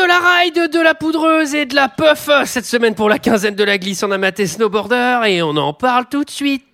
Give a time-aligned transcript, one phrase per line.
[0.00, 2.28] de la ride, de la poudreuse et de la puff.
[2.46, 5.72] Cette semaine pour la quinzaine de la glisse, on a maté Snowboarder et on en
[5.74, 6.64] parle tout de suite.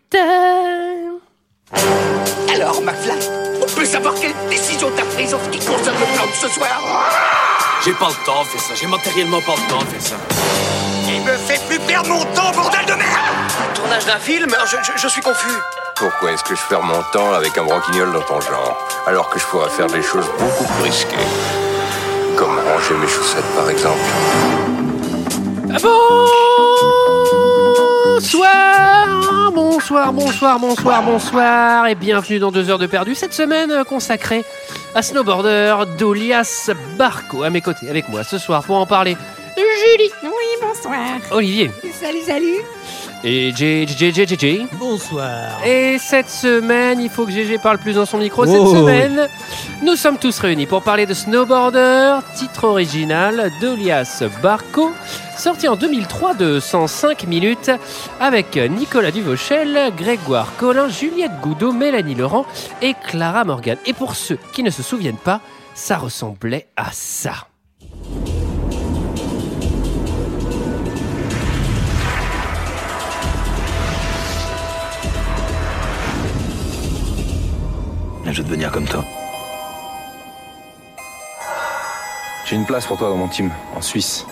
[2.54, 3.18] Alors, McFly,
[3.60, 6.48] on peut savoir quelle décision t'as prise en ce qui concerne le plan de ce
[6.48, 6.68] soir?
[7.84, 10.16] J'ai pas le temps de faire ça, j'ai matériellement pas le temps de faire ça.
[11.08, 14.48] Il me fait plus perdre mon temps, bordel de merde Tournage d'un film?
[14.66, 15.52] Je, je- je suis confus.
[15.96, 19.38] Pourquoi est-ce que je perds mon temps avec un branquignol dans ton genre, alors que
[19.38, 21.16] je pourrais faire des choses beaucoup plus risquées?
[22.36, 23.98] Comme ranger mes chaussettes, par exemple.
[28.16, 33.14] Bonsoir, bonsoir, bonsoir, bonsoir, bonsoir et bienvenue dans 2 heures de perdu.
[33.14, 34.44] Cette semaine euh, consacrée
[34.94, 39.16] à Snowboarder d'Olias Barco à mes côtés avec moi ce soir pour en parler.
[39.56, 40.30] Julie, Oui,
[40.60, 40.98] bonsoir.
[41.30, 42.56] Olivier Salut, salut.
[43.24, 44.66] Et JJJJJ.
[44.78, 45.64] Bonsoir.
[45.64, 48.44] Et cette semaine, il faut que GG parle plus dans son micro.
[48.46, 49.28] Cette Oh, semaine,
[49.82, 54.92] nous sommes tous réunis pour parler de Snowboarder, titre original d'Olias Barco,
[55.36, 57.70] sorti en 2003 de 105 minutes,
[58.20, 62.46] avec Nicolas Duvauchel, Grégoire Collin, Juliette Goudot, Mélanie Laurent
[62.82, 63.76] et Clara Morgan.
[63.86, 65.40] Et pour ceux qui ne se souviennent pas,
[65.74, 67.48] ça ressemblait à ça.
[78.32, 79.02] Je veux devenir comme toi.
[82.44, 84.26] J'ai une place pour toi dans mon team, en Suisse.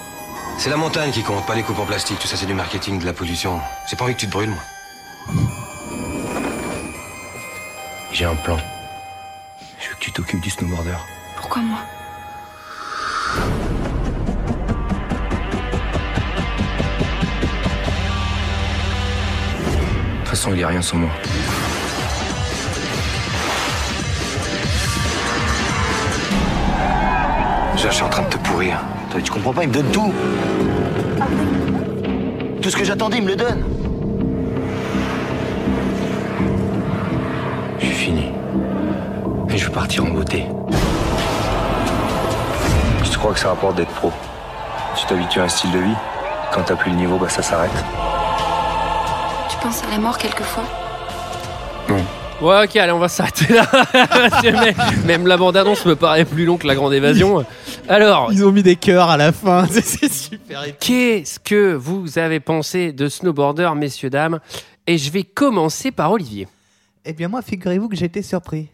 [0.59, 2.19] C'est la montagne qui compte, pas les coupes en plastique.
[2.19, 3.59] Tout ça, c'est du marketing, de la pollution.
[3.89, 4.62] J'ai pas envie que tu te brûles, moi.
[8.12, 8.59] J'ai un plan.
[9.81, 10.98] Je veux que tu t'occupes du snowboarder.
[11.36, 11.79] Pourquoi moi?
[20.12, 21.11] De toute façon, il est rien sans moi.
[27.85, 28.79] Déjà, je suis en train de te pourrir.
[29.11, 30.11] Toi, tu comprends pas, il me donne tout.
[32.63, 33.63] Tout ce que j'attendais, il me le donne.
[37.79, 38.33] Je suis fini.
[39.51, 40.47] Et je veux partir en beauté.
[43.03, 44.11] Je crois que ça rapporte d'être pro?
[44.97, 45.97] Tu t'habitues à un style de vie?
[46.55, 47.85] Quand t'as plus le niveau, bah ça s'arrête.
[49.51, 50.64] Tu penses à la mort quelquefois?
[52.40, 53.67] Ouais, ok, allez, on va s'arrêter là.
[54.42, 54.74] Même-
[55.06, 57.45] Même la bande-annonce me paraît plus long que la grande évasion.
[57.89, 59.67] Alors, Ils ont mis des cœurs à la fin.
[59.70, 60.62] C'est- C'est super.
[60.80, 64.40] Qu'est-ce que vous avez pensé de Snowboarder, messieurs, dames?
[64.86, 66.46] Et je vais commencer par Olivier.
[67.06, 68.68] Eh bien, moi, figurez-vous que j'étais surpris.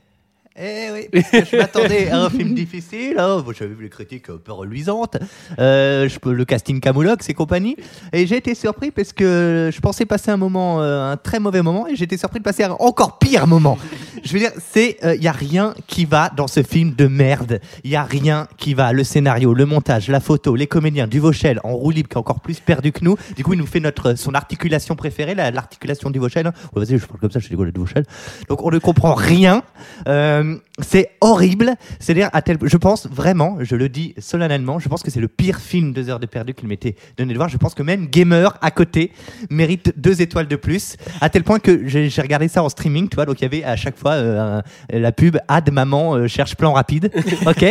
[0.57, 3.15] Eh oui, parce que je m'attendais à un film difficile.
[3.19, 3.43] hein.
[3.57, 5.17] J'avais vu les critiques un peu reluisantes,
[5.61, 7.77] euh, je le casting Camoulox et compagnie.
[8.13, 11.63] Et j'ai été surpris parce que je pensais passer un moment, euh, un très mauvais
[11.63, 13.79] moment, et j'ai été surpris de passer un encore pire moment.
[14.25, 17.61] Je veux dire, c'est, il y a rien qui va dans ce film de merde.
[17.85, 18.93] Il y a rien qui va.
[18.93, 22.41] Le scénario, le montage, la photo, les comédiens, Duvauchel en roue libre qui est encore
[22.41, 23.17] plus perdu que nous.
[23.37, 26.47] Du coup, il nous fait notre son articulation préférée, la- l'articulation Duvauchel.
[26.49, 26.53] hein.
[26.75, 28.05] Ouais, Vas-y, je parle comme ça, je suis de Duvauchel.
[28.49, 29.63] Donc, on ne comprend rien.
[30.09, 30.40] Euh,
[30.81, 31.75] c'est horrible.
[31.99, 35.29] C'est-à-dire, à tel, je pense vraiment, je le dis solennellement, je pense que c'est le
[35.29, 37.49] pire film deux heures de perdu qu'il m'était donné de voir.
[37.49, 39.13] Je pense que même Gamer à côté
[39.51, 40.97] mérite deux étoiles de plus.
[41.21, 43.27] À tel point que j'ai regardé ça en streaming, tu vois.
[43.27, 44.59] Donc il y avait à chaque fois euh,
[44.93, 47.11] un- la pub Ad maman euh, cherche plan rapide.
[47.47, 47.65] Ok.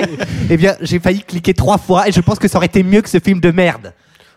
[0.49, 3.01] Eh bien, j'ai failli cliquer trois fois et je pense que ça aurait été mieux
[3.01, 3.93] que ce film de merde.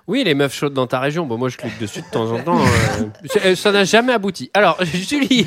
[0.07, 1.27] Oui, les meufs chaudes dans ta région.
[1.27, 2.59] Bon, moi, je clique dessus de temps en temps.
[2.61, 4.51] euh, c'est- ça n'a jamais abouti.
[4.53, 5.47] Alors, Julie.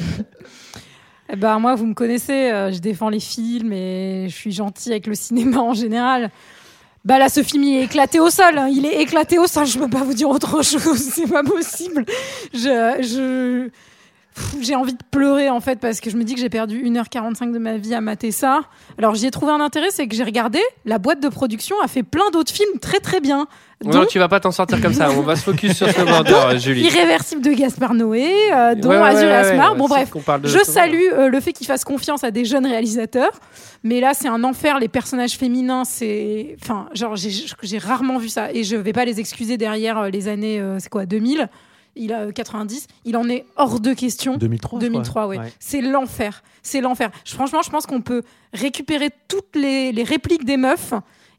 [1.31, 4.91] Eh ben, moi, vous me connaissez, euh, je défends les films et je suis gentille
[4.91, 6.29] avec le cinéma en général.
[7.03, 8.57] Bah là, ce film, il est éclaté au sol.
[8.57, 8.67] hein.
[8.71, 9.65] Il est éclaté au sol.
[9.65, 10.97] Je peux pas vous dire autre chose.
[11.11, 12.05] C'est pas possible.
[12.53, 12.59] Je,
[13.01, 13.69] je,
[14.61, 17.51] j'ai envie de pleurer en fait parce que je me dis que j'ai perdu 1h45
[17.53, 18.61] de ma vie à mater ça.
[18.97, 21.87] Alors j'y ai trouvé un intérêt, c'est que j'ai regardé, la boîte de production a
[21.87, 23.47] fait plein d'autres films très très bien.
[23.83, 25.09] Non, tu vas pas t'en sortir comme ça.
[25.11, 26.83] On va se focus sur Snowboarder, Julie.
[26.83, 29.75] Irréversible de Gaspard Noé, euh, dont Ouais, ouais, Azur et ouais, Asmar.
[29.75, 30.11] bon bref,
[30.45, 33.31] je salue euh, le fait qu'ils fassent confiance à des jeunes réalisateurs.
[33.83, 34.79] Mais là, c'est un enfer.
[34.79, 36.55] Les personnages féminins, c'est.
[36.63, 38.51] Enfin, genre, j'ai- j'ai rarement vu ça.
[38.53, 41.49] Et je vais pas les excuser derrière euh, les années, euh, c'est quoi, 2000
[41.95, 44.37] il a euh, 90, il en est hors de question.
[44.37, 44.79] 2003.
[44.79, 45.39] 2003, ouais.
[45.59, 46.43] C'est l'enfer.
[46.63, 47.09] C'est l'enfer.
[47.25, 48.21] Franchement, je pense qu'on peut
[48.53, 50.93] récupérer toutes les, les répliques des meufs,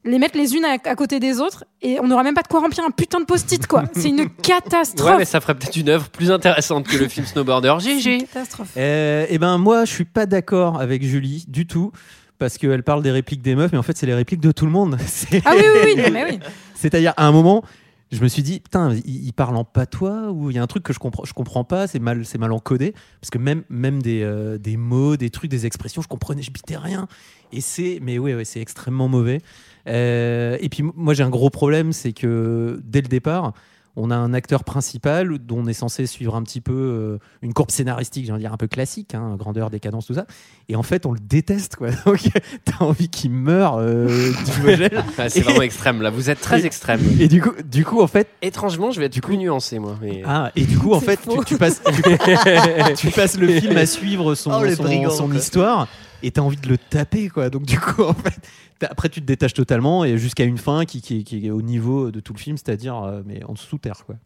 [0.04, 2.48] les mettre les unes à, à côté des autres, et on n'aura même pas de
[2.48, 3.84] quoi remplir un putain de post-it, quoi.
[3.92, 5.10] C'est une catastrophe.
[5.10, 7.76] Ouais, mais ça ferait peut-être une œuvre plus intéressante que le film Snowboarder.
[7.80, 8.18] C'est une GG.
[8.26, 8.68] catastrophe.
[8.76, 11.90] Euh, eh ben moi, je suis pas d'accord avec Julie du tout.
[12.38, 14.66] Parce qu'elle parle des répliques des meufs, mais en fait, c'est les répliques de tout
[14.66, 14.98] le monde.
[15.06, 16.38] C'est- Ah oui, oui, oui, oui.
[16.74, 17.64] C'est-à-dire, à un moment,
[18.12, 20.84] je me suis dit, putain, il, parle en patois ou il y a un truc
[20.84, 22.22] que je comprends, je comprends pas, c'est mal,
[22.52, 22.94] encodé.
[23.20, 23.64] Parce que même,
[24.06, 27.08] euh, des mots, des trucs, des expressions, je comprenais, je bitais rien.
[27.52, 29.40] Et c'est, mais ouais, c'est extrêmement mauvais.
[29.88, 33.54] Euh, et puis moi j'ai un gros problème, c'est que dès le départ,
[33.96, 37.54] on a un acteur principal dont on est censé suivre un petit peu euh, une
[37.54, 40.26] courbe scénaristique, j'ai envie de dire un peu classique, hein, grandeur, décadence, tout ça.
[40.68, 41.88] Et en fait, on le déteste, quoi.
[42.06, 42.28] Donc
[42.64, 44.88] t'as envie qu'il meure, euh, du.
[45.18, 47.00] Ah, c'est vraiment extrême là, vous êtes très Et- extrême.
[47.18, 49.96] Et du coup, du coup, en fait, Étrangement, je vais être plus nuancé moi.
[50.00, 53.76] mais- ah, et du coup, en fait, tu, tu passes, tu, tu passes le film
[53.76, 55.36] à suivre son, Oh, son, brigand, son quoi.
[55.36, 55.88] histoire
[56.22, 57.50] et t'as envie de le taper, quoi.
[57.50, 58.34] Donc, du coup, en fait,
[58.78, 61.62] t'as- après, tu te détaches totalement et jusqu'à une fin qui, qui, qui est au
[61.62, 64.16] niveau de tout le film, c'est-à-dire, euh, mais en dessous terre, quoi.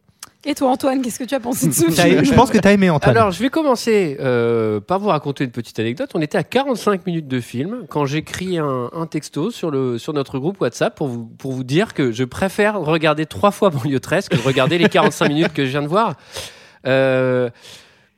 [0.43, 2.71] Et toi, Antoine, qu'est-ce que tu as pensé de ce film Je pense que t'as
[2.73, 3.15] aimé Antoine.
[3.15, 6.09] Alors, je vais commencer euh, par vous raconter une petite anecdote.
[6.15, 10.13] On était à 45 minutes de film quand j'écris un, un texto sur, le, sur
[10.13, 13.99] notre groupe WhatsApp pour vous, pour vous dire que je préfère regarder trois fois Banlieue
[13.99, 16.15] 13 que de regarder les 45 minutes que je viens de voir.
[16.87, 17.51] Euh,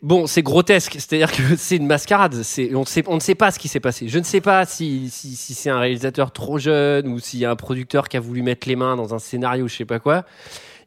[0.04, 2.44] bon, c'est grotesque, c'est-à-dire que c'est une mascarade.
[2.44, 4.08] C'est, on, sait, on ne sait pas ce qui s'est passé.
[4.08, 7.46] Je ne sais pas si, si, si c'est un réalisateur trop jeune ou s'il y
[7.46, 10.00] a un producteur qui a voulu mettre les mains dans un scénario, je sais pas
[10.00, 10.26] quoi.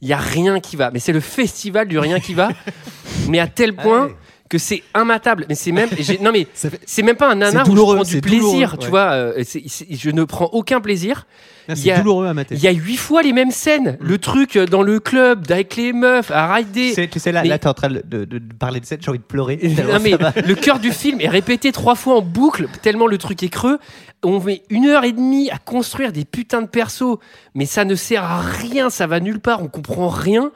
[0.03, 0.91] Il y a rien qui va.
[0.93, 2.51] Mais c'est le festival du rien qui va.
[3.29, 4.11] mais à tel point
[4.49, 5.47] que c'est immatable.
[5.49, 5.89] Mais c'est même,
[6.21, 9.11] non mais c'est même pas un nanar où je prends du plaisir, tu vois.
[9.13, 11.27] euh, je ne prends aucun plaisir.
[11.69, 12.55] Il y C'est a- douloureux à mater.
[12.55, 13.97] Il y a huit fois les mêmes scènes.
[14.01, 16.93] Le truc euh, dans le club, avec les meufs, à rider.
[16.95, 19.03] C'est- tu sais, là, Mais- là t'es en train de, de- de parler de cette,
[19.03, 19.59] j'ai envie de pleurer.
[19.63, 20.13] Non, mais
[20.47, 23.79] le cœur du film est répété trois fois en boucle, tellement le truc est creux.
[24.23, 27.19] On met une heure et demie à construire des putains de persos,
[27.55, 30.53] mais ça ne sert à rien, ça va nulle part, on comprend rien.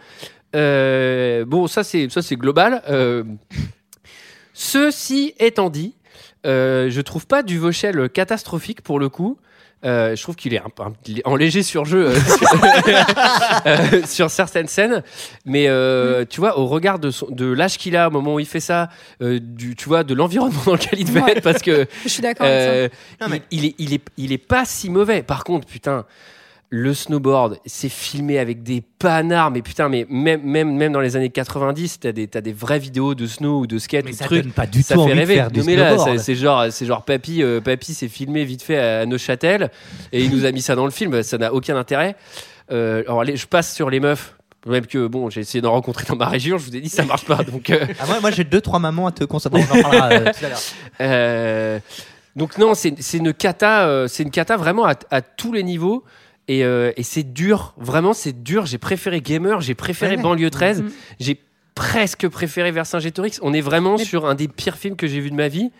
[0.56, 2.82] Euh, bon, ça c'est ça c'est global.
[2.88, 3.22] Euh,
[4.54, 5.94] ceci étant dit,
[6.46, 9.38] euh, je trouve pas Duvauchel catastrophique pour le coup.
[9.82, 12.48] Euh, je trouve qu'il est, un, un- il est en léger surjeu euh, sur,
[13.66, 15.02] euh, sur certaines scènes,
[15.46, 18.40] mais euh, tu vois, au regard de, son- de l'âge qu'il a au moment où
[18.40, 18.90] il fait ça,
[19.22, 21.32] euh, du, tu vois, de l'environnement dans lequel il devait Ouais.
[21.32, 22.66] être, parce que Je suis d'accord avec ça.
[22.68, 22.88] euh,
[23.22, 25.22] Non, mais- il, il est, il, est, il est pas si mauvais.
[25.22, 26.04] Par contre, putain,
[26.72, 31.16] le snowboard, c'est filmé avec des panards, mais putain, mais même, même, même dans les
[31.16, 34.14] années 90, t'as des, t'as des vraies vidéos de snow ou de skate Mais ou
[34.14, 34.42] de ça trucs.
[34.44, 35.34] donne pas du ça tout fait envie de rêver.
[35.34, 38.62] faire du Non, mais là, c'est- genre, c'est genre papy, euh, papy s'est filmé vite
[38.62, 39.70] fait à, Neuchâtel
[40.12, 41.24] et il nous a mis ça dans le film.
[41.24, 42.14] Ça n'a aucun intérêt.
[42.70, 44.36] Euh, alors, allez, je passe sur les meufs.
[44.66, 47.02] Même que bon, j'ai essayé d'en rencontrer dans ma région, je vous ai dit ça
[47.04, 47.42] marche pas.
[47.42, 49.58] Donc, euh, Ah, moi, moi j'ai deux trois mamans à te conseiller.
[49.58, 50.58] Bon, on en parlera euh, tout à l'heure.
[51.00, 51.78] euh,
[52.36, 56.04] donc non, c'est c'est une cata, c'est une cata vraiment à, à tous les niveaux.
[56.52, 58.66] Et, euh, et c'est dur, vraiment c'est dur.
[58.66, 60.22] J'ai préféré Gamer, j'ai préféré Ouais.
[60.22, 60.90] Banlieue 13, Mhm.
[61.20, 61.38] j'ai
[61.80, 63.38] presque préféré Vercingétorix.
[63.42, 65.70] On est vraiment Mais- sur un des pires films que j'ai vu de ma vie.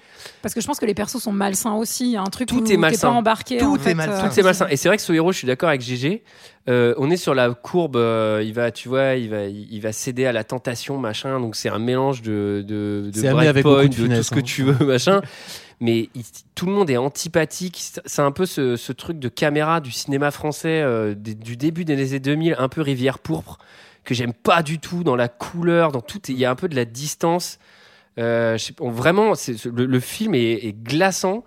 [0.41, 2.05] Parce que je pense que les persos sont malsains aussi.
[2.06, 3.08] Il y a un truc Tout où est t'es malsain.
[3.11, 3.58] pas embarqué.
[3.58, 4.25] Tout en est fait, malsain.
[4.25, 4.67] euh, Tout c'est malsain.
[4.70, 6.23] Et c'est vrai que ce héros, je suis d'accord avec GG.
[6.69, 7.97] Euh, on est sur la courbe.
[7.97, 11.38] euh, il va, tu vois, il va, il va céder à la tentation, machin.
[11.38, 14.43] Donc c'est un mélange de, de, de avec beaucoup de de tout ce que hein.
[14.43, 15.20] tu veux, machin.
[15.81, 16.25] Mais il-
[16.55, 17.79] tout le monde est antipathique.
[18.05, 21.94] C'est un peu ce, ce truc de caméra du cinéma français euh, du début des
[22.12, 23.58] années 2000, un peu rivière pourpre,
[24.11, 26.21] que j'aime pas du tout dans la couleur, dans tout.
[26.27, 27.61] Il y a un peu de la distance.
[28.19, 29.35] Euh, vraiment,
[29.73, 31.45] le, film est glaçant.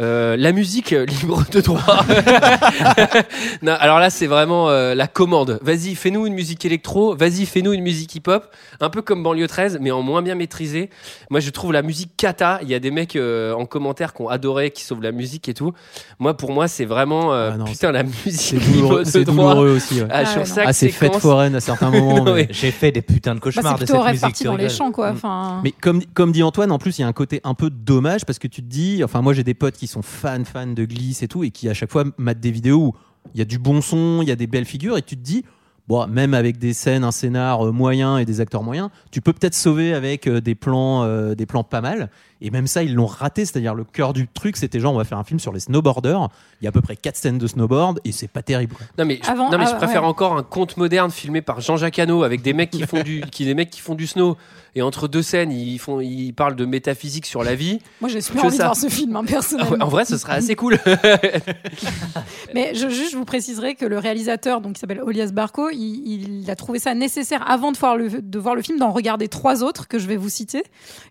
[0.00, 2.04] Euh, la musique euh, libre de droit.
[3.62, 5.58] non, alors là, c'est vraiment euh, la commande.
[5.62, 7.14] Vas-y, fais-nous une musique électro.
[7.14, 8.46] Vas-y, fais-nous une musique hip-hop.
[8.80, 10.90] Un peu comme Banlieue 13, mais en moins bien maîtrisé.
[11.30, 12.60] Moi, je trouve la musique cata.
[12.62, 15.48] Il y a des mecs euh, en commentaire qui ont adoré, qui sauvent la musique
[15.48, 15.72] et tout.
[16.18, 19.08] Moi, pour moi, c'est vraiment euh, Ah non, putain la C'est musique libre douloureux, de
[19.08, 19.54] c'est droit.
[19.54, 20.00] douloureux aussi.
[20.00, 20.08] ouais.
[20.10, 22.24] Ah, Ah chaque Ah, c'est fête foraine à certains moments.
[22.34, 24.44] Mais- J'ai fait des putains de Bah, cauchemars c'est de cette musique.
[24.46, 25.10] dans les champs, quoi.
[25.12, 25.14] Mm.
[25.16, 27.70] Enfin, Mais comme, comme dit Antoine, en plus, il y a un côté un peu
[27.70, 30.66] dommage parce que tu te dis, enfin, moi j'ai des potes qui sont fans, fans
[30.66, 32.94] de glisse et tout, et qui à chaque fois matent des vidéos où
[33.34, 35.22] il y a du bon son, il y a des belles figures, et tu te
[35.22, 35.44] dis,
[35.88, 39.32] bon, même avec des scènes, un scénar euh, moyen et des acteurs moyens, tu peux
[39.32, 42.10] peut-être sauver avec euh, des plans, euh, des plans pas mal.
[42.40, 45.04] Et même ça, ils l'ont raté, c'est-à-dire le cœur du truc, c'était genre, on va
[45.04, 46.28] faire un film sur les snowboarders.
[46.60, 48.76] Il y a à peu près quatre scènes de snowboard et c'est pas terrible.
[48.98, 50.08] Non mais, je, Avant- non, mais je préfère ouais.
[50.08, 53.44] encore un conte moderne filmé par Jean-Jacques Hano avec des mecs qui font du qui
[53.44, 54.38] des mecs qui font du snow
[54.74, 57.80] et entre deux scènes ils font ils parlent de métaphysique sur la vie.
[58.00, 59.70] moi, j'ai super de voir ce film, hein, Ah personnellement.
[59.72, 60.78] ouais, en vrai, ce serait assez cool.
[62.54, 66.42] Mais je, juste, je vous préciserai que le réalisateur, donc qui s'appelle Olias Barco, il,
[66.42, 69.28] il a trouvé ça nécessaire avant de voir le, de voir le film d'en regarder
[69.28, 70.62] trois autres que je vais vous citer.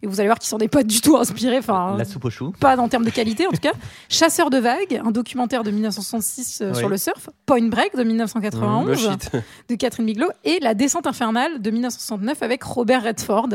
[0.01, 1.57] Et vous allez voir qu'ils sont des pas du tout inspirés.
[1.59, 2.51] Enfin, La soupe aux choux.
[2.59, 3.73] pas en termes de qualité en tout cas.
[4.09, 6.77] Chasseur de vagues, un documentaire de 1966 euh, Oui.
[6.77, 7.29] sur le surf.
[7.45, 9.31] Point Break de 1991 Le shit.
[9.69, 13.48] de Catherine Bigelow et La descente infernale de 1969 avec Robert Redford.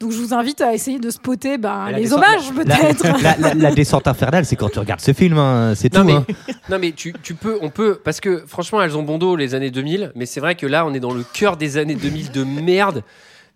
[0.00, 3.04] Donc je vous invite à essayer de spotter ben, les descente- hommages peut-être.
[3.22, 6.06] La, la- la descente infernale, c'est quand tu regardes ce film, hein, c'est Non tout.
[6.06, 6.26] mais, hein.
[6.70, 9.56] non mais tu, tu peux, on peut, parce que franchement elles ont bon dos les
[9.56, 12.30] années 2000, mais c'est vrai que là on est dans le cœur des années 2000
[12.30, 13.02] de merde.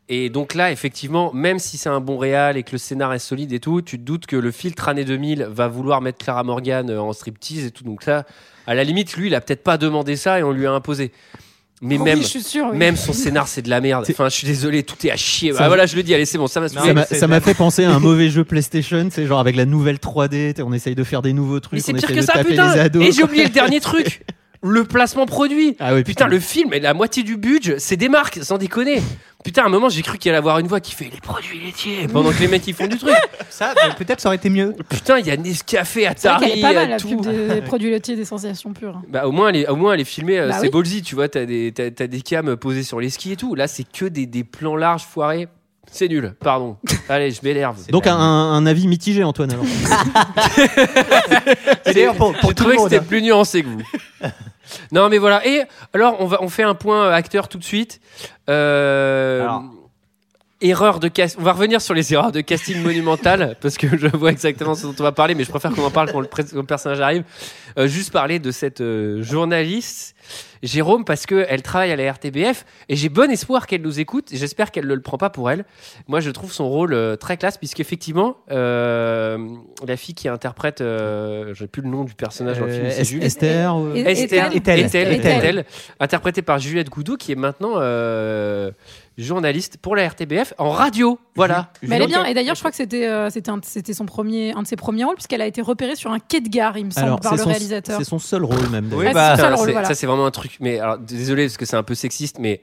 [0.08, 3.20] Et donc là, effectivement, même si c'est un bon réal et que le scénar est
[3.20, 6.42] solide et tout, tu te doutes que le filtre année 2000 va vouloir mettre Clara
[6.42, 7.84] Morgan euh, en striptease et tout.
[7.84, 8.24] Donc ça,
[8.66, 11.12] à la limite, lui, il a peut-être pas demandé ça et on lui a imposé.
[11.84, 12.76] Mais même, je suis oui.
[12.78, 14.06] même son scénar, c'est de la merde.
[14.08, 15.52] Enfin, je suis désolé, tout est à chier.
[15.52, 17.40] Ça- Ah, voilà, je le dis, allez, c'est bon, ça m'a Ça m'a- ça m'a
[17.40, 20.72] fait penser à un mauvais jeu PlayStation, c'est genre avec la nouvelle 3D, t'sais, on
[20.72, 22.50] essaye de faire des nouveaux trucs, Mais c'est on pire essaye que de ça, taper
[22.50, 22.72] putain.
[22.74, 23.04] les ados.
[23.04, 24.22] Et j'ai oublié le dernier truc.
[24.64, 25.76] Le placement produit.
[25.80, 29.02] Ah oui, putain, le film, et la moitié du budget, c'est des marques, sans déconner.
[29.44, 31.58] Putain, à un moment, j'ai cru qu'il allait avoir une voix qui fait les produits
[31.58, 33.12] laitiers pendant que les mecs ils font du truc.
[33.50, 34.74] Ça, peut-être ça aurait été mieux.
[34.88, 37.08] Putain, il y a Nescafé, Atari, qu'elle est pas mal la tout.
[37.08, 39.02] pub des produits laitiers des sensations pures.
[39.08, 40.70] Bah, au moins, elle est, au moins, elle est filmée, euh, Bah c'est oui.
[40.70, 41.28] ballsy, tu vois.
[41.28, 43.56] T'as des, t'as, t'as des cams posés sur les skis et tout.
[43.56, 45.48] Là, c'est que des, des plans larges foirés.
[45.90, 46.76] C'est nul, pardon.
[47.08, 47.76] Allez, je m'énerve.
[47.90, 49.52] Donc un, un avis mitigé, Antoine.
[49.52, 49.64] Alors.
[51.86, 53.04] Et d'ailleurs, pour, pour tout que c'était hein.
[53.06, 53.82] plus nuancé que vous.
[54.92, 55.46] non, mais voilà.
[55.46, 55.62] Et
[55.92, 58.00] alors, on, va, on fait un point euh, acteur tout de suite.
[58.48, 59.46] Euh,
[60.64, 61.40] Erreur de casting.
[61.40, 64.86] On va revenir sur les erreurs de casting monumentales parce que je vois exactement ce
[64.86, 66.62] dont on va parler, mais je préfère qu'on en parle quand le, pré- quand le
[66.62, 67.24] personnage arrive.
[67.78, 70.14] Euh, juste parler de cette euh, journaliste,
[70.62, 74.28] Jérôme, parce qu'elle travaille à la RTBF et j'ai bon espoir qu'elle nous écoute.
[74.32, 75.64] J'espère qu'elle ne le prend pas pour elle.
[76.08, 79.38] Moi, je trouve son rôle euh, très classe, puisqu'effectivement, euh,
[79.86, 82.90] la fille qui interprète, euh, j'ai plus le nom du personnage dans le film, Euh,
[82.90, 83.22] c'est Es- Jules.
[83.24, 84.78] Esther, Esther, Ethel.
[84.80, 85.36] Ethel, Ethel.
[85.38, 85.64] Ethel,
[86.00, 88.70] interprétée par Juliette Goudou, qui est maintenant euh,
[89.18, 91.18] journaliste pour la RTBF en radio.
[91.34, 91.70] Voilà.
[91.82, 92.24] Mais elle est bien.
[92.24, 93.28] Et d'ailleurs, je crois que c'était euh,
[93.92, 96.48] son premier, un de ses premiers rôles, puisqu'elle a été repérée sur un quai de
[96.48, 97.98] gare, il me semble, Alors, par le son- réalisateur.
[97.98, 98.88] C'est son seul rôle même.
[98.92, 99.88] Oui, bah, rôle, voilà.
[99.88, 100.51] Ça, c'est vraiment un truc.
[100.60, 102.60] Mais alors, désolé parce que c'est un peu sexiste, mais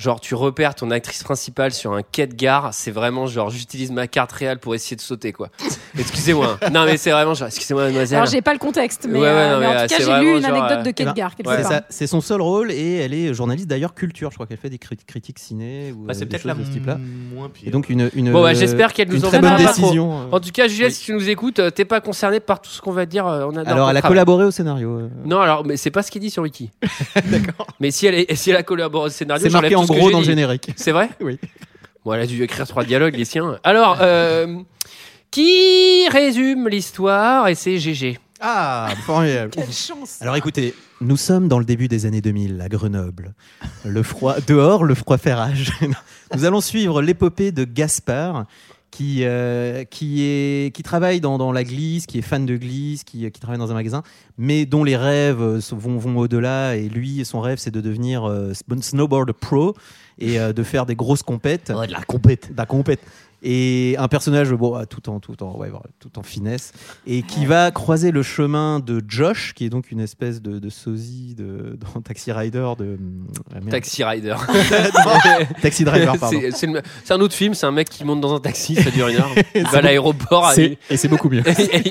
[0.00, 3.90] genre, tu repères ton actrice principale sur un quai de gare, c'est vraiment genre, j'utilise
[3.92, 5.50] ma carte réelle pour essayer de sauter, quoi.
[5.98, 6.56] Excusez-moi.
[6.62, 6.70] hein.
[6.70, 8.18] Non, mais c'est vraiment genre, excusez-moi, mademoiselle.
[8.18, 9.88] Alors, j'ai pas le contexte, mais, Ouais, ouais, euh, non, mais mais, en euh, tout
[9.88, 11.50] cas, c'est j'ai lu une genre, anecdote euh, de quai Eh de ben, gare quelque
[11.56, 11.80] C'est part.
[11.90, 14.30] c'est son seul rôle et elle est journaliste d'ailleurs culture.
[14.30, 16.48] Je crois qu'elle fait des crit- critiques ciné ou Bah, c'est euh, des peut-être choses
[16.48, 16.98] la de ce type-là.
[17.34, 17.68] moins pire.
[17.68, 20.12] Et donc une, une Bon, bah, euh, j'espère qu'elle nous une en très bonne décision.
[20.12, 20.24] euh.
[20.32, 20.94] En tout cas, Juliette, Oui.
[20.94, 23.26] si tu nous écoutes, euh, t'es pas concerné par tout ce qu'on va dire.
[23.26, 24.14] euh, On adore Alors elle a travail.
[24.16, 24.88] collaboré au scénario.
[24.98, 25.08] euh.
[25.26, 26.70] Non, alors, mais c'est pas ce qui est dit sur Wiki.
[27.26, 27.66] D'accord.
[27.80, 29.42] Mais si elle, est, si elle a collaboré au scénario,
[29.94, 30.70] J'ai dans le générique.
[30.76, 31.38] C'est vrai Oui.
[32.04, 33.58] Bon, elle a dû écrire trois dialogues, les siens.
[33.62, 34.56] Alors, euh,
[35.30, 38.18] qui résume l'histoire Et c'est GG.
[38.40, 39.50] Ah, formidable.
[39.50, 40.16] Quelle chance.
[40.22, 43.34] Alors écoutez, nous sommes dans le début des années 2000 à Grenoble.
[43.84, 45.72] Le froid dehors, le froid fait rage.
[46.34, 48.46] nous allons suivre l'épopée de Gaspard
[48.90, 53.04] qui euh, qui est qui travaille dans, dans la glisse, qui est fan de glisse,
[53.04, 54.02] qui, qui travaille dans un magasin,
[54.38, 58.24] mais dont les rêves euh, vont vont au-delà et lui son rêve c'est de devenir
[58.28, 59.74] euh, snowboard pro
[60.20, 61.72] et euh, de faire des grosses compètes.
[61.74, 62.52] Ouais, de la compète.
[62.52, 63.00] de la compète.
[63.42, 66.72] Et un personnage bon, ah, tout en tout en ouais, voilà, tout en finesse
[67.06, 70.68] et qui va croiser le chemin de Josh, qui est donc une espèce de, de
[70.68, 72.98] sosie de, dans Taxi Rider de
[73.54, 73.70] merde.
[73.70, 74.34] Taxi Rider.
[75.62, 76.38] Taxi Driver, pardon.
[76.54, 79.16] c'est, un autre film, c'est un mec qui monte dans un taxi, ça dure une
[79.16, 79.30] heure.
[79.54, 81.42] Il va à l'aéroport, et c'est beaucoup mieux.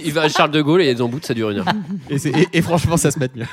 [0.04, 1.66] il va à Charles de Gaulle et il est en bout, ça dure une heure.
[2.10, 3.46] Et, c'est- et- et franchement, ça se met mieux.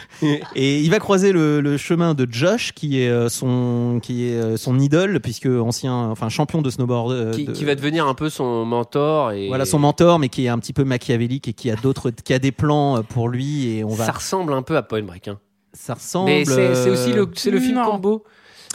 [0.55, 4.35] Et il va croiser le, le chemin de Josh, qui est euh, son, qui est
[4.35, 7.13] euh, son idole, puisque ancien, enfin champion de snowboard.
[7.13, 9.33] euh, Qui, de- qui va devenir un peu son mentor.
[9.33, 12.11] Et Voilà son mentor, mais qui est un petit peu machiavélique et qui a d'autres,
[12.11, 13.69] qui a des plans euh, pour lui.
[13.77, 14.05] Et on va.
[14.07, 15.29] Ça ressemble un peu à Point Break.
[15.29, 15.39] Hein.
[15.73, 16.31] Ça ressemble.
[16.31, 17.85] Mais c'est, c'est aussi le, c'est le film Non.
[17.91, 18.25] combo.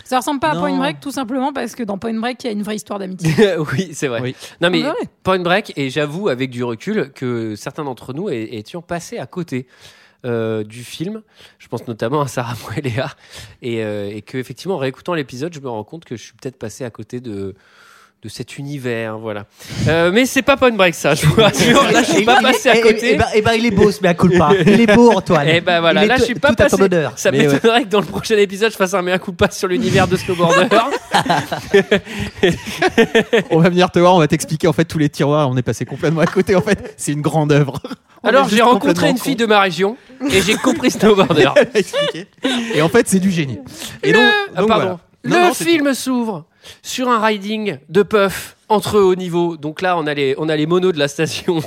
[0.06, 0.56] Ça ressemble pas à.
[0.56, 2.98] Point Break, tout simplement parce que dans Point Break, il y a une vraie histoire
[3.00, 3.32] d'amitié.
[3.74, 4.22] oui, c'est vrai.
[4.22, 4.36] Oui.
[4.62, 4.94] Non, mais Ouais.
[5.24, 9.68] Point Break, et j'avoue avec du recul que certains d'entre nous étions passés à côté.
[10.24, 11.24] euh, du film,
[11.58, 13.10] je pense notamment à Sarah Moeléa,
[13.64, 16.34] et, euh, et que effectivement en réécoutant l'épisode, je me rends compte que je suis
[16.34, 17.56] peut-être passé à côté de
[18.24, 19.46] de cet univers, voilà.
[19.88, 21.82] Euh, mais c'est pas Point Break ça, je vous rassure.
[21.92, 23.14] Là, je suis pas passé à côté.
[23.14, 24.52] Et, ben, eh ben, il est beau, ce mea culpa.
[24.68, 25.48] Il est beau, Antoine.
[25.48, 26.78] Et ben voilà, là je suis pas tout à passé.
[27.16, 27.54] Ça Mais ouais.
[27.54, 30.68] m'étonnerait que dans le prochain épisode je fasse un mea culpa sur l'univers de snowboarder.
[33.50, 35.50] on va venir te voir, on va t'expliquer en fait tous les tiroirs.
[35.50, 36.56] On est passé complètement à côté.
[36.56, 37.80] En fait, c'est une grande œuvre.
[38.24, 39.24] On Alors j'ai rencontré une con.
[39.24, 39.98] fille de ma région
[40.30, 41.50] et j'ai compris snowboarder.
[42.76, 43.58] Et en fait, c'est du génie.
[44.04, 44.24] Et Le- donc,
[44.56, 44.84] ah, donc pardon.
[44.84, 45.00] voilà.
[45.24, 46.46] Le Non, film s'ouvre
[46.82, 49.58] sur un riding de puff entre haut niveau.
[49.58, 51.60] Donc là, on a les, on a les monos de la station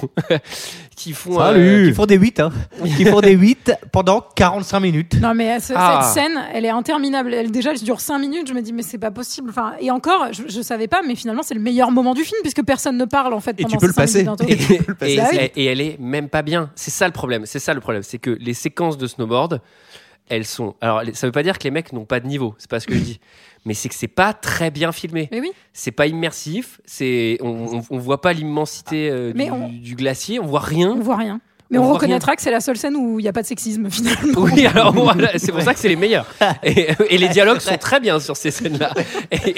[0.97, 1.41] qui font.
[1.41, 1.87] euh.
[1.89, 2.53] Qui font des 8, hein.
[2.97, 5.15] Qui font des 8 pendant 45 minutes.
[5.21, 6.01] Non mais ce- Ah.
[6.03, 7.35] cette scène, elle est interminable.
[7.35, 8.49] Elle déjà, elle dure 5 minutes.
[8.49, 9.51] Je me dis mais c'est pas possible.
[9.51, 12.41] Enfin et encore, je, je savais pas, mais finalement c'est le meilleur moment du film
[12.43, 13.61] puisque personne ne parle en fait.
[13.61, 14.23] Et pendant tu peux ces le cinq passer.
[14.25, 14.53] minutes d'intro.
[14.53, 15.13] Et tu peux le passer.
[15.13, 16.71] et, Bah et- et elle est même pas bien.
[16.75, 17.45] C'est ça le problème.
[17.47, 18.03] C'est ça le problème.
[18.03, 19.61] C'est que les séquences de snowboard,
[20.29, 20.75] elles sont.
[20.81, 22.87] Alors, ça veut pas dire que les mecs n'ont pas de niveau, c'est pas ce
[22.87, 23.21] que je dis.
[23.65, 25.29] Mais c'est que c'est pas très bien filmé.
[25.33, 25.53] Mais oui.
[25.73, 26.81] C'est pas immersif.
[26.85, 30.39] C'est on, on, on voit pas l'immensité euh, du, on- du glacier.
[30.39, 30.91] On voit rien.
[30.91, 31.41] On voit rien.
[31.79, 33.91] Mais On reconnaîtra que c'est la seule scène où il n'y a pas de sexisme
[33.91, 34.41] finalement.
[34.41, 36.27] Oui, alors voilà, c'est pour ça que c'est les meilleurs.
[36.63, 38.93] Et, et les dialogues sont très bien sur ces scènes-là.
[39.31, 39.55] Et-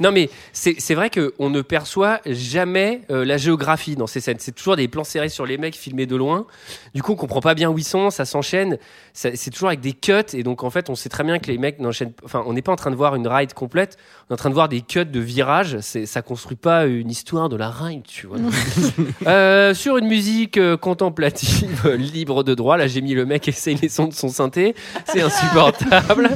[0.00, 4.38] non, mais c'est vrai qu'on ne perçoit jamais euh, la géographie dans ces scènes.
[4.40, 6.46] C'est toujours des plans serrés sur les mecs filmés de loin.
[6.94, 8.78] Du coup, on comprend pas bien où ils sont, ça s'enchaîne.
[9.12, 10.12] C'est toujours avec des cuts.
[10.34, 12.12] Et donc, en fait, on sait très bien que les mecs n'enchaînent.
[12.24, 13.96] Enfin, on n'est pas en train de voir une ride complète.
[14.28, 15.78] On est en train de voir des cuts de virages.
[15.82, 18.38] C'est- Ça construit pas une histoire de la ride, tu vois.
[19.26, 22.76] Euh, sur une musique euh, contemplative, euh, libre de droit.
[22.76, 24.74] Là, j'ai mis le mec qui essaye les sons de son synthé.
[25.06, 26.30] C'est insupportable.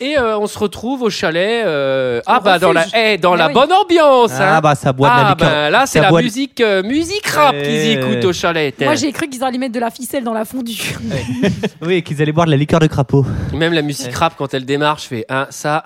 [0.00, 1.64] Et euh, on se retrouve au chalet.
[1.64, 3.54] euh, ah bah dans la, eh, dans Mais la oui.
[3.54, 4.32] bonne ambiance.
[4.36, 4.60] Ah hein.
[4.60, 5.48] bah ça boit de la Ah liqueur.
[5.48, 7.92] bah là c'est Ça la boit musique euh, musique rap qu'ils Eh.
[7.92, 8.74] écoutent au chalet.
[8.80, 10.96] Moi j'ai cru qu'ils allaient mettre de la ficelle dans la fondue.
[11.82, 13.24] Oui, qu'ils allaient boire de la liqueur de crapaud.
[13.54, 15.84] Même la musique rap quand elle démarre, je fais ah ça.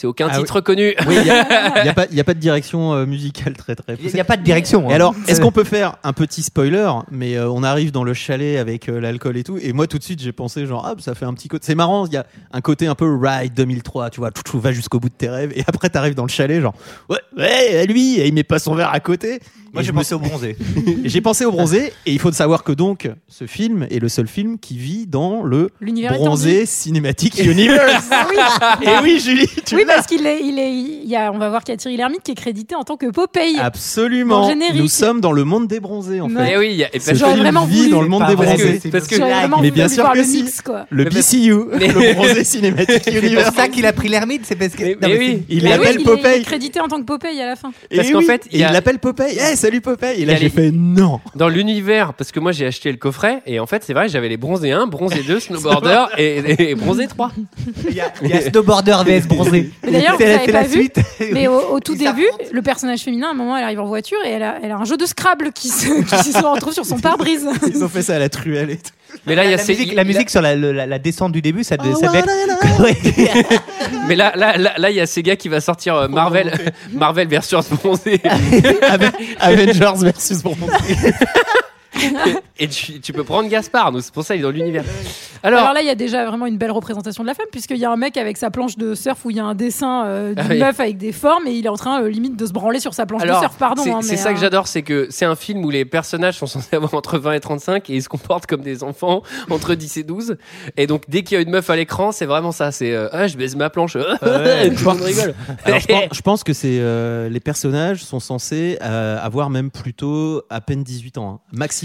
[0.00, 0.94] C'est aucun Ah titre connu.
[1.06, 3.96] Oui, il n'y a, pas- il y a pas de direction euh, musicale très très
[4.02, 4.88] Il n'y a pas de direction.
[4.88, 4.96] Et hein.
[4.96, 8.56] alors, est-ce qu'on peut faire un petit spoiler Mais euh, on arrive dans le chalet
[8.58, 11.14] avec euh, l'alcool et tout, et moi tout de suite j'ai pensé genre ah ça
[11.14, 11.66] fait un petit côté.
[11.66, 14.58] C'est marrant, il y a un côté un peu Ride 2003, tu vois, tout, tout
[14.58, 16.74] va jusqu'au bout de tes rêves, et après t'arrives dans le chalet genre
[17.10, 19.40] ouais ouais lui, et il met pas son verre à côté.
[19.72, 20.56] Moi Et j'ai me pensé au bronzé.
[21.04, 24.08] Et J'ai pensé au bronzé, et il faut savoir que donc ce film est le
[24.08, 28.06] seul film qui vit dans le L'univers bronzé cinématique universe.
[28.10, 28.36] Ah oui.
[28.86, 31.48] et oui, Julie, tu Oui, parce qu'il est, il est, il y a, on va
[31.50, 33.58] voir qu'il y a Thierry Lhermitte qui est crédité en tant que Popeye.
[33.60, 34.50] Absolument.
[34.74, 36.52] Nous sommes dans le monde des bronzés en fait.
[36.52, 37.90] Eh oui, il y a- et Ce parce film vraiment vit voulu.
[37.90, 38.80] dans le monde des bronzés.
[38.82, 40.42] c'est parce que- J'aurais vraiment Mais bien sûr que le si.
[40.42, 40.86] mix, quoi.
[40.90, 43.50] Le Mais- BCU, Mais- le bronzé cinématique C'est universe.
[43.50, 44.96] pour ça qu'il a pris l'ermite, c'est parce que.
[45.00, 45.42] Mais- oui.
[45.48, 46.42] Il l'appelle est- Il est Popeye.
[46.42, 47.70] crédité en tant que Popeye à la fin.
[47.90, 49.38] Et Parce qu'en oui, fait, il et l'appelle Popeye.
[49.60, 50.22] Salut Popeye.
[50.22, 51.20] Et là, a j'ai les- fait non.
[51.34, 54.28] dans l'univers, parce que moi j'ai acheté le coffret et en fait c'est vrai, j'avais
[54.28, 57.30] les bronzés 1, bronzé 2, snowboarder et, et bronzé 3.
[57.88, 59.70] Il y a, il y a Snowboarder vs bronzé.
[59.84, 61.00] Mais d'ailleurs, C'est vous la- avez c'est pas la vu, suite.
[61.32, 64.18] Mais au, au tout début, le personnage féminin, à un moment, elle arrive en voiture
[64.24, 65.86] et elle a, elle a un jeu de Scrabble qui se,
[66.22, 67.46] qui se retrouve sur son pare-brise.
[67.66, 68.90] Ils ont fait ça à la truelle et tout.
[69.26, 70.98] Mais là il y a La ces- musique, la musique sur la, le- la- la
[70.98, 73.62] descente du début, ça, Oh, de- ça devait être.
[74.08, 76.52] Mais là, là, là, là, il y a Sega qui va sortir euh, Marvel,
[76.92, 78.20] Marvel versus bronzé.
[78.88, 80.60] Aven- Avengers versus bronzé.
[82.58, 84.84] Et tu, tu peux prendre Gaspard, donc c'est pour ça il est dans l'univers.
[85.42, 87.78] Alors, Alors, là, il y a déjà vraiment une belle représentation de la femme, puisqu'il
[87.78, 90.04] y a un mec avec sa planche de surf où il y a un dessin
[90.04, 90.58] euh, d'une Ah oui.
[90.58, 92.92] meuf avec des formes et il est en train, euh, limite, de se branler sur
[92.92, 93.56] sa planche alors de surf.
[93.56, 93.82] Pardon.
[93.82, 96.46] c'est hein, ça que euh, j'adore, c'est que c'est un film où les personnages sont
[96.46, 99.96] censés avoir entre 20 et 35 et ils se comportent comme des enfants entre 10
[99.96, 100.36] et 12.
[100.76, 102.70] Et donc dès qu'il y a une meuf à l'écran, c'est vraiment ça.
[102.70, 104.04] C'est euh, ah je baise ma planche, Ouais.
[104.22, 105.34] le monde rigole.
[105.64, 109.70] Alors, je pense, je pense que c'est euh, les personnages sont censés euh, avoir même
[109.70, 111.40] plutôt à peine 18 ans, hein.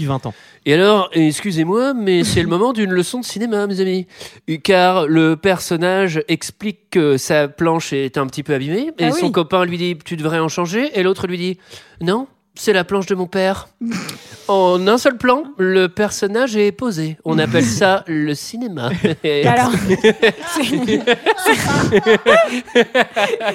[0.08, 0.34] Maxi 20 ans.
[0.64, 4.06] Et alors, excusez-moi, mais c'est le moment d'une leçon de cinéma, mes amis.
[4.64, 9.26] Car le personnage explique que sa planche est un petit peu abîmée, et Ah son
[9.26, 9.32] oui.
[9.32, 11.58] copain lui dit Tu devrais en changer, et l'autre lui dit
[12.00, 13.68] Non, c'est la planche de mon père.
[14.48, 17.16] En un seul plan, le personnage est posé.
[17.24, 18.90] On appelle ça le cinéma.
[19.24, 19.72] Et- Alors,
[20.60, 20.98] c'est-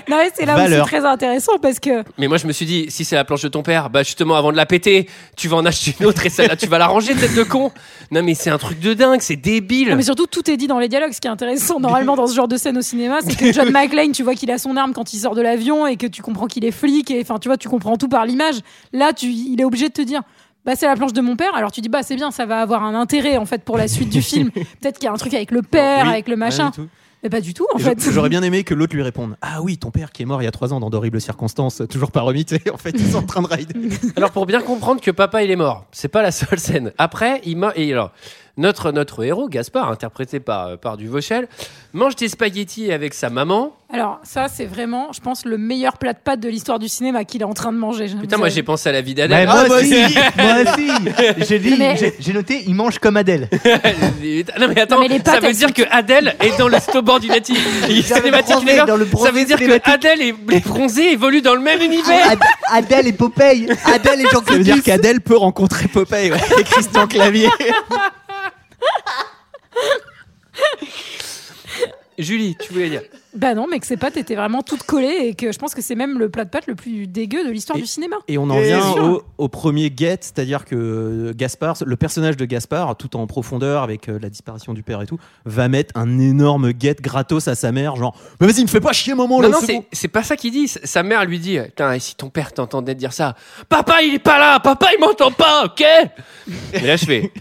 [0.10, 0.86] non, mais c'est là où Valeur.
[0.86, 3.42] c'est très intéressant parce que Mais moi, je me suis dit, si c'est la planche
[3.42, 6.26] de ton père, bah justement, avant de la péter, tu vas en acheter une autre
[6.26, 7.72] et celle-là, tu vas la ranger, tête de con.
[8.12, 9.90] Non, mais c'est un truc de dingue, c'est débile.
[9.90, 11.14] Non, mais surtout, tout est dit dans les dialogues.
[11.14, 13.70] Ce qui est intéressant, normalement, dans ce genre de scène au cinéma, c'est que John
[13.72, 16.22] McClane, tu vois qu'il a son arme quand il sort de l'avion et que tu
[16.22, 17.10] comprends qu'il est flic.
[17.12, 18.56] Et enfin, tu vois, tu comprends tout par l'image.
[18.94, 20.22] Là, tu, il est obligé de te dire.
[20.66, 21.56] Bah, c'est la planche de mon père.
[21.56, 23.88] Alors tu dis bah c'est bien, ça va avoir un intérêt en fait pour la
[23.88, 24.52] suite du film.
[24.82, 26.64] Peut-être qu'il y a un truc avec le père, Oui, avec le machin.
[26.66, 26.90] rien du tout.
[27.24, 28.12] Mais pas du tout en Et fait.
[28.12, 30.46] J'aurais bien aimé que l'autre lui réponde Ah oui, ton père qui est mort il
[30.46, 32.46] y a 3 ans dans d'horribles circonstances, toujours pas remis.
[32.46, 33.76] tu sais, En fait, ils sont en train de rider.
[34.16, 36.92] Alors pour bien comprendre que papa il est mort, c'est pas la seule scène.
[36.98, 38.12] Après, il m'a et alors
[38.58, 41.48] notre notre héros Gaspard, interprété par par Duvauchel,
[41.94, 43.76] mange des spaghettis avec sa maman.
[43.94, 47.26] Alors ça c'est vraiment, je pense, le meilleur plat de pâtes de l'histoire du cinéma
[47.26, 48.08] qu'il est en train de manger.
[48.20, 49.46] Putain, moi j'ai pensé à la vie d'Adèle.
[49.48, 50.16] moi moi aussi, aussi.
[50.38, 50.88] moi aussi.
[51.50, 53.50] J'ai dit, Mais- j'ai- j'ai noté, il mange comme Adèle.
[54.60, 56.80] non mais attends, Non, mais les ça veut dire sont- que Adèle est dans le
[56.80, 57.56] snowboard Unity.
[58.04, 58.86] cinématique bronzé, univers.
[58.86, 59.94] dans le Ça veut dire que cinématique.
[59.94, 62.32] Adèle et les bronzés évoluent dans le même univers.
[62.32, 62.40] Ad-
[62.72, 63.68] Adèle et Popeye.
[63.86, 67.50] Adèle et Ça Jean-Claude veut dire qu'Adèle peut rencontrer Popeye ouais, et Christian Clavier.
[72.18, 73.02] Julie, tu voulais dire
[73.34, 75.82] Bah non, mais que ces pâtes étaient vraiment toutes collées et que je pense que
[75.82, 78.18] c'est même le plat de pâtes le plus dégueu de l'histoire du cinéma.
[78.28, 79.04] Et on en Et vient sûr.
[79.04, 84.08] au, au premier get, c'est-à-dire que Gaspard, le personnage de Gaspard, tout en profondeur avec
[84.08, 87.72] euh, la disparition du père et tout, va mettre un énorme get gratos à sa
[87.72, 89.86] mère, genre Mais vas-y, me fais pas chier, maman, là, Non, non, c'est c'est bon.
[89.94, 90.68] c'est pas ça qu'il dit.
[90.68, 93.36] Sa mère lui dit Putain, et si ton père t'entendait dire ça
[93.68, 95.84] Papa, il est pas là Papa, il m'entend pas, ok
[96.74, 97.32] Et là, je fais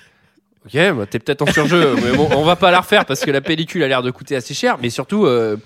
[0.66, 3.30] Ok, bah, t'es peut-être en surjeu, mais bon, on va pas la refaire parce que
[3.30, 5.56] la pellicule a l'air de coûter assez cher, mais surtout, euh,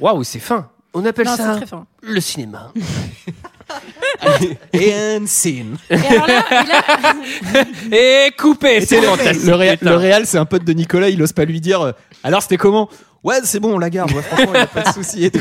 [0.00, 0.68] waouh, c'est fin.
[0.92, 1.86] On appelle Non, c'est ça très fin.
[2.02, 2.72] le cinéma.
[4.74, 5.76] And scene.
[5.90, 7.56] Et alors là, il
[7.96, 9.46] a- Et coupé, c'est le, fantastique.
[9.46, 9.90] le, putain.
[9.90, 12.56] le réal, c'est un pote de Nicolas, il ose pas lui dire euh, alors c'était
[12.58, 12.88] comment?
[13.22, 15.40] Ouais, c'est bon, on la garde, ouais, franchement, il a pas de souci et tout.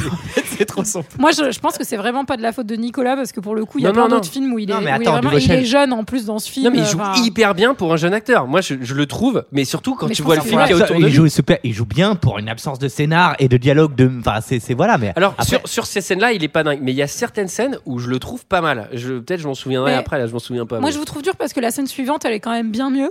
[0.54, 1.08] En fait, c'est trop simple.
[1.20, 3.40] moi, je, je pense que c'est vraiment pas de la faute de Nicolas parce que
[3.40, 4.16] pour le coup, il y a Non, plein non, non.
[4.18, 6.04] d'autres films où il est, mais où il est attends, vraiment- il est jeune en
[6.04, 6.66] plus dans ce film.
[6.66, 8.48] Non, mais il joue enfin, hyper bien pour un jeune acteur.
[8.48, 10.78] Moi, je, je le trouve, mais surtout quand Mais tu je vois le film qu'il
[10.78, 11.12] y a autour de il lui.
[11.14, 14.10] joue super, il joue bien pour une absence de scénar et de dialogue de.
[14.20, 15.14] Enfin, c'est c'est- voilà, mais.
[15.16, 17.48] Alors, après- sur, sur ces scènes-là, il est pas dingue, mais il y a certaines
[17.48, 18.90] scènes où je le trouve pas mal.
[18.94, 20.80] Je- Peut-être je m'en souviendrai Mais après, là, je m'en souviens pas.
[20.80, 22.90] Moi, je vous trouve dur parce que la scène suivante, elle est quand même bien
[22.90, 23.10] mieux.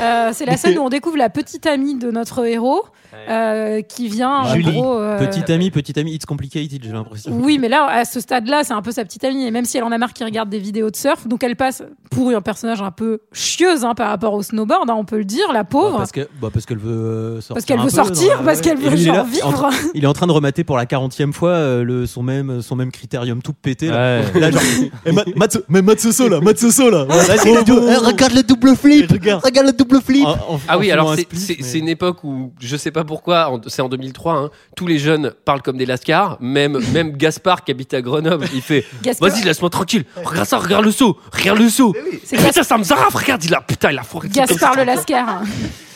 [0.00, 2.82] Euh, c'est la scène où on découvre la petite amie de notre héros
[3.28, 4.38] euh, qui vient.
[4.40, 4.72] en Julie.
[4.72, 7.32] gros, euh, Petit ami, petit ami, it's complicated, j'ai l'impression.
[7.32, 9.46] Oui, mais là, à ce stade-là, c'est un peu sa petite amie.
[9.46, 11.56] Et même si elle en a marre qu'il regarde des vidéos de surf, donc elle
[11.56, 15.18] passe pour un personnage un peu chieuse hein, par rapport au snowboard, hein, on peut
[15.18, 15.92] le dire, la pauvre.
[15.92, 18.60] Bah, parce que bah, parce qu'elle veut euh, sortir Parce qu'elle veut peu sortir, parce
[18.60, 19.46] qu'elle veut lui, il est genre là, vivre.
[19.48, 22.22] en train- il est en train de remater pour la 40e fois euh, le, son,
[22.22, 23.88] même, son même critérium tout pété.
[23.88, 24.40] Là, Ouais.
[24.40, 24.62] Là, genre,
[25.12, 27.04] Ma- Matsu- mais Matsuso là, Matsuso là.
[27.04, 27.88] Vas-y, Oh, le dou- bon.
[27.88, 29.42] eh, regarde le double flip Regarde.
[29.44, 31.26] Regarde le double flip En- en- Ah en oui, alors un c'est-
[31.60, 35.32] mais- une époque où je sais pas pourquoi, c'est en 2003, hein, tous les jeunes
[35.44, 36.36] parlent comme des lascars.
[36.40, 40.04] Même, même Gaspard qui habite à Grenoble, il fait Gaspard- Vas-y, laisse-moi tranquille.
[40.24, 41.18] Regarde ça, regarde le saut.
[41.32, 41.94] Regarde le saut.
[42.24, 43.14] C'est Putain, ça me zaraf.
[43.14, 44.28] Regarde, il a, putain, il a foiré.
[44.28, 45.42] Gaspard le Lascar.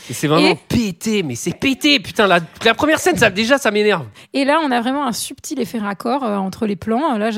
[0.09, 1.99] Et C'est vraiment Et- pété, mais c'est pété.
[1.99, 4.07] Putain, la, la première scène, ça, déjà, ça m'énerve.
[4.33, 7.19] Et là, on a vraiment un subtil effet raccord euh, entre les plans.
[7.19, 7.31] Là,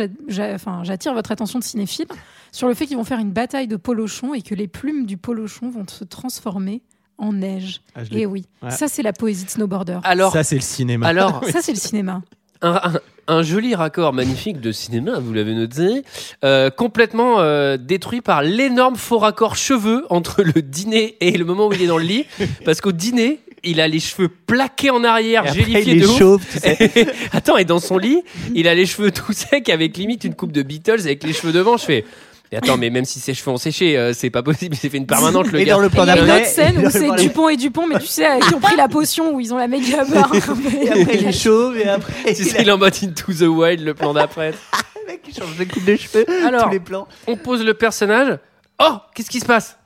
[0.55, 2.07] enfin, j'attire votre attention de cinéphile
[2.53, 5.16] sur le fait qu'ils vont faire une bataille de polochons et que les plumes du
[5.16, 6.83] polochon vont se transformer
[7.16, 7.81] en neige.
[7.96, 8.70] Ah, Et oui, Ouais.
[8.70, 9.98] ça, c'est la poésie de snowboarder.
[10.05, 11.07] Alors, Ça, c'est le cinéma.
[11.09, 12.22] alors Ça, c'est le cinéma.
[12.62, 16.03] Un, un- un joli raccord magnifique de cinéma, vous l'avez noté,
[16.44, 21.66] euh, complètement euh, détruit par l'énorme faux raccord cheveux entre le dîner et le moment
[21.68, 22.25] où il est dans le lit.
[22.64, 26.05] Parce qu'au dîner, il a les cheveux plaqués en arrière, Et après, gélifiés il de
[26.05, 26.18] est ouf.
[26.18, 27.07] chauve, tu sais.
[27.33, 28.23] Attends, et dans son lit,
[28.55, 31.53] il a les cheveux tout secs avec limite une coupe de Beatles avec les cheveux
[31.53, 31.77] devant.
[31.77, 32.05] Je fais.
[32.50, 34.74] Mais attends, mais même si ses cheveux ont séché, euh, c'est pas possible.
[34.76, 35.74] Il s'est fait une permanente, le Et gars.
[35.74, 36.40] dans le Et plan il y a une d'après.
[36.42, 39.34] autre scène où c'est Dupont et Dupont, mais tu sais, qui ont pris la potion,
[39.34, 40.32] où ils ont la méga barre.
[40.34, 43.32] Et après, il est chauve, et après, Tu il sais, il est en mode Into
[43.34, 44.52] the Wild, le plan d'après.
[45.02, 46.24] le mec qui change de coupe de cheveux.
[46.46, 47.06] Alors, tous les plans.
[47.26, 48.38] on pose le personnage.
[48.80, 49.76] Oh, qu'est-ce qui se passe?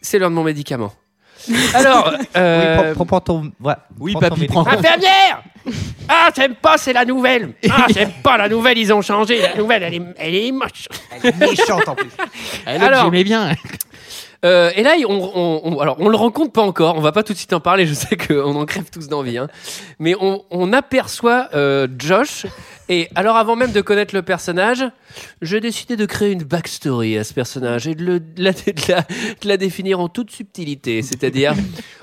[0.00, 0.92] C'est l'heure de mon médicament.
[1.74, 3.52] Alors, euh, Oui, prends, prends ton.
[3.60, 4.66] Voilà, Oui, prends papy, ton prends.
[4.66, 5.42] infirmière
[6.10, 7.52] Ah, j'aime pas, c'est la nouvelle.
[7.70, 9.42] Ah, j'aime pas la nouvelle, ils ont changé.
[9.42, 10.88] La nouvelle, elle est, elle est moche.
[11.12, 12.08] Elle est méchante en plus.
[12.64, 13.54] Alors, J'aimais bien.
[14.44, 16.96] Euh, et là, on, on, on- alors, on le rencontre pas encore.
[16.96, 17.86] On va pas tout de suite en parler.
[17.86, 19.36] Je sais qu'on en crève tous d'envie.
[19.36, 19.48] Hein.
[19.98, 22.46] Mais on, on aperçoit euh, Josh.
[22.88, 24.84] Et alors, avant même de connaître le personnage,
[25.42, 28.72] j'ai décidé de créer une backstory à ce personnage et de, le- de la, de
[28.88, 31.02] la- de la définir en toute subtilité.
[31.02, 31.52] C'est-à-dire,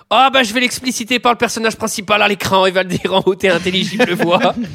[0.10, 2.65] ah bah je vais l'expliciter par le personnage principal à l'écran.
[2.65, 4.56] Il va le dire en haute et intelligible voix.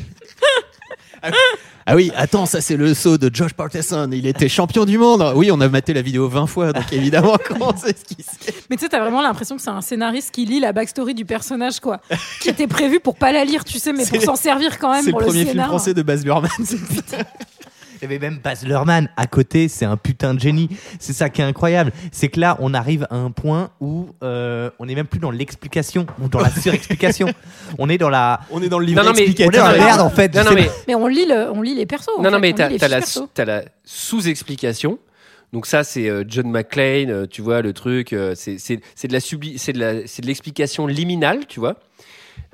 [1.86, 4.08] Ah oui, attends, ça c'est le saut de Josh Parkinson.
[4.12, 5.32] Il était champion du monde.
[5.34, 8.30] Oui, on a maté la vidéo 20 fois, donc évidemment, comment c'est ce qui se
[8.70, 11.24] Mais tu sais, t'as vraiment l'impression que c'est un scénariste qui lit la backstory du
[11.24, 12.00] personnage, quoi.
[12.40, 15.00] qui était prévu pour pas la lire, tu sais, mais pour s'en servir quand même
[15.02, 16.50] C'est le pour le, premier film français de Baz Luhrmann.
[18.00, 20.68] Il y avait même Baz Luhrmann à côté, c'est un putain de génie.
[20.98, 21.92] C'est ça qui est incroyable.
[22.12, 25.30] C'est que là, on arrive à un point où euh, on n'est même plus dans
[25.30, 27.28] l'explication ou dans la surexplication.
[27.78, 28.40] on est dans la.
[28.50, 30.34] On est dans le livre Non, non, mais- On est dans la merde en fait.
[30.34, 32.08] Non, non, mais Mais on lit, le, on lit les persos.
[32.16, 33.00] en Non, non, fait, mais t'as la,
[33.34, 34.98] t'as la sous-explication.
[35.52, 38.14] Donc ça, c'est euh, John McClane, euh, tu vois, le truc,
[39.72, 41.76] de la- c'est de l'explication liminale, tu vois.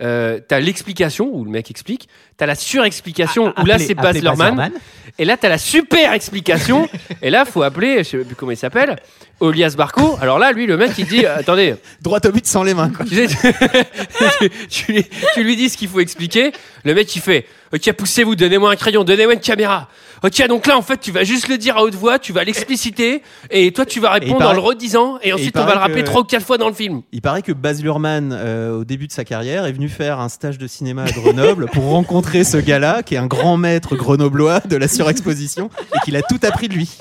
[0.00, 4.70] Euh, t'as l'explication où le mec explique, t'as la surexplication où là c'est Baz Luhrmann,
[5.18, 6.86] et là t'as la super explication,
[7.22, 8.96] et là faut appeler, je sais plus comment il s'appelle,
[9.40, 10.16] Olias Barco.
[10.20, 12.90] Alors là, lui, le mec, il dit, euh, attendez, Droit au but sans les mains.
[12.90, 13.04] Quoi.
[13.04, 16.52] tu, sais, tu, tu lui, tu lui dis ce qu'il faut expliquer.
[16.84, 19.88] Le mec, il fait Ok, poussez-vous, donnez-moi un crayon, donnez-moi une caméra.
[20.22, 22.44] Ok, donc là, en fait, tu vas juste le dire à haute voix, tu vas
[22.44, 25.80] l'expliciter, et toi, tu vas répondre paraît- en le redisant, et ensuite, on va le
[25.80, 27.02] rappeler trois ou quatre fois dans le film.
[27.12, 30.28] Il paraît que Baz Luhrmann, euh, au début de sa carrière, est venu faire un
[30.28, 34.60] stage de cinéma à Grenoble pour rencontrer ce gars-là, qui est un grand maître grenoblois
[34.60, 36.96] de la surexposition, et qu'il a tout appris de lui.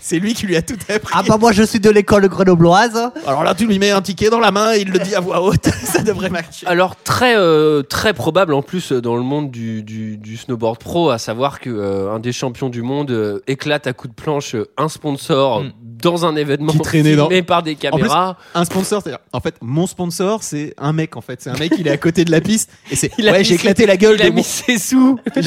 [0.00, 1.14] C'est lui qui lui a tout appris.
[1.16, 3.10] Ah bah moi je suis de l'école grenobloise.
[3.26, 5.20] Alors là, tu lui mets un ticket dans la main et il le dit à
[5.20, 5.66] voix haute.
[5.84, 6.66] Ça devrait marcher.
[6.66, 10.78] Alors, très, euh, très probable en plus euh, dans le monde du, du, du snowboard
[10.78, 14.20] pro, à savoir que euh, un des champions du monde euh, éclate à coups de
[14.20, 15.72] planche un sponsor Mm.
[16.02, 18.36] Dans un événement Qui traînait dans- filmé par des En plus, caméras.
[18.54, 21.40] un sponsor, c'est-à-dire, en fait, mon sponsor, c'est un mec, en fait.
[21.42, 22.70] C'est un mec, il est à côté de la piste.
[22.90, 24.42] Et c'est, Il a ouais, j'ai ses- éclaté la gueule il a de mis mon.
[24.42, 25.18] ses sous.
[25.36, 25.42] Ouais,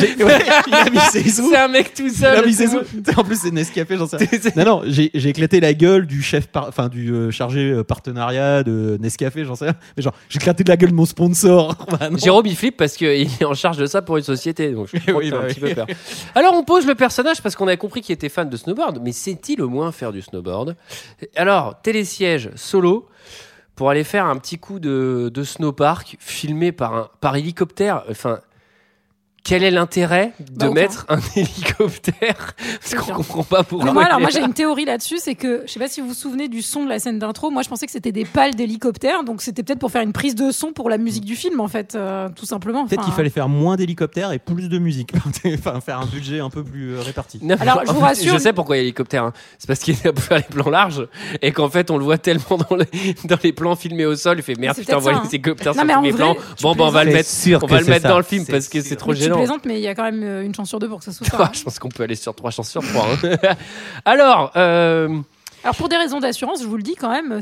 [0.67, 1.49] il a mis ses sous.
[1.51, 2.37] C'est un mec tout Il seul.
[2.37, 2.79] a mis ses sous.
[3.17, 4.27] En plus, c'est Nescafé, j'en sais rien.
[4.55, 8.63] Non, non, j'ai éclaté la gueule du chef, par- enfin, du euh, chargé euh, partenariat
[8.63, 9.75] de Nescafé, j'en sais rien.
[9.97, 11.75] Mais genre, j'ai éclaté la gueule de mon sponsor.
[11.89, 12.09] Bah.
[12.17, 15.11] Jérôme il flippe parce qu'il est en charge de ça pour une société donc je
[15.13, 15.53] Oui, bah un oui.
[15.53, 15.87] petit peu peur.
[16.35, 19.11] Alors on pose le personnage parce qu'on a compris qu'il était fan de snowboard mais
[19.11, 20.40] sait-il au moins faire du snowboard?
[21.35, 23.07] Alors télésiège solo
[23.75, 28.39] pour aller faire un petit coup de, de snowpark filmé par, un, par hélicoptère enfin
[29.43, 33.91] quel est l'intérêt de Bah, mettre un hélicoptère Parce qu'on comprend pas pourquoi.
[33.93, 36.13] Moi, alors moi j'ai une théorie là-dessus, c'est que je sais pas si vous vous
[36.13, 37.49] souvenez du son de la scène d'intro.
[37.49, 40.35] Moi, je pensais que c'était des pales d'hélicoptère, donc c'était peut-être pour faire une prise
[40.35, 42.85] de son pour la musique du film, en fait, euh, tout simplement.
[42.85, 45.13] Peut-être Enfin, qu'il fallait faire moins d'hélicoptères et plus de musique.
[45.45, 47.39] enfin, faire un budget un peu plus euh, réparti.
[47.41, 49.23] Non, Alors, je vous rassure- Je sais pourquoi il y a l'hélicoptère.
[49.23, 49.33] hein.
[49.57, 51.07] C'est parce qu'il est là pour faire les plans larges
[51.41, 54.37] et qu'en fait, on le voit tellement dans les, dans les plans filmés au sol.
[54.39, 55.29] Il fait merde, putain, on voit peut-être les hein.
[55.33, 56.35] hélicoptères Non, sur mais les vrai, plans.
[56.61, 57.29] Bon, bah, on va le mettre,
[57.61, 59.57] on va le mettre dans le film parce que c'est trop mais tu gênant.
[59.59, 61.11] plaisantes, mais il y a quand même euh, une chance sur deux pour que ça
[61.11, 61.27] soit.
[61.39, 63.05] Ah, je pense qu'on peut aller sur trois chances sur trois.
[63.23, 63.55] hein.
[64.05, 65.19] Alors, euh,
[65.63, 67.39] Alors pour des raisons d'assurance, je vous le dis quand même,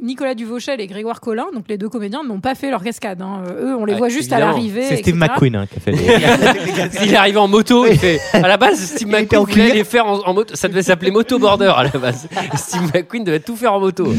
[0.00, 3.20] Nicolas Duvauchel et Grégoire Collin, donc les deux comédiens, n'ont pas fait leur cascade.
[3.20, 3.42] hein.
[3.46, 4.84] Euh, Eux, on les Ouais, voit juste à l'arrivée.
[4.88, 5.16] C'est Steve.
[5.16, 7.86] McQueen hein, qui a fait les- il est arrivé en moto.
[7.86, 8.20] Il fait.
[8.32, 9.74] À la base, Steve McQueen en voulait cuir.
[9.74, 10.56] les faire en, en moto.
[10.56, 12.26] Ça devait s'appeler Moto Border à la base.
[12.56, 14.10] Steve McQueen devait tout faire en moto.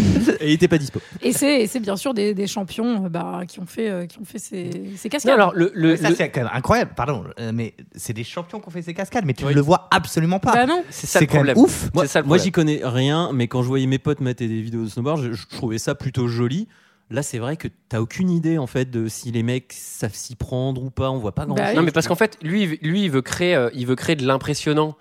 [0.41, 0.99] Et il était pas dispo.
[1.23, 4.25] Et c'est bien sûr des, des champions euh, bah, qui ont fait, euh, qui ont
[4.25, 5.33] fait ces, ces Non, cascades.
[5.33, 8.67] alors le, le, ça le- c'est quand même incroyable, pardon, mais c'est des champions qui
[8.67, 9.51] ont fait ces cascades, mais tu Oui.
[9.51, 10.53] ne le vois absolument pas.
[10.53, 10.83] Bah non.
[10.91, 11.57] c'est ça c'est le problème.
[11.57, 11.89] ouf.
[11.95, 14.83] Moi, ça moi j'y connais rien, mais quand je voyais mes potes mettre des vidéos
[14.83, 16.67] de snowboard, je, je trouvais ça plutôt joli.
[17.09, 20.35] Là, c'est vrai que t'as aucune idée en fait de si les mecs savent s'y
[20.35, 21.09] prendre ou pas.
[21.09, 21.69] On voit pas grand Bah chose.
[21.71, 21.75] oui.
[21.77, 23.95] Non, mais parce qu'en fait, lui, il veut- lui, il veut créer, euh, il veut
[23.95, 24.95] créer de l'impressionnant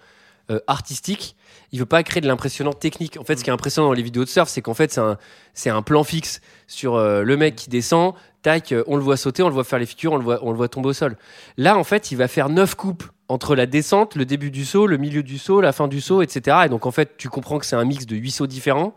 [0.50, 1.36] euh, artistique.
[1.72, 3.18] Il veut pas créer de l'impressionnant technique.
[3.20, 5.00] En fait, ce qui est impressionnant dans les vidéos de surf, c'est qu'en fait, c'est
[5.02, 5.18] un,
[5.52, 8.14] c'est un plan fixe sur euh, le mec qui descend.
[8.40, 10.38] Tac, euh, on le voit sauter, on le voit faire les figures, on le voit,
[10.42, 11.18] on le voit tomber au sol.
[11.58, 14.86] Là, en fait, il va faire neuf coupes entre la descente, le début du saut,
[14.86, 16.58] le milieu du saut, la fin du saut, etc.
[16.64, 18.94] Et donc, en fait, tu comprends que c'est un mix de huit sauts différents.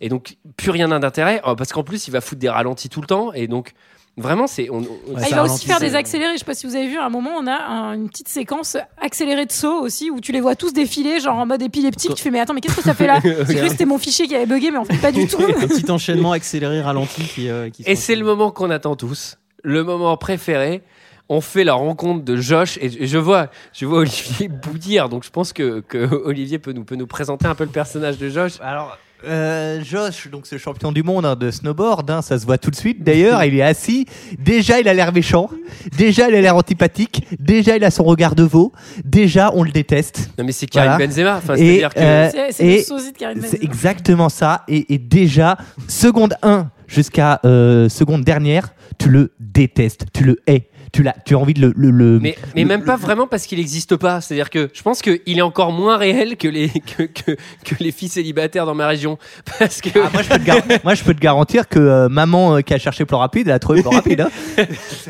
[0.00, 2.88] Et donc, plus rien n'a d'intérêt, euh, parce qu'en plus, il va foutre des ralentis
[2.88, 3.32] tout le temps.
[3.32, 3.72] Et donc,
[4.16, 4.68] vraiment, c'est.
[4.70, 6.34] on- on- Ah, il va aussi faire des accélérés.
[6.34, 8.28] Je sais pas si vous avez vu, à un moment, on a un- une petite
[8.28, 12.14] séquence accélérée de saut aussi, où tu les vois tous défiler, genre en mode épileptique.
[12.14, 13.18] Tu fais, mais attends, mais qu'est-ce que ça fait là?
[13.24, 15.42] J'ai cru que c'était mon fichier qui avait bugué, mais en fait, pas du tout.
[15.42, 17.48] un petit enchaînement accéléré, ralenti qui.
[17.48, 20.82] euh, qui Et c'est le moment qu'on attend tous, le moment préféré.
[21.28, 25.08] On fait la rencontre de Josh et et je vois, je vois Olivier bouillir.
[25.08, 28.18] Donc je pense que, que Olivier peut nous, peut nous présenter un peu le personnage
[28.18, 28.52] de Josh.
[28.60, 32.58] Alors, euh, Josh, donc ce champion du monde hein, de snowboard, hein, ça se voit
[32.58, 33.02] tout de suite.
[33.02, 34.04] D'ailleurs, il est assis.
[34.38, 35.48] Déjà, il a l'air méchant.
[35.96, 37.26] Déjà, il a l'air antipathique.
[37.40, 38.72] Déjà, il a son regard de veau.
[39.02, 40.28] Déjà, on le déteste.
[40.36, 41.06] Non mais c'est Karim Voilà.
[41.06, 41.36] Benzema.
[41.38, 43.64] Enfin, euh, C'est c'est et le sosie de Karim C'est Benzema.
[43.64, 44.62] exactement ça.
[44.68, 45.56] Et, et déjà,
[45.88, 50.04] seconde 1 jusqu'à euh, seconde dernière, tu le détestes.
[50.12, 50.68] Tu le hais.
[50.94, 51.72] Tu, l'as- tu as envie de le.
[51.76, 54.20] le- le- mais, mais le- même pas vraiment parce qu'il n'existe pas.
[54.20, 57.90] C'est-à-dire que je pense qu'il est encore moins réel que les, que, que, que les
[57.90, 59.18] filles célibataires dans ma région.
[59.58, 62.08] Parce que Ah, moi, je peux te gar- moi, je peux te garantir que euh,
[62.08, 64.20] maman euh, qui a cherché plan rapide, elle a trouvé plan rapide.
[64.20, 64.30] hein.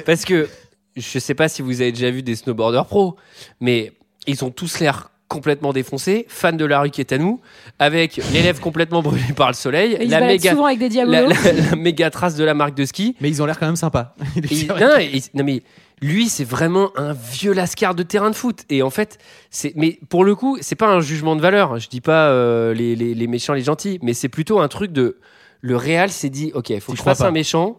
[0.06, 0.48] Parce que
[0.96, 3.16] je sais pas si vous avez déjà vu des snowboarders pro,
[3.60, 3.92] mais
[4.26, 7.40] ils ont tous l'air complètement défoncés, fans de la rue qui est à nous,
[7.78, 11.28] avec les lèvres complètement brûlées par le soleil, la méga, souvent avec des la, diabolos.
[11.44, 13.16] la- la méga trace de la marque de ski.
[13.20, 14.14] Mais ils ont l'air quand même sympas.
[14.50, 15.62] Et- non, et- non, mais
[16.02, 18.60] lui, c'est vraiment un vieux lascar de terrain de foot.
[18.68, 19.18] Et en fait,
[19.50, 21.78] c'est, mais pour le coup, c'est pas un jugement de valeur.
[21.78, 24.92] Je dis pas euh, les, les- les méchants, les gentils, mais c'est plutôt un truc
[24.92, 25.18] de.
[25.60, 27.28] Le Real s'est dit, ok, il faut que je crois fasse pas.
[27.28, 27.78] un méchant.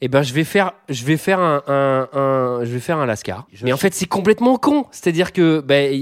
[0.00, 3.06] Et ben, je vais faire, je vais faire un, un- un- je vais faire un
[3.06, 3.48] lascar.
[3.52, 4.86] Je- Mais en fait, c'est complètement con.
[4.92, 5.92] C'est-à-dire que, ben,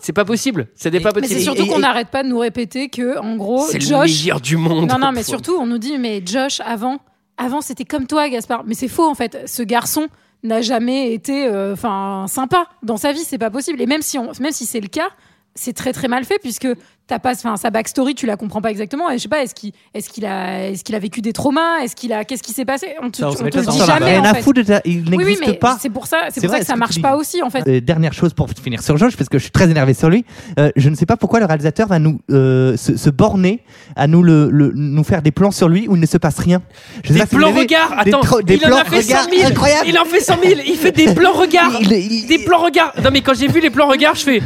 [0.00, 0.68] c'est pas possible.
[0.74, 1.38] C'est pas Mais possible.
[1.38, 4.10] c'est surtout qu'on n'arrête pas de nous répéter que, en gros, C'est le Josh.
[4.22, 4.88] meilleur du monde.
[4.90, 6.98] Non, non, mais surtout, on nous dit, mais Josh, avant,
[7.36, 8.64] avant c'était comme toi, Gaspard.
[8.66, 9.38] Mais c'est faux, en fait.
[9.46, 10.08] Ce garçon
[10.42, 13.80] n'a jamais été euh, enfin sympa dans sa vie, c'est pas possible.
[13.80, 15.08] Et même si, on, même si c'est le cas,
[15.56, 16.68] c'est très très mal fait puisque
[17.08, 19.08] t'as pas, enfin sa backstory, tu la comprends pas exactement.
[19.10, 21.78] Et je sais pas, est-ce qu'il, est-ce qu'il a, est-ce qu'il a vécu des traumas,
[21.84, 22.88] est-ce qu'il a, qu'est-ce qui s'est passé?
[23.00, 24.06] On te, Ça, on ça te m'étonne, le dit jamais.
[24.06, 24.42] rien en à fait.
[24.42, 24.80] foutre, de ça.
[24.84, 25.78] il Oui, oui, n'existe mais pas.
[25.80, 27.50] c'est pour ça, c'est C'est pour vrai, ça que ça que marche pas aussi en
[27.50, 27.62] fait.
[27.68, 30.24] Euh, dernière chose pour finir sur Josh, parce que je suis très énervé sur lui.
[30.58, 33.60] Euh, je ne sais pas pourquoi le réalisateur va nous euh, se, se borner
[33.94, 36.38] à nous le, le- nous faire des plans sur lui où il ne se passe
[36.40, 36.60] rien.
[37.04, 39.14] Je sais Des pas plans regards, des attends, tro- des il en a fait 100
[39.14, 39.88] regards 000, incroyables.
[39.88, 42.92] il en fait 100 000, il fait des plans regards, Il- il- des plans regards.
[43.00, 44.42] Non mais quand j'ai vu les plans regards, je fais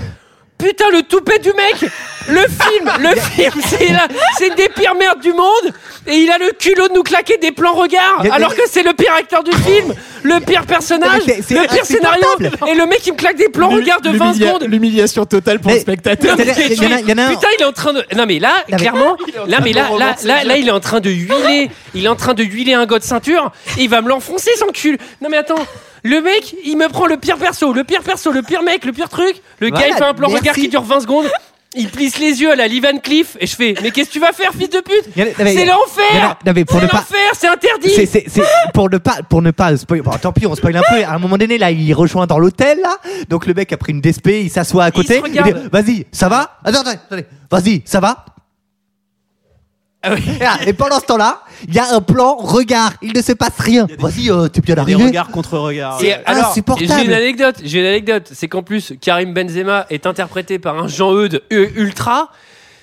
[0.62, 1.90] Putain, le toupet du mec
[2.28, 5.72] Le film Le film, c'est la- c'est une des pires merdes du monde
[6.06, 8.92] Et il a le culot de nous claquer des plans regards Alors que c'est le
[8.92, 12.70] pire acteur du film Le pire personnage Mais c'est- c'est Le pire scénario insupportable.
[12.70, 15.58] Et le mec, il me claque des plans regards de 20 L'humilia- secondes L'humiliation totale
[15.60, 16.36] pour Mais- le spectateur.
[16.38, 17.62] Il y en a- il y en a- il y en a un- Putain, il
[17.62, 18.04] est en train de.
[18.16, 21.00] Non mais là, mais- clairement, là mais là, là, là, là, il est en train
[21.00, 21.70] de huiler.
[21.94, 23.50] Il est en train de huiler un gars de ceinture.
[23.78, 24.98] Et il va me l'enfoncer son cul.
[25.22, 25.64] Non mais attends.
[26.02, 28.92] Le mec, il me prend le pire perso, le pire perso, le pire mec, le
[28.92, 29.36] pire truc.
[29.58, 30.40] Le gars, il fait un plan merci.
[30.40, 31.26] regard qui dure 20 secondes.
[31.76, 34.14] Il plisse les yeux à la Lee Van Cleef et je fais mais qu'est-ce que
[34.14, 37.94] tu vas faire fils de pute C'est l'enfer C'est l'enfer, c'est interdit
[38.74, 40.02] pour ne pas pour ne pas spoiler.
[40.02, 41.04] Bon, tant pis, on spoil un peu.
[41.04, 42.96] À un moment donné, là, il rejoint dans l'hôtel là.
[43.28, 45.22] Donc le mec a pris une DSP, il s'assoit à côté.
[45.70, 46.58] Vas-y, ça va?
[46.64, 47.24] Attends, attendez.
[47.48, 48.24] Vas-y, ça va?
[50.02, 50.22] Ah oui.
[50.66, 52.92] Et pendant ce temps-là, il y a un plan regard.
[53.02, 53.86] Il ne se passe rien.
[53.98, 55.04] Vas-y, euh, t'es bien Des arrivé.
[55.04, 55.98] regards contre regards.
[56.24, 56.90] Alors, insupportable.
[57.00, 60.88] j'ai une anecdote, j'ai une anecdote, c'est qu'en plus Karim Benzema est interprété par un
[60.88, 62.30] Jean-Eudes u- ultra.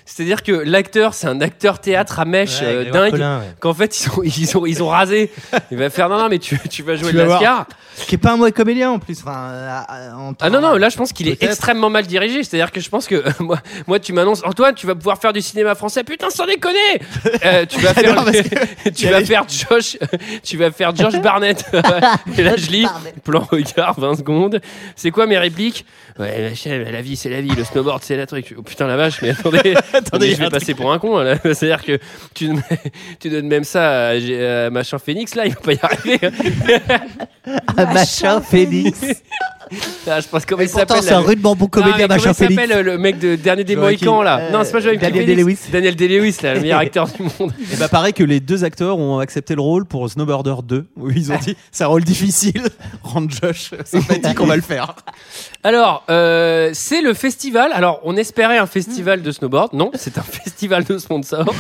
[0.08, 3.14] C'est-à-dire que l'acteur, c'est un acteur théâtre à mèche Ouais, euh, dingue.
[3.16, 3.48] Ouais.
[3.60, 5.30] Qu'en fait, ils ont, ils, ont, ils ont rasé.
[5.72, 7.24] Il va faire non, non, mais tu, tu vas jouer Tu de.
[7.24, 7.68] Lascar.
[8.08, 9.20] Qui est pas un mauvais comédien en plus.
[9.20, 12.44] Enfin, euh, en Ah non, non, là, je pense qu'il est extrêmement mal dirigé.
[12.44, 15.42] C'est-à-dire que je pense que moi, moi tu m'annonces, Antoine, tu vas pouvoir faire du
[15.42, 16.06] cinéma français.
[16.06, 16.78] Putain, sans déconner
[17.46, 18.38] Euh, Tu vas faire, Non, parce
[18.96, 19.98] tu vas faire Josh,
[20.44, 21.66] tu vas faire Josh Barnett.
[22.38, 22.88] Et là, je lis,
[23.24, 24.62] plan regard, 20 secondes.
[24.96, 25.86] C'est quoi mes répliques?
[26.20, 27.50] Ouais, machin, la vie, c'est la vie.
[27.56, 28.56] Le snowboard, c'est la truc.
[28.58, 31.18] Oh putain, la vache, mais attendez, Attendez, je vais passer pour un con.
[31.20, 31.36] là.
[31.44, 32.00] C'est-à-dire que
[32.34, 32.64] tu, donnes-
[33.20, 36.20] tu donnes même ça à, machin Phoenix, là, il va pas y arriver.
[37.94, 39.02] Machin Félix.
[40.10, 41.02] Ah, je pense comment il s'appelle.
[41.02, 42.62] c'est un le- rudement bon Non, comédien, machin comment il Félix.
[42.62, 43.76] s'appelle le mec de Dernier des.
[43.76, 45.26] Mohicans là Euh, Non, c'est pas Joaquin Daniel.
[45.26, 45.58] Day-Lewis.
[45.72, 47.54] Daniel Day-Lewis, là, le meilleur acteur du monde.
[47.72, 51.10] Et bah pareil que les deux acteurs ont accepté le rôle pour Snowboarder 2 où
[51.10, 52.64] ils ont dit c'est un rôle difficile
[53.04, 54.96] rendre Josh sympathique on va le faire
[55.64, 57.72] Alors, euh, c'est le festival.
[57.74, 59.74] Alors, on espérait un festival de snowboard.
[59.74, 61.54] Non, c'est un festival de sponsors.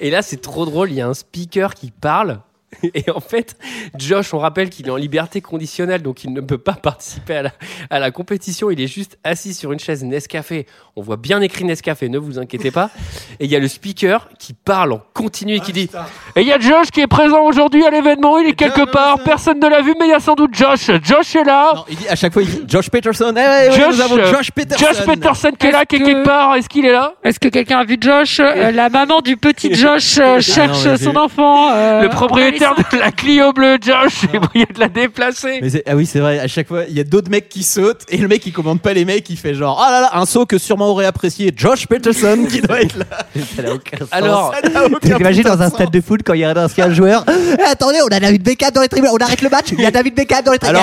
[0.00, 0.90] Et là, c'est trop drôle.
[0.90, 2.38] Il y a un speaker qui parle.
[2.94, 3.56] Et en fait,
[3.96, 7.42] Josh, on rappelle qu'il est en liberté conditionnelle, donc il ne peut pas participer à
[7.42, 7.50] la,
[7.90, 8.70] à la compétition.
[8.70, 10.66] Il est juste assis sur une chaise Nescafé.
[10.96, 12.90] On voit bien écrit Nescafé, ne vous inquiétez pas.
[13.40, 15.90] Et il y a le speaker qui parle en continu et qui dit
[16.36, 18.38] Et il y a Josh qui est présent aujourd'hui à l'événement.
[18.38, 19.18] Il est quelque part.
[19.24, 20.90] Personne ne l'a vu, mais il y a sans doute Josh.
[21.02, 21.72] Josh est là.
[21.74, 24.00] non il dit à chaque fois il dit Josh Peterson eh ouais, ouais, Josh, nous
[24.00, 26.54] avons euh, Josh Peterson Josh Peterson qui est là, est quelque part.
[26.56, 27.14] Est-ce qu'il est là?
[27.24, 28.40] Est-ce que quelqu'un a vu Josh?
[28.40, 31.72] Euh, La maman du petit Josh euh, cherche son enfant.
[31.74, 35.60] euh, Le propriétaire de la Clio bleue, Josh, j'ai oublié de la déplacer.
[35.60, 38.02] mais ah oui c'est vrai à chaque fois il y a d'autres mecs qui sautent
[38.08, 40.26] et le mec il commande pas les mecs il fait genre ah là là un
[40.26, 43.04] saut que sûrement aurait apprécié Josh Peterson qui doit être là
[43.56, 44.08] Ça n'a aucun sens.
[44.12, 44.54] Alors,
[45.02, 47.62] T'imagines dans un de stade de foot quand il y a un ancien joueur Eh,
[47.62, 49.90] Attendez, on a David Beckham dans les tribunes, on arrête le match, il y a
[49.90, 50.80] David Beckham dans les tribunes,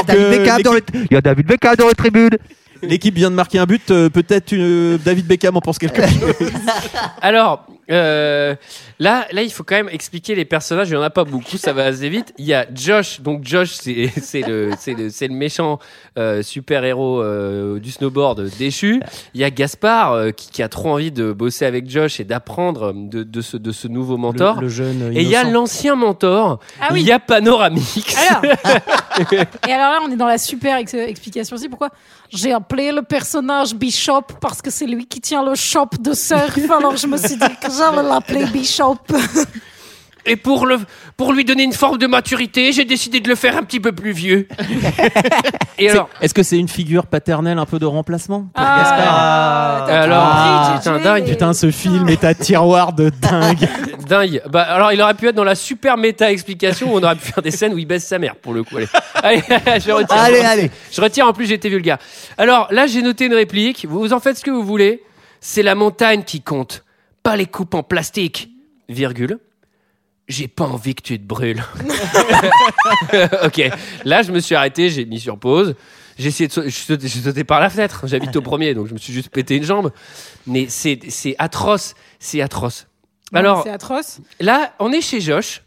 [1.09, 2.37] il y a David Beckham dans les tribunes.
[2.81, 6.51] L'équipe vient de marquer un but euh, peut-être euh, David Beckham en pense quelque chose
[7.21, 8.55] alors euh,
[8.99, 10.87] là, là, il faut quand même expliquer les personnages.
[10.89, 12.33] Il y en a pas beaucoup, ça va assez vite.
[12.37, 13.19] Il y a Josh.
[13.19, 15.77] Donc Josh, c'est c'est le c'est le c'est le méchant
[16.17, 17.21] euh, super héros
[17.79, 19.01] du snowboard déchu.
[19.33, 22.23] Il y a Gaspard euh, qui, qui a trop envie de bosser avec Josh et
[22.23, 24.55] d'apprendre de, de ce de ce nouveau mentor.
[24.55, 25.51] le, le jeune euh, et il y a innocent.
[25.53, 26.59] l'ancien mentor.
[26.79, 27.01] Ah oui.
[27.01, 28.15] Il y a Panoramix.
[28.29, 28.43] Alors,
[29.67, 31.67] et alors là, on est dans la super ex- explication aussi.
[31.67, 31.89] Pourquoi
[32.29, 36.57] J'ai appelé le personnage Bishop parce que c'est lui qui tient le shop de surf.
[36.71, 38.97] Alors je me suis dit que j'allais l'appeler Bishop.
[40.25, 40.77] Et pour, le,
[41.17, 43.91] pour lui donner une forme de maturité, j'ai décidé de le faire un petit peu
[43.91, 44.47] plus vieux.
[45.77, 49.87] Et alors, Est-ce que c'est une figure paternelle un peu de remplacement pour Ah, Gaspard
[49.87, 53.67] t'as alors, ah, putain, dingue, Putain, ce film est un tiroir de dingue.
[54.07, 54.41] dingue.
[54.47, 57.25] Bah, alors, il aurait pu être dans la super méta explication où on aurait pu
[57.25, 58.77] faire des scènes où il baisse sa mère, pour le coup.
[59.15, 60.17] Allez, allez je retire.
[60.17, 60.71] Allez, allez.
[60.91, 61.97] Je retire, en plus, j'étais vulgaire.
[62.37, 63.85] Alors, là, j'ai noté une réplique.
[63.89, 65.01] Vous en faites ce que vous voulez.
[65.39, 66.83] C'est la montagne qui compte,
[67.23, 68.51] pas les coupes en plastique.
[68.87, 69.39] Virgule.
[70.31, 71.61] J'ai pas envie que tu te brûles.
[73.43, 73.69] ok.
[74.05, 75.75] Là, je me suis arrêté, j'ai mis sur pause.
[76.17, 78.03] J'ai essayé de sauter, je je par la fenêtre.
[78.05, 79.91] J'habite au premier, donc je me suis juste pété une jambe.
[80.47, 81.95] Mais c'est c'est atroce.
[82.19, 82.87] C'est atroce.
[83.33, 84.19] Alors, c'est atroce.
[84.39, 85.63] Là, on est chez Josh.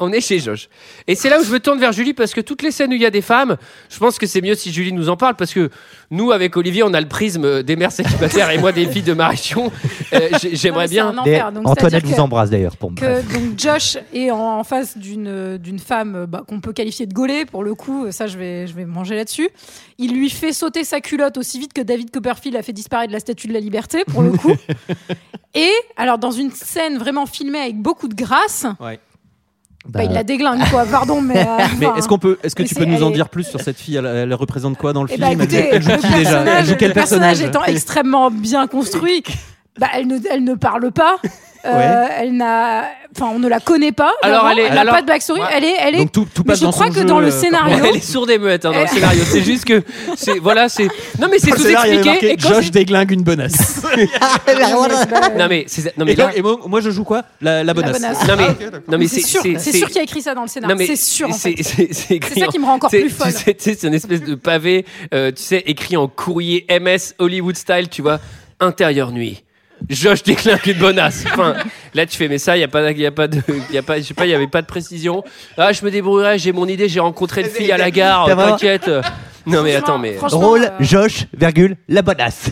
[0.00, 0.68] On est chez Josh.
[1.06, 2.94] Et c'est là où je me tourne vers Julie parce que toutes les scènes où
[2.94, 3.56] il y a des femmes,
[3.90, 5.70] je pense que c'est mieux si Julie nous en parle parce que
[6.10, 9.14] nous, avec Olivier, on a le prisme des mères célibataires et moi des filles de
[9.14, 9.72] Marichon.
[10.12, 11.16] Euh, j'ai- J'aimerais bien.
[11.18, 11.52] enfer.
[11.52, 15.58] Donc, Antoinette vous embrasse d'ailleurs pour me que donc Josh est en, en face d'une
[15.58, 18.74] d'une femme bah, qu'on peut qualifier de gaulée pour le coup ça je vais je
[18.74, 19.48] vais manger là-dessus
[19.98, 23.20] il lui fait sauter sa culotte aussi vite que David Copperfield a fait disparaître la
[23.20, 24.54] statue de la liberté pour le coup
[25.54, 28.98] et alors dans une scène vraiment filmée avec beaucoup de grâce Ouais.
[29.86, 31.38] Bah, il la déglingue, quoi, pardon, mais.
[31.46, 33.78] euh, Mais est-ce qu'on peut, est-ce que tu peux nous en dire plus sur cette
[33.78, 33.96] fille?
[33.96, 35.22] Elle, elle représente quoi dans le Eh film?
[35.26, 36.40] bah, Elle- écoutez, Elle joue qui déjà?
[36.40, 37.48] Elle personnage, joue quel le personnage personnage?
[37.54, 39.22] étant extrêmement bien construit,
[39.78, 41.16] bah, elle, ne, elle ne parle pas.
[41.66, 42.08] Euh, Ouais.
[42.18, 42.84] Elle n'a,
[43.16, 44.12] enfin, on ne la connaît pas.
[44.20, 45.40] Alors, elle est- n'a alors- pas de backstory.
[45.40, 45.46] Ouais.
[45.56, 45.98] Elle est, elle est.
[46.00, 48.28] Donc tout, tout mais passe je crois que dans le euh, scénario, Elle est sourde
[48.28, 49.22] et muette hein, dans le scénario.
[49.24, 49.82] C'est juste que
[50.14, 52.32] c'est voilà, c'est non mais c'est tout expliqué.
[52.34, 53.82] Et Josh déglingue une bonasse.
[55.38, 57.22] non mais c'est non mais et, là- donc- et moi, moi, je joue quoi?
[57.40, 57.92] La, la bonasse.
[57.92, 58.28] bonasse.
[58.28, 60.42] non mais Ah, non mais c'est sûr, c'est sûr qu'il y a écrit ça dans
[60.42, 60.74] le scénario.
[60.74, 61.30] Non, mais C'est sûr.
[61.30, 62.20] En c'est fait.
[62.38, 63.32] ça qui me rend encore plus folle.
[63.58, 64.84] C'est une espèce de pavé,
[65.14, 68.20] euh, tu sais, écrit en courrier MS Hollywood style, tu vois,
[68.60, 69.44] intérieur nuit.
[69.90, 71.24] Josh décline une bonasse.
[71.32, 71.54] Enfin,
[71.94, 73.74] là, tu fais, mais ça, il y a pas, il y a pas de, il
[73.74, 75.22] y a pas, je sais pas, il y avait pas de précision.
[75.56, 78.90] Ah, je me débrouillerai, j'ai mon idée, j'ai rencontré une fille à la gare, t'inquiète.
[79.46, 80.16] Non, mais attends, mais.
[80.22, 82.50] Rôle, euh, Josh, virgule, la bonasse.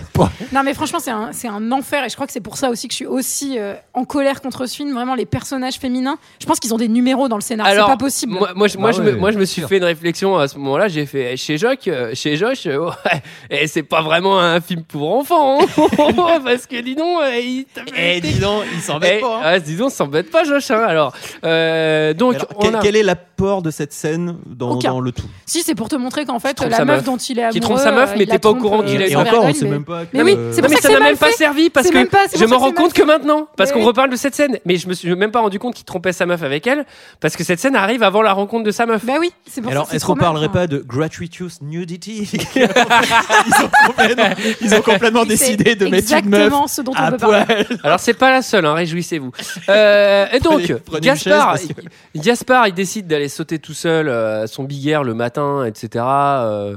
[0.53, 2.69] Non mais franchement c'est un, c'est un enfer et je crois que c'est pour ça
[2.69, 4.93] aussi que je suis aussi euh, en colère contre ce film.
[4.93, 7.81] Vraiment les personnages féminins, je pense qu'ils ont des numéros dans le scénario.
[7.81, 8.35] C'est pas possible.
[8.35, 9.69] Moi, moi, je, moi, Bah je ouais, me, moi, je me suis sûr.
[9.71, 10.89] fait une réflexion à ce moment-là.
[10.89, 15.17] J'ai fait chez Josh, euh, chez Josh, ouais, et c'est pas vraiment un film pour
[15.17, 15.67] enfants, hein.
[16.45, 19.37] parce que dis donc, il t'a Eh, dis donc, il s'en Eh, pas.
[19.37, 19.41] hein.
[19.45, 20.71] ah, dis donc, s'embête pas, Josh.
[20.71, 20.83] hein.
[20.87, 21.13] Alors,
[21.45, 24.91] euh, donc, Alors, on quel, a- quel est l'apport de cette scène dans, Aucun.
[24.93, 25.27] dans le tout?
[25.47, 27.05] Si c'est pour te montrer qu'en fait trompe la sa meuf, meuf.
[27.05, 28.53] dont il est amoureux, Qui trompe sa meuf, euh, mais il la t'es pas au
[28.53, 30.03] trompe, courant euh, qu'il est Et sans encore, on vergogne, sait mais- même pas.
[30.13, 31.33] Mais que- oui, c'est Non, pour mais ça ça que n'a c'est même pas fait.
[31.33, 32.83] servi parce C'est que même pas- c'est je pour m'en ça que rends c'est mal
[32.85, 33.49] compte que maintenant.
[33.57, 33.87] Parce Mais qu'on oui.
[33.87, 34.59] reparle de cette scène.
[34.65, 36.85] Mais je me suis même pas rendu compte qu'il trompait sa meuf avec elle.
[37.21, 39.05] Parce que cette scène arrive avant la rencontre de sa meuf.
[39.05, 39.91] Bah oui, c'est pour Alors, ça.
[39.91, 40.61] c'est est-ce trop qu'on mal, parlerait enfin.
[40.61, 44.25] pas de gratuitous nudity ils, ont complètement,
[44.61, 47.67] ils ont complètement décidé de mettre une meuf exactement ce dont on parler.
[47.83, 49.33] Alors c'est pas la seule, hein, réjouissez-vous.
[49.69, 51.69] Euh, et donc, Prenez- prenez une Gaspard, chaise,
[52.15, 56.05] Gaspard, il décide d'aller sauter tout seul euh, à son big air le matin, etc.
[56.07, 56.77] Euh,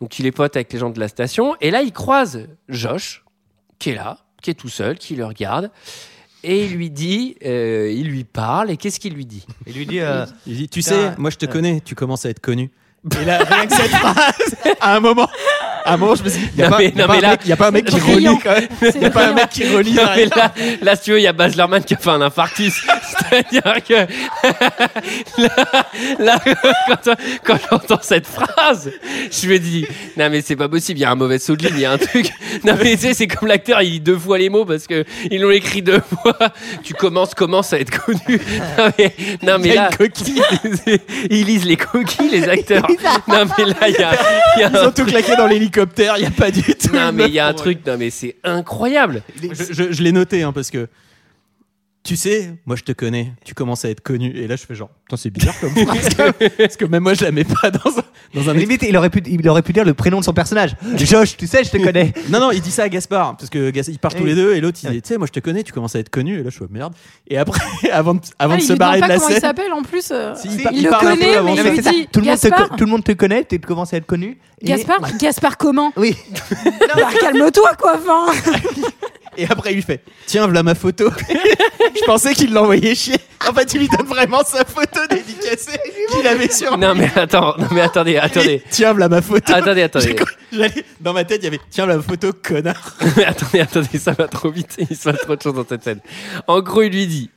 [0.00, 1.56] donc il est pote avec les gens de la station.
[1.60, 3.24] Et là, il croise Josh,
[3.78, 5.70] qui est là, qui est tout seul, qui le regarde.
[6.46, 8.70] Et il lui dit, euh, il lui parle.
[8.70, 9.46] Et qu'est-ce qu'il lui dit?
[9.66, 10.00] Il lui dit.
[10.00, 12.70] euh, Il dit, tu sais, moi je te connais, tu commences à être connu.
[13.20, 15.28] Et là, rien que cette phrase, à un moment,
[15.84, 16.78] à un moment, je me suis dit, il n'y a, pas- un
[17.30, 18.68] mec- y a pas un mec qui relie quand même.
[18.80, 19.92] C'est Il n'y a pas un mec qui relie.
[19.94, 22.86] Là, là, si tu veux, il y a Baz Luhrmann qui a fait un infarctus.
[23.34, 23.94] C'est-à-dire que
[25.38, 25.48] là,
[26.18, 26.40] là,
[27.04, 27.14] quand,
[27.44, 28.90] quand j'entends cette phrase,
[29.30, 31.62] je me dis non mais c'est pas possible, il y a un mauvais saut de
[31.66, 32.30] ligne, il y a un truc.
[32.64, 35.04] Non mais tu sais, c'est comme l'acteur, il dit deux fois les mots parce que
[35.30, 36.36] ils l'ont écrit deux fois.
[36.82, 38.40] Tu commences, commences à être connu.
[38.78, 40.42] Non mais, non, mais Il y a là, une coquille.
[41.30, 42.86] ils lisent les coquilles, les acteurs.
[43.28, 44.14] Non mais là, il y a,
[44.58, 46.94] y a Ils ont tout claqué dans l'hélicoptère, il n'y a pas du tout.
[46.94, 49.22] non mais il y a un truc, non mais c'est incroyable.
[49.42, 50.88] Je, je- je l'ai noté hein, parce que
[52.04, 54.30] tu sais, moi je te connais, tu commences à être connu.
[54.36, 55.86] Et là je fais genre, putain c'est bizarre comme phrase.
[56.16, 58.02] parce, que, parce que même moi je la mets pas dans un,
[58.34, 60.76] dans un Limite, il aurait, pu, il aurait pu dire le prénom de son personnage.
[60.96, 62.12] Josh, tu sais, je te connais.
[62.28, 64.54] Non, non, il dit ça à Gaspard, parce que Gas- ils partent tous les deux,
[64.54, 66.38] et l'autre il dit, tu sais, moi je te connais, tu commences à être connu,
[66.40, 66.94] et là je fais merde.
[67.28, 67.60] Et après,
[67.92, 69.72] avant de, avant Ah, de il se barrer de pas la comment il scène, s'appelle
[69.72, 70.08] en plus.
[70.10, 71.54] euh, Si, il, le parle un peu connaît, avant.
[71.54, 71.90] mais ça.
[71.90, 72.68] dit Tout le, monde te, Gaspard.
[72.68, 74.36] co- tout le monde te connaît, tu commences à être connu.
[74.60, 75.90] Et- Gaspard, Gaspard comment?
[75.96, 76.14] Oui.
[76.94, 78.32] Bah, Calme-toi quoi, enfin.
[79.36, 81.10] Et après il lui fait, tiens, voilà ma photo.
[81.28, 83.16] je pensais qu'il l'envoyait chier.
[83.48, 85.78] En fait, il lui donne vraiment sa photo dédicacée
[86.10, 88.62] qu'il avait sur Non mais attends, non mais attendez, attendez.
[88.70, 89.52] Tiens, voilà ma photo.
[89.52, 90.16] Attendez, attendez.
[90.52, 92.96] J'allais- Dans ma tête, il y avait, tiens, voilà ma photo, connard.
[93.16, 94.76] Mais attendez, attendez, ça va trop vite.
[94.78, 96.00] Il se passe trop de choses dans cette scène.
[96.46, 97.30] En gros, il lui dit,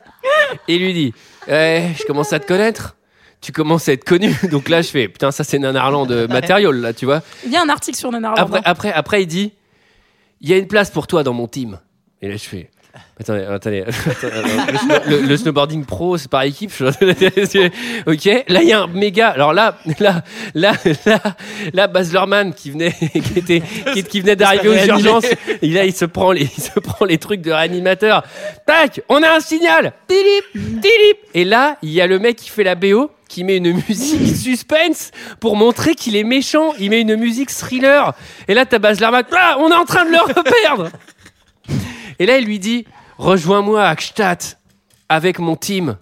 [0.67, 1.13] il lui dit,
[1.47, 2.95] Eh, je commence à te connaître.
[3.41, 4.33] Tu commences à être connu.
[4.51, 7.21] Donc là, je fais, putain, ça c'est Nanarland de Material, là, tu vois.
[7.45, 8.41] Il y a un article sur Nanarland.
[8.41, 9.53] Après, après, après, il dit,
[10.41, 11.79] il y a une place pour toi dans mon team.
[12.21, 12.69] Et là, je fais.
[13.19, 13.83] Attendez, attendez.
[14.23, 16.71] le, le- le snowboarding pro, c'est par équipe.
[16.75, 16.85] je-
[18.11, 18.43] ok.
[18.47, 19.29] Là, il y a un méga.
[19.29, 20.23] Alors là, là,
[20.55, 20.73] là,
[21.05, 21.19] là,
[21.73, 22.91] là, Baz Luhrmann qui venait,
[23.33, 23.61] qui était,
[23.93, 25.25] qui, qui venait d'arriver aux urgences.
[25.61, 28.23] Et là, il se prend les, il se prend les trucs de réanimateur.
[28.65, 29.93] Tac, on a un signal.
[30.07, 31.17] Tilip, tilip.
[31.35, 34.35] Et là, il y a le mec qui fait la BO qui met une musique
[34.37, 35.11] suspense
[35.41, 36.73] pour montrer qu'il est méchant.
[36.79, 38.13] Il met une musique thriller.
[38.47, 39.23] Et là, t'as Baz Luhrmann.
[39.33, 40.89] Ah, on est en train de le perdre.
[42.19, 42.85] Et là, il lui dit
[43.17, 44.43] Rejoins-moi à Gstaad
[45.09, 45.97] avec mon team.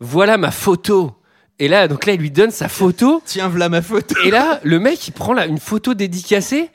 [0.00, 1.12] Voilà ma photo.
[1.58, 3.20] Et là, donc là, il lui donne sa photo.
[3.24, 4.14] Tiens, voilà ma photo.
[4.24, 6.70] Et là, le mec, il prend là, une photo dédicacée.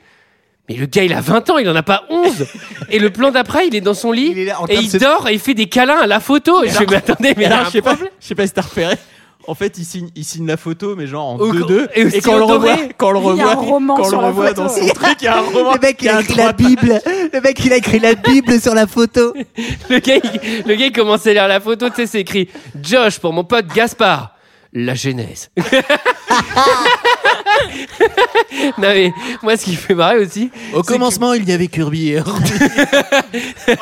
[0.70, 2.46] Mais le gars, il a 20 ans, il en a pas 11.
[2.90, 4.34] Et le plan d'après, il est dans son lit.
[4.36, 6.64] Il là et il dort et il fait des câlins à la photo.
[6.64, 8.14] Et je fais, mais attendez, mais Alors, un je sais pas, problème.
[8.20, 8.96] je sais pas si t'as repéré.
[9.48, 11.88] En fait, il signe, il signe la photo, mais genre en Au- 2-2.
[11.96, 15.16] et quand on le revoit, quand on le revoit, quand le revoit dans son truc,
[15.22, 15.74] il y a un roman.
[15.74, 17.02] Le mec, il a écrit la Bible.
[17.34, 19.34] Le mec, il a écrit la Bible sur la photo.
[19.90, 22.48] Le gars, il, le gars, il commence à lire la photo, tu sais, c'est écrit
[22.82, 24.33] Josh pour mon pote Gaspard.
[24.76, 25.52] La genèse.
[28.78, 30.50] non mais moi ce qui me fait marrer aussi.
[30.74, 32.32] Au que- commencement, il y avait Kirby et oh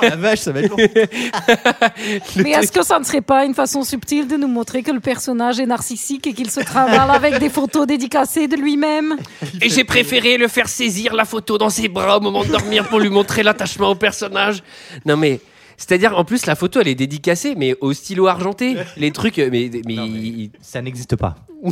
[0.02, 0.78] la vache, ça va être long.
[2.44, 5.00] Mais est-ce que ça ne serait pas une façon subtile de nous montrer que le
[5.00, 9.16] personnage est narcissique et qu'il se travaille avec des photos dédicacées de lui-même?
[9.62, 12.88] Et j'ai préféré le faire saisir la photo dans ses bras au moment de dormir
[12.90, 14.62] pour lui montrer l'attachement au personnage.
[15.06, 15.40] Non mais.
[15.82, 18.76] C'est-à-dire, en plus, la photo, elle est dédicacée, mais au stylo argenté.
[18.98, 21.36] Les trucs, mais, mais, il- Ça n'existe pas.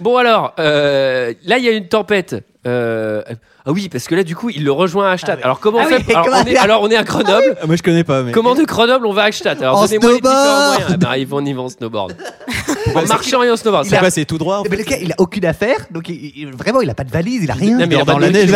[0.00, 2.34] Bon alors, euh, là il y a une tempête.
[2.64, 3.22] Euh,
[3.64, 5.36] ah oui, parce que là, du coup, il le rejoint à Ashtat.
[5.40, 7.56] Ah alors, comment ah on fait alors, on est, alors, on est à Grenoble.
[7.60, 8.22] Ah moi, je connais pas.
[8.22, 8.30] Mais...
[8.30, 10.98] Comment de Grenoble, on va à Ashtat Alors, donnez-moi les différents moyens.
[10.98, 12.14] Bah, ils vont, ils en snowboard.
[12.94, 13.86] en marchant et en snowboard.
[13.88, 14.00] Il a...
[14.00, 14.58] passé tout droit.
[14.58, 14.84] En fait.
[14.84, 15.86] cas, il a aucune affaire.
[15.90, 16.10] Donc,
[16.56, 17.78] vraiment, il a pas de valise, il a rien.
[17.78, 18.50] Non, mais il, dans la neige.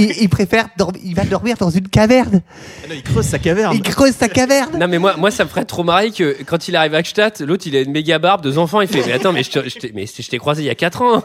[0.00, 2.40] Il, préfère dormir, il va dormir dans une caverne.
[2.90, 3.76] Il creuse sa caverne.
[3.76, 4.76] Il creuse sa caverne.
[4.78, 7.32] Non, mais moi, moi ça me ferait trop marrer que quand il arrive à Ashtat,
[7.40, 8.80] l'autre, il a une méga barbe, deux enfants.
[8.80, 11.22] Il fait Mais attends, mais je t'ai croisé il y a 4 ans.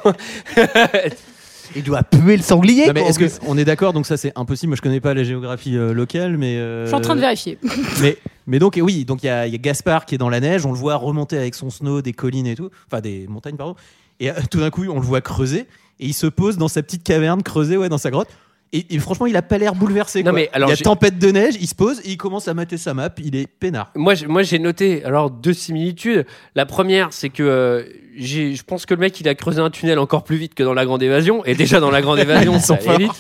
[1.75, 2.87] Il doit puer le sanglier.
[2.87, 4.69] Non, mais quoi, est-ce que on est d'accord Donc ça c'est impossible.
[4.69, 6.57] Moi je connais pas la géographie euh, locale, mais.
[6.57, 7.57] euh, Je suis en train de vérifier.
[8.01, 10.17] Mais mais donc et oui, donc il y, a il y a Gaspard qui est
[10.17, 10.65] dans la neige.
[10.65, 13.75] On le voit remonter avec son snow des collines et tout, enfin des montagnes pardon.
[14.19, 15.65] Et euh, tout d'un coup on le voit creuser
[15.99, 18.29] et il se pose dans sa petite caverne creusée ouais dans sa grotte.
[18.73, 20.19] Et, et franchement, il a pas l'air bouleversé.
[20.23, 20.39] Non, quoi.
[20.39, 22.53] mais alors, il y a tempête de neige, il se pose et il commence à
[22.53, 23.09] mater sa map.
[23.23, 23.91] Il est peinard.
[23.95, 26.25] moi j'ai- moi j'ai noté alors deux similitudes.
[26.55, 27.83] La première c'est que euh,
[28.17, 30.73] je pense que le mec il a creusé un tunnel encore plus vite que dans
[30.73, 33.11] la grande évasion et déjà dans la grande évasion Ils ça sont allait vite.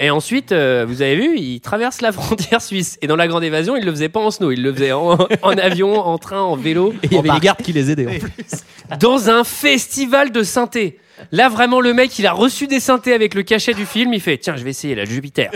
[0.00, 2.98] Et ensuite, euh, vous avez vu, il traverse la frontière suisse.
[3.02, 5.16] Et dans la grande évasion, il le faisait pas en snow, il le faisait en,
[5.42, 6.92] en avion, en train, en vélo.
[7.02, 8.06] Et il y avait les gardes qui les aidaient.
[8.08, 8.32] en plus.
[8.98, 10.98] dans un festival de synthé.
[11.30, 14.12] Là, vraiment, le mec, il a reçu des synthés avec le cachet du film.
[14.12, 15.50] Il fait Tiens, je vais essayer la Jupiter.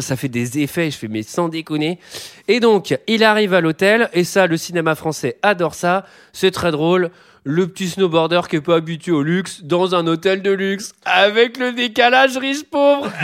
[0.00, 0.90] Ça fait des effets.
[0.90, 1.98] Je fais Mais sans déconner.
[2.48, 4.08] Et donc, il arrive à l'hôtel.
[4.12, 6.06] Et ça, le cinéma français adore ça.
[6.32, 7.10] C'est très drôle.
[7.46, 11.58] Le petit snowboarder qui est pas habitué au luxe dans un hôtel de luxe avec
[11.58, 13.10] le décalage riche-pauvre.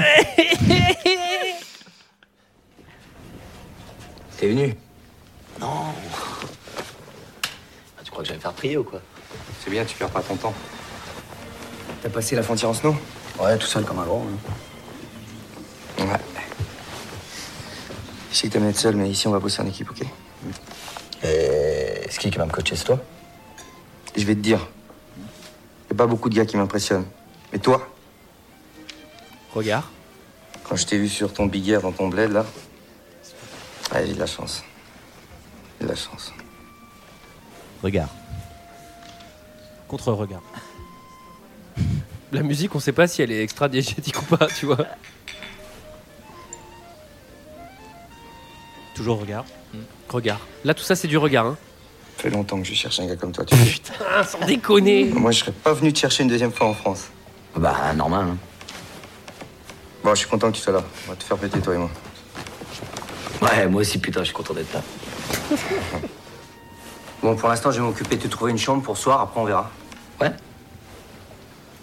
[4.39, 4.75] T'es venu?
[5.61, 5.67] Non.
[7.99, 9.01] Ah, tu crois que j'allais faire prier ou quoi?
[9.63, 10.55] C'est bien, tu perds pas ton temps.
[12.03, 12.95] T'as passé la frontière en snow
[13.39, 14.25] Ouais, tout seul comme un grand.
[15.99, 16.07] Ouais.
[18.31, 20.03] Je sais que t'aimes être seul, mais ici on va bosser en équipe, ok?
[21.23, 22.99] Et c'est qui qui va me coacher, c'est toi
[24.17, 24.67] Je vais te dire.
[25.91, 27.07] Y a pas beaucoup de gars qui m'impressionnent.
[27.53, 27.87] Mais toi,
[29.55, 29.85] Regarde.
[30.65, 32.47] quand je t'ai vu sur ton big air dans ton bled, là,
[33.93, 34.63] ouais, j'ai de la chance.
[35.81, 36.33] J'ai de la chance.
[37.83, 38.09] Regard.
[42.33, 44.87] La musique, on sait pas si elle est extra diégétique ou pas, tu vois.
[48.95, 49.45] Toujours regard.
[50.09, 50.41] Regard.
[50.65, 51.47] Là, tout ça, c'est du regard.
[51.47, 51.57] Hein.
[52.17, 53.65] Ça fait longtemps que je cherche un gars comme toi, tu sais.
[53.65, 55.05] Putain, sans déconner.
[55.07, 57.09] Moi, je serais pas venu te chercher une deuxième fois en France.
[57.57, 58.27] Bah, normal.
[58.31, 58.37] Hein.
[60.05, 60.83] Bon, je suis content que tu sois là.
[61.07, 61.91] On va te faire péter, toi et moi.
[63.43, 64.83] Ouais, moi aussi, putain, je suis content d'être là.
[67.23, 69.39] Bon, pour l'instant, je vais m'occuper de te trouver une chambre pour ce soir, après
[69.39, 69.71] on verra.
[70.23, 70.33] Ouais.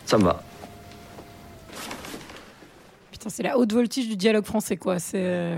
[0.07, 0.41] Ça me va.
[3.11, 4.99] Putain, c'est la haute voltige du dialogue français, quoi.
[4.99, 5.57] C'est.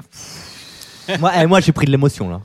[1.20, 2.42] moi, eh, moi j'ai pris de l'émotion là.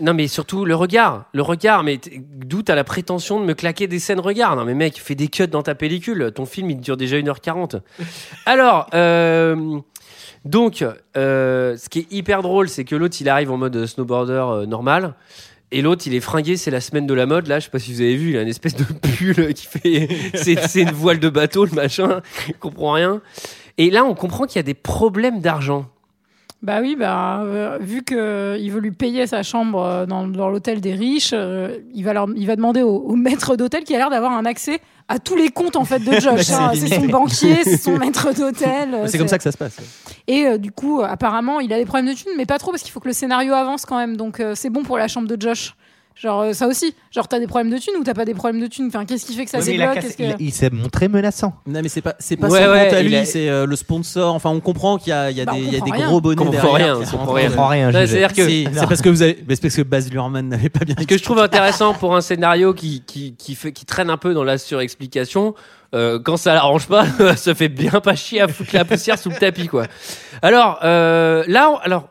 [0.00, 1.24] Non, mais surtout le regard.
[1.32, 4.54] Le regard, mais d'où t'as la prétention de me claquer des scènes regard?
[4.54, 6.30] Non, mais mec, fais des cuts dans ta pellicule.
[6.32, 7.80] Ton film, il dure déjà 1h40.
[8.46, 9.80] Alors, euh,
[10.44, 10.84] donc,
[11.16, 14.66] euh, ce qui est hyper drôle, c'est que l'autre, il arrive en mode snowboarder euh,
[14.66, 15.14] normal.
[15.70, 17.46] Et l'autre, il est fringué, c'est la semaine de la mode.
[17.46, 19.66] Là, je sais pas si vous avez vu, il a une espèce de pull qui
[19.66, 20.08] fait.
[20.34, 22.22] C'est une voile de bateau, le machin.
[22.48, 23.20] Il comprend rien.
[23.76, 25.86] Et là, on comprend qu'il y a des problèmes d'argent.
[26.60, 28.16] Bah oui, bah, euh, vu qu'il
[28.72, 32.26] veut lui payer sa chambre euh, dans, dans l'hôtel des riches, euh, il, va leur-
[32.34, 35.36] il va demander au, au maître d'hôtel qui a l'air d'avoir un accès à tous
[35.36, 36.40] les comptes en fait de Josh.
[36.42, 36.72] C'est hein.
[36.74, 38.92] C'est son banquier, c'est son maître d'hôtel.
[38.92, 39.76] euh, C'est comme ça que ça se passe.
[40.26, 42.72] Et euh, du coup, euh, apparemment, il a des problèmes de thunes, mais pas trop
[42.72, 44.16] parce qu'il faut que le scénario avance quand même.
[44.16, 45.74] Donc euh, c'est bon pour la chambre de Josh.
[46.20, 46.94] Genre euh, ça aussi.
[47.12, 48.86] Genre t'as des problèmes de thunes ou t'as pas des problèmes de thunes?
[48.88, 50.46] Enfin, qu'est-ce qui fait que ça Ouais, mais il, a débloque cassé- Qu'est-ce que- il-
[50.48, 51.54] il s'est montré menaçant.
[51.66, 53.66] Non mais c'est pas c'est pas Ouais, son ouais, compte à lui, a- c'est euh,
[53.66, 54.34] le sponsor.
[54.34, 55.72] Enfin, on comprend qu'il y a, il y a Bah, des, on il y a
[55.72, 56.20] des comprend gros rien.
[56.20, 56.72] bonnets On derrière.
[56.96, 57.50] rien, qui on comprend rien.
[57.68, 57.90] Rien.
[57.92, 60.48] Je- c'est-à-dire que- Si, c'est parce que vous avez, mais c'est parce que Baz Luhrmann
[60.48, 60.96] n'avait pas bien.
[60.98, 64.16] Ce que je trouve intéressant pour un scénario qui, qui, qui, fait, qui traîne un
[64.16, 65.54] peu dans la surexplication,
[65.94, 67.04] euh, quand ça l'arrange pas,
[67.36, 69.84] ça fait bien pas chier à foutre la poussière sous le tapis, quoi.
[70.42, 72.08] Alors, euh, là, on- alors,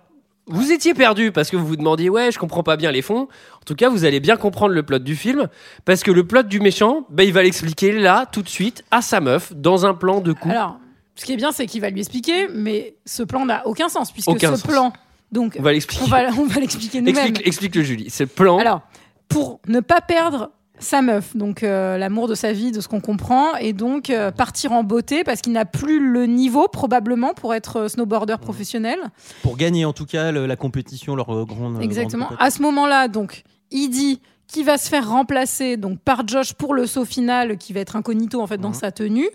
[0.47, 3.23] vous étiez perdu parce que vous vous demandiez, ouais, je comprends pas bien les fonds.
[3.55, 5.47] En tout cas, vous allez bien comprendre le plot du film
[5.85, 9.01] parce que le plot du méchant, ben, il va l'expliquer là, tout de suite, à
[9.01, 10.49] sa meuf, dans un plan de coup.
[10.49, 10.77] Alors,
[11.15, 14.11] ce qui est bien, c'est qu'il va lui expliquer, mais ce plan n'a aucun sens
[14.11, 14.71] puisque Aucun ce sens.
[14.71, 14.93] plan,
[15.31, 16.03] donc On va l'expliquer.
[16.05, 17.17] on va, on va l'expliquer nous-mêmes.
[17.17, 18.09] Explique, explique le Julie.
[18.09, 18.57] C'est le plan.
[18.59, 18.81] Alors,
[19.27, 22.99] pour ne pas perdre sa meuf, donc euh, l'amour de sa vie, de ce qu'on
[23.01, 27.53] comprend, et donc euh, partir en beauté parce qu'il n'a plus le niveau probablement pour
[27.55, 28.99] être euh, snowboarder professionnel.
[29.41, 31.82] Pour gagner en tout cas le- la compétition, leur euh, grande.
[31.82, 32.25] Exactement.
[32.25, 36.53] grande À ce moment-là, donc, il dit qu'il va se faire remplacer donc par Josh
[36.53, 38.61] pour le saut final, qui va être incognito en fait Mhm.
[38.63, 39.30] dans sa tenue.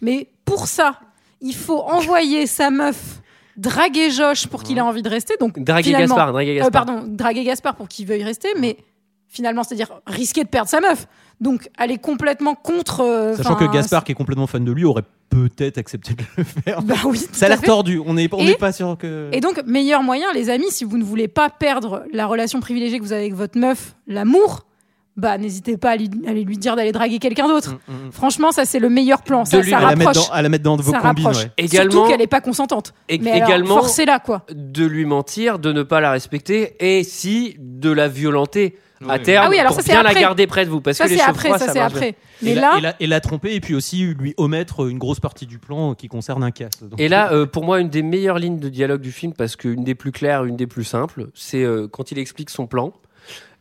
[0.00, 0.98] Mais pour ça,
[1.40, 3.20] il faut envoyer sa meuf
[3.56, 5.34] draguer Josh pour qu'il ait envie de rester.
[5.40, 6.86] Donc Draguer Gaspard, draguer Euh, Gaspard.
[6.86, 8.76] pardon, draguer Gaspard pour qu'il veuille rester, mais
[9.28, 11.06] finalement, c'est-à-dire risquer de perdre sa meuf.
[11.40, 13.00] Donc, elle est complètement contre.
[13.02, 16.22] euh, Sachant enfin, que Gaspard, qui est complètement fan de lui, aurait peut-être accepté de
[16.36, 16.82] le faire.
[16.82, 17.66] Bah oui, tout Ça a l'air fait.
[17.66, 18.02] tordu.
[18.04, 19.28] On n'est on Et- n'est pas sûr que.
[19.32, 22.98] Et donc, meilleur moyen, les amis, si vous ne voulez pas perdre la relation privilégiée
[22.98, 24.64] que vous avez avec votre meuf, l'amour,
[25.16, 27.76] bah n'hésitez pas à lui, à lui dire d'aller draguer quelqu'un d'autre.
[28.12, 29.44] Franchement, ça c'est le meilleur plan.
[29.44, 30.28] Ça, Mm, De lui- ça à, la mettre rapproche.
[30.28, 31.24] dans, à la mettre dans vos ça combines.
[31.26, 31.44] rapproche.
[31.44, 31.50] ouais.
[31.56, 32.94] Également- Surtout qu'elle n'est pas consentante.
[33.08, 34.44] Et- Mais également- forcez-la quoi.
[34.52, 38.76] de lui mentir, de ne pas la respecter et si de la violenter
[39.08, 40.20] à terme Ah oui, alors pour ça, c'est bien la après.
[40.22, 42.14] garder près de vous parce Ça que les après, froids, ça, ça après.
[42.42, 44.98] Mais Et la, là, et, la, et la tromper et puis aussi lui omettre une
[44.98, 46.82] grosse partie du plan qui concerne un casse.
[46.82, 49.56] Donc, Et là, euh, pour moi, une des meilleures lignes de dialogue du film, parce
[49.56, 52.92] qu'une des plus claires, une des plus simples, c'est euh, quand il explique son plan.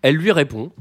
[0.01, 0.71] Elle lui répond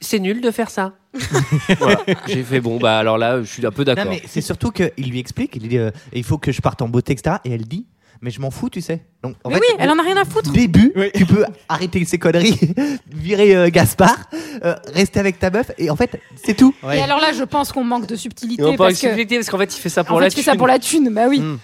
[0.00, 0.92] C'est nul de faire ça.
[1.78, 2.00] Voilà.
[2.26, 4.10] J'ai fait bon, bah alors là, je suis un peu Non, d'accord.
[4.12, 6.88] mais c'est surtout qu'il lui explique, il dit euh, il faut que je parte en
[6.88, 7.36] beauté, etc.
[7.44, 7.86] Et elle dit
[8.20, 9.02] mais je m'en fous, tu sais.
[9.22, 10.50] Donc, en mais fait, oui, elle en a rien à foutre.
[10.52, 12.58] début, tu peux arrêter ces conneries,
[13.12, 14.16] virer euh, Gaspard,
[14.64, 16.74] euh, rester avec ta meuf, et en fait, c'est tout.
[16.92, 19.08] Et alors là, je pense qu'on manque de subtilité Et on parle parce de que
[19.08, 20.58] subtilité, parce qu'en fait, il fait ça pour en la fait, il fait ça thune.
[20.58, 21.10] pour la thune.
[21.12, 21.40] Bah oui.
[21.40, 21.58] Mm.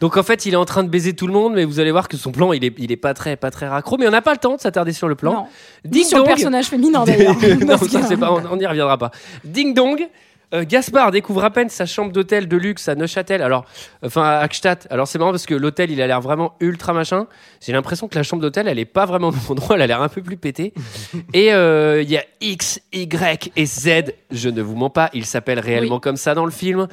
[0.00, 1.90] Donc en fait, il est en train de baiser tout le monde, mais vous allez
[1.90, 3.96] voir que son plan, il est, il est pas très, pas très raccro.
[3.98, 5.32] Mais on n'a pas le temps de s'attarder sur le plan.
[5.32, 5.46] Non.
[5.84, 6.34] Ding Ni sur le dong.
[6.34, 7.34] personnage féminin d'ailleurs.
[7.66, 7.76] non,
[8.08, 9.10] c'est pas, on on n'y reviendra pas.
[9.44, 10.06] Ding dong.
[10.54, 13.64] Euh, Gaspard découvre à peine sa chambre d'hôtel de luxe à Neuchâtel, alors,
[14.02, 14.86] enfin à Hackstatt.
[14.90, 17.26] Alors c'est marrant parce que l'hôtel il a l'air vraiment ultra machin.
[17.60, 19.86] J'ai l'impression que la chambre d'hôtel elle est pas vraiment au bon endroit, elle a
[19.86, 20.72] l'air un peu plus pétée.
[21.34, 24.14] Et euh, il y a X, Y et Z.
[24.30, 26.88] Je ne vous mens pas, il s'appelle réellement comme ça dans le film,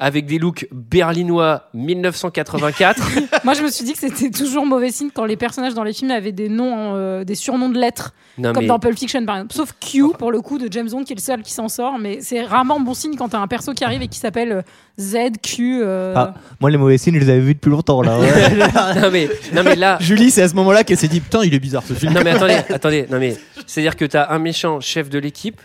[0.00, 3.02] avec des looks berlinois 1984.
[3.44, 5.92] Moi, je me suis dit que c'était toujours mauvais signe quand les personnages dans les
[5.92, 9.24] films avaient des noms, euh, des surnoms de lettres, Non, comme mais- dans Pulp Fiction
[9.26, 9.54] par exemple.
[9.54, 11.98] Sauf Q pour le coup de James Bond qui est le seul qui s'en sort,
[11.98, 14.62] mais c'est rarement bon signe quand t'as un perso qui arrive et qui s'appelle euh,
[15.00, 15.80] Z, Q.
[15.82, 18.18] euh, Ah, moi, les mauvais signes, je les avais vus depuis longtemps là.
[19.02, 21.54] non mais, non mais là, Julie, c'est à ce moment-là qu'elle s'est dit Putain, il
[21.54, 22.12] est bizarre ce film.
[22.12, 23.36] Non mais attendez, attendez, non mais
[23.66, 25.60] c'est-à-dire que t'as un méchant chef de l'équipe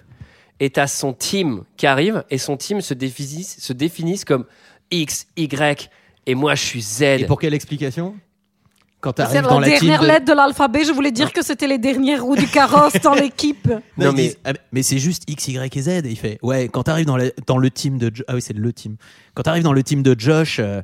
[0.60, 4.45] et t'as son team qui arrive et son team se définissent, se définissent comme
[4.91, 5.89] X, Y
[6.26, 7.01] et moi je suis Z.
[7.01, 8.16] Et pour quelle explication?
[9.01, 9.80] Quand C'est la dans la team.
[9.80, 12.93] dernière de- lettre de l'alphabet, je voulais dire que c'était les dernières roues du carrosse
[13.04, 13.68] dans l'équipe.
[13.97, 15.88] Non, mais- Ah, mais c'est juste X, Y et Z.
[15.89, 18.10] Et il fait Ouais, quand t'arrives dans, la- dans le team de.
[18.16, 18.95] Jo- Ah oui, c'est le team.
[19.34, 20.82] Quand t'arrives dans le team de Josh, euh,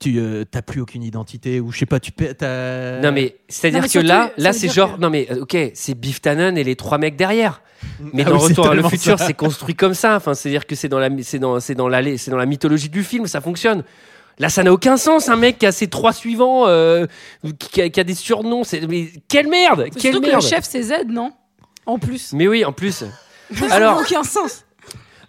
[0.00, 2.34] tu euh, t'as plus aucune identité ou je sais pas, tu peux.
[2.34, 5.26] t'as- Non mais c'est-à-dire Non, mais que là, là c'est dire genre que- non mais
[5.40, 7.62] ok, c'est Biff Tannen et les trois mecs derrière.
[8.12, 10.16] Mais Ah dans oui, c'est Retour vers le futur, c'est construit comme ça.
[10.16, 12.88] Enfin, c'est-à-dire que c'est dans la, c'est dans, c'est dans la, c'est dans la mythologie
[12.88, 13.84] du film, ça fonctionne.
[14.38, 15.28] Là, ça n'a aucun sens.
[15.30, 17.06] Un mec qui a ses trois suivants, euh,
[17.58, 18.64] qui, a, qui a des surnoms.
[18.64, 20.42] C'est mais quelle merde, quelle Surtout que merde.
[20.42, 21.32] le chef c'est Z, non?
[21.86, 22.32] En plus.
[22.34, 23.04] Mais oui, en plus.
[23.54, 24.64] Ça n'a Alors, aucun sens.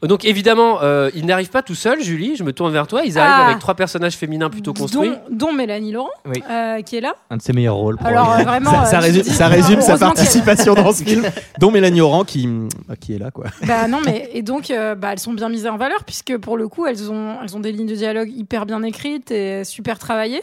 [0.04, 2.36] Donc évidemment, euh, ils n'arrivent pas tout seuls, Julie.
[2.36, 3.02] Je me tourne vers toi.
[3.04, 3.48] Ils arrivent Ah.
[3.48, 5.10] avec trois personnages féminins plutôt construits.
[5.10, 6.44] Dont, dont Mélanie Laurent, Oui.
[6.50, 7.16] euh, qui est là.
[7.32, 7.98] Un de ses meilleurs rôles.
[8.04, 8.86] Alors euh, vraiment.
[8.86, 11.24] ça, euh, je résume, dis- ça résume sa heureusement qu'elle- participation dans ce film,
[11.60, 12.48] dont Mélanie Oran qui,
[12.88, 13.46] bah, qui est là quoi.
[13.66, 16.58] Bah non, mais et donc euh, bah, elles sont bien mises en valeur puisque pour
[16.58, 19.98] le coup elles ont elles ont des lignes de dialogue hyper bien écrites et super
[19.98, 20.42] travaillées.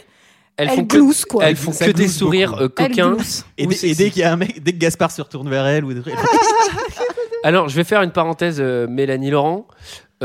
[0.57, 1.43] Elles, Elles font que, gloussent, quoi.
[1.45, 3.09] elles font Ça que des glousse sourires euh, Elles coquins.
[3.11, 3.45] gloussent.
[3.57, 5.49] Et, dès- c'est- et dès qu'il y a un mec, dès que Gaspard se retourne
[5.49, 6.19] vers elle ou des trucs, elle
[6.91, 7.03] fait,
[7.45, 9.67] Alors, je vais faire une parenthèse, euh, Mélanie Laurent.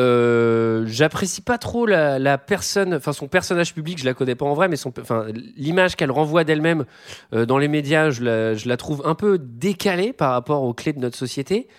[0.00, 4.46] Euh, J'apprécie pas trop la, la personne, enfin son personnage public, je la connais pas
[4.46, 5.26] en vrai, mais son, enfin
[5.56, 6.84] l'image qu'elle renvoie d'elle-même
[7.34, 10.72] euh, dans les médias, je la, je la trouve un peu décalée par rapport aux
[10.74, 11.68] clés de notre société.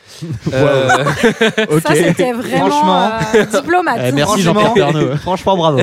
[0.54, 0.90] Euh.
[1.86, 3.12] Ça c'était vraiment Franchement.
[3.36, 4.00] euh, diplomate.
[4.06, 5.18] Eh, merci Jean-Pierre.
[5.22, 5.80] Franchement, bravo.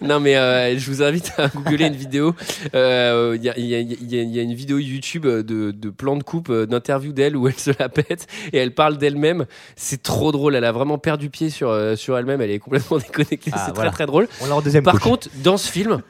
[0.00, 2.34] non mais euh, je vous invite à googler une vidéo.
[2.74, 6.52] Euh, Il y, a, y y y une vidéo YouTube de, de plan de coupe,
[6.52, 9.46] d'interview d'elle où elle se la pète et elle parle d'elle-même.
[9.76, 10.54] C'est trop drôle.
[10.54, 12.40] Elle a vraiment perdu pied sur, euh, sur elle-même.
[12.40, 13.50] Elle est complètement déconnectée.
[13.52, 13.90] Ah, C'est voilà.
[13.90, 14.28] très très drôle.
[14.42, 15.02] On en deuxième Par couche.
[15.02, 16.02] contre, dans ce film,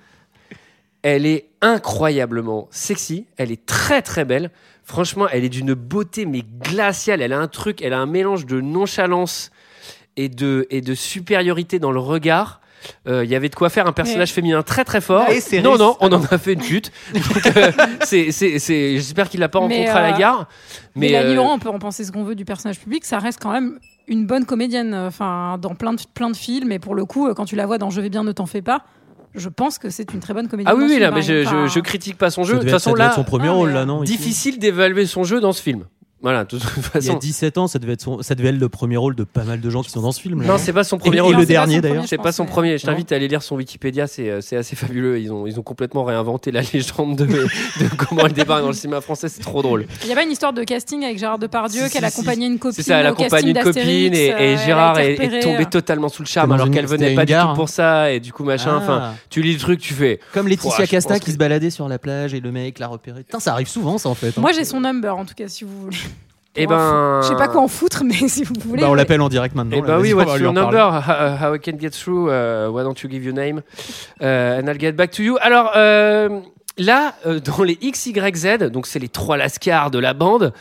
[1.03, 3.26] elle est incroyablement sexy.
[3.36, 4.51] Elle est très très belle.
[4.84, 7.20] Franchement, elle est d'une beauté mais glaciale.
[7.22, 9.51] Elle a un truc, elle a un mélange de nonchalance
[10.16, 12.61] et de, et de supériorité dans le regard.
[13.07, 15.29] Euh, Il y avait de quoi faire un personnage féminin très très fort.
[15.31, 16.91] Et c'est non, non, on en a fait une chute.
[17.14, 17.72] Donc, euh,
[18.05, 20.49] c'est- c'est- c'est- J'espère qu'il l'a pas rencontré Mais, à la euh, gare.
[20.95, 23.39] Mais euh, Laurent, on peut en penser ce qu'on veut du personnage public, ça reste
[23.41, 24.95] quand même une bonne comédienne.
[24.95, 27.79] Enfin, dans plein de plein de films, et pour le coup, quand tu la vois
[27.79, 28.83] dans Je vais bien, ne t'en fais pas.
[29.35, 30.74] Je pense que c'est une très bonne comédienne.
[30.74, 32.55] Ah oui, oui, là, mais par je, critique pas son jeu.
[32.57, 35.22] De toute façon, là, son premier Ah, rôle mais, là, non ici difficile d'évaluer son
[35.24, 35.85] jeu dans ce film.
[36.21, 37.14] Voilà, de toute Il y a façon.
[37.19, 39.61] 17 ans, ça devait, être son- ça devait être le premier rôle de pas mal
[39.61, 40.43] de gens qui sont dans ce film.
[40.45, 41.35] Non, c'est pas son premier Et- rôle.
[41.35, 42.05] Et le dernier d'ailleurs.
[42.09, 42.77] C'est je pas son premier.
[42.77, 45.21] Je t'invite à aller lire son Wikipédia, c'est euh, assez fabuleux.
[45.21, 48.73] Ils ont, ils ont complètement réinventé la légende de, de comment elle débarque dans le
[48.73, 49.29] cinéma français.
[49.29, 49.87] C'est trop drôle.
[50.03, 52.19] Il y a pas une histoire de casting avec Gérard Depardieu Si, qu'elle si, si.
[52.21, 52.75] accompagnait une copine.
[52.75, 55.64] C'est ça, elle accompagne une copine et, euh, et Gérard est, tombé euh.
[55.71, 58.43] totalement sous le charme alors qu'elle venait pas du tout pour ça et du coup
[58.43, 58.73] machin.
[58.73, 58.83] Ah.
[58.83, 60.19] Enfin, tu lis le truc, tu fais.
[60.35, 63.23] Comme Laetitia Casta qui se baladait sur la plage et le mec l'a repéré.
[63.23, 64.29] Putain, ça arrive souvent ça en fait.
[64.37, 64.41] hein.
[64.41, 65.97] Moi j'ai son number en tout cas si vous voulez.
[66.59, 67.20] Eh Pour ben.
[67.22, 68.82] Je sais pas quoi en foutre mais si vous voulez.
[68.82, 69.76] Bah, on l'appelle en direct maintenant.
[69.76, 70.78] Eh là, bah oui, what's your number?
[70.78, 72.28] How, how I can get through?
[72.30, 73.62] uh, why don't you give your name?
[74.20, 74.24] Uh,
[74.61, 75.36] and I'll get back to you.
[75.40, 76.40] Alors, euh,
[76.76, 80.52] là, euh, dans les XYZ, donc c'est les trois lascars de la bande,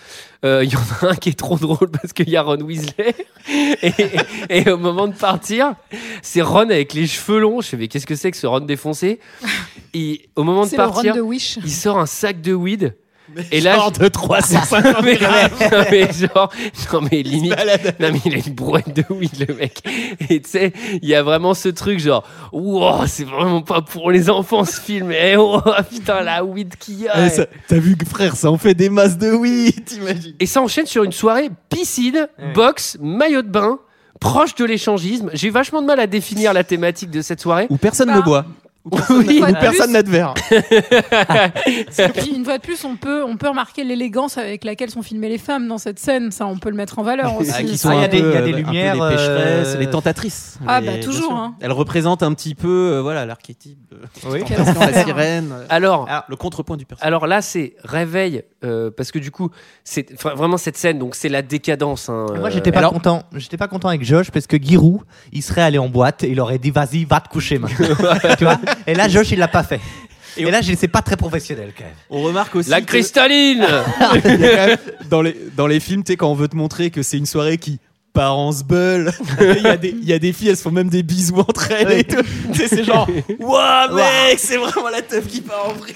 [0.46, 2.62] euh, il y en a un qui est trop drôle parce qu'il y a Ron
[2.62, 3.16] Weasley.
[3.50, 3.88] Et,
[4.50, 5.74] et- et au moment de partir,
[6.22, 7.62] c'est Ron avec les cheveux longs.
[7.62, 9.20] Je fais, mais qu'est-ce que c'est que ce Ron défoncé?
[9.94, 11.58] Et au moment de partir, de Wish.
[11.64, 12.96] il sort un sac de weed.
[13.52, 15.50] Et là, Genre de 350 mais, grammes.
[15.72, 16.52] non, mais genre,
[16.94, 17.54] non mais limite,
[18.00, 19.82] non mais il a une brouette de weed le mec.
[20.30, 24.12] Et tu sais, il y a vraiment ce truc genre, wow, c'est vraiment pas pour
[24.12, 25.12] les enfants ce film.
[25.12, 27.26] Et oh putain la weed qu'il y a.
[27.26, 30.62] Eh, ça- T'as vu, frère, ça en fait des masses de oui, t'imagines Et ça
[30.62, 33.80] enchaîne sur une soirée piscine, boxe, maillot de bain,
[34.20, 35.30] proche de l'échangisme.
[35.34, 37.68] J'ai eu vachement de mal à définir la thématique de cette soirée.
[37.70, 38.46] Où personne Bah, ne boit.
[39.10, 39.42] Oui.
[39.42, 39.94] Où personne plus.
[39.94, 40.34] n'a de verre.
[41.68, 45.02] Et puis une fois de plus, on peut, on peut remarquer l'élégance avec laquelle sont
[45.02, 46.32] filmées les femmes dans cette scène.
[46.32, 47.52] Ça, on peut le mettre en valeur aussi.
[47.54, 48.94] Ah, qui Ah, il y a des- peu, il y a des euh, peu lumières,
[48.96, 50.60] les pécheresses, euh, les tentatrices.
[50.68, 51.56] Ah, Les- bah, toujours, hein.
[51.60, 53.78] Elles représentent un petit peu, euh, voilà, l'archétype.
[53.92, 53.98] de-
[54.30, 54.42] Oui.
[54.80, 55.54] La sirène.
[55.70, 57.08] Alors, le contrepoint du personnage.
[57.08, 59.50] alors là, c'est réveil, euh, parce que du coup,
[59.84, 62.10] c'est vraiment cette scène, donc c'est la décadence.
[62.10, 63.24] hein, Moi, euh, j'étais pas alors- content.
[63.36, 66.40] J'étais pas content avec Josh parce que Giroud, il serait allé en boîte et il
[66.40, 67.88] aurait dit vas-y, va te coucher maintenant.
[68.38, 68.58] tu vois?
[68.86, 69.80] Et là, Josh, il l'a pas fait.
[70.40, 71.94] Et, là, je- c'est pas très professionnel quand même.
[72.12, 72.70] On remarque aussi.
[72.70, 73.66] La que- cristalline
[74.26, 74.78] il y a quand même,
[75.10, 77.26] dans, les, dans les films, tu sais, quand on veut te montrer que c'est une
[77.26, 77.80] soirée qui
[78.14, 79.12] part en sbeul,
[79.42, 81.40] il y, a des- il y a des filles, elles se font même des bisous
[81.40, 82.22] entre elles et tout.
[82.54, 83.08] Tu sais, c'est genre,
[83.40, 85.96] waouh, mec, c'est vraiment la teuf qui part en vrille.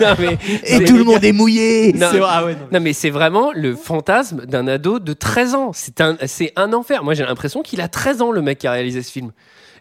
[0.00, 1.92] Non, mais Et tout le monde est mouillé.
[1.92, 2.66] Non, C'est vrai, ah ouais, non.
[2.72, 5.72] Non mais c'est vraiment le fantasme d'un ado de 13 ans.
[5.74, 7.04] C'est un, c'est un enfer.
[7.04, 9.32] Moi j'ai l'impression qu'il a 13 ans le mec qui a réalisé ce film.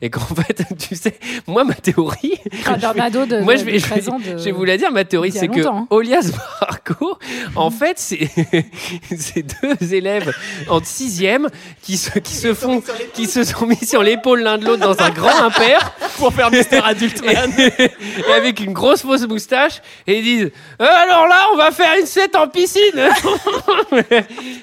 [0.02, 2.36] Et qu'en fait, tu sais, moi ma théorie,
[2.66, 4.52] Ah, d'un ado de, moi de- je de vais, je 13 vais, de- je vais
[4.52, 5.88] vous la dire, ma théorie c'est que hein.
[5.90, 6.32] Olias
[6.62, 7.18] Barco,
[7.56, 8.30] en fait c'est
[9.18, 10.34] c'est deux élèves
[10.70, 11.50] en sixième
[11.82, 12.82] qui se, qui se font,
[13.14, 16.50] qui se sont mis sur l'épaule l'un de l'autre dans un grand impair Pour faire
[16.52, 17.52] Mister Adult Man.
[17.58, 21.72] et, et avec une grosse fausse moustache et ils disent Euh, alors là on va
[21.72, 22.80] faire une scène en piscine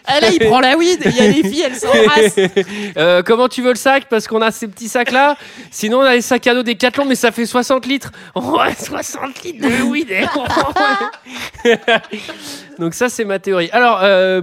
[0.07, 2.39] Ah là, il prend la weed, il y a les filles, elles s'embrassent.
[2.97, 4.07] Euh, comment tu veux le sac?
[4.09, 5.11] Parce qu'on a ces petits sacs
[5.70, 8.12] Sinon, on a les sacs à dos des Decathlon, mais ça fait 60 litres.
[8.36, 10.08] Ouais, 60 litres de weed.
[12.78, 13.68] Donc, ça, c'est ma théorie.
[13.72, 14.40] Alors, euh,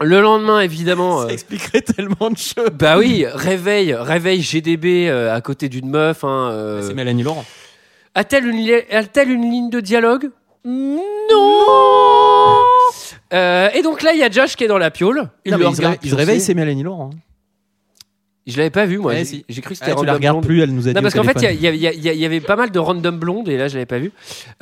[0.00, 1.20] le lendemain, évidemment.
[1.22, 2.70] Ça euh, expliquerait tellement de choses.
[2.72, 6.24] bah oui, réveil, réveil GDB euh, à côté d'une meuf.
[6.24, 7.44] Hein, euh, C'est Mélanie Laurent.
[8.14, 10.30] A-t-elle une, li- a-t-elle une ligne de dialogue?
[10.64, 11.02] Non
[13.32, 15.28] Euh, Et donc là, il y a Josh qui est dans la piole.
[15.44, 16.46] Il Non, le mais il, se réveille, il se réveille, pioncer.
[16.46, 17.10] c'est Mélanie Laurent.
[18.48, 19.12] Je l'avais pas vu, moi.
[19.12, 19.44] Ouais, J'ai- si.
[19.48, 20.46] J'ai cru que Ah, c'était tu la Random regardes Blonde.
[20.46, 22.78] plus, elle nous a dit Non, parce qu'en fait, il y, avait pas mal de
[22.78, 24.10] random blondes, et là, je l'avais pas vu.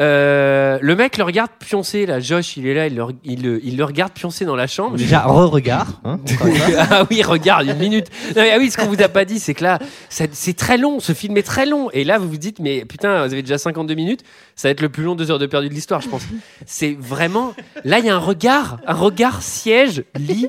[0.01, 2.20] Euh, le mec le regarde pioncer, là.
[2.20, 4.97] Josh, il est là, il le, il le, il le regarde pioncer dans la chambre.
[4.97, 6.01] Déjà, re-regard.
[6.05, 6.18] hein,
[6.91, 8.07] ah oui, regarde, une minute.
[8.34, 9.78] Non, mais, ah oui, ce qu'on vous a pas dit, c'est que là,
[10.09, 11.01] c'est très long.
[11.01, 11.91] Ce film est très long.
[11.93, 14.20] Et là, vous vous dites, mais putain, vous avez déjà 52 minutes.
[14.57, 16.22] Ça va être le plus long deux heures de perdu de l'histoire, je pense.
[16.66, 17.55] C'est vraiment.
[17.84, 20.49] Là, il y a un regard, un regard siège, lit,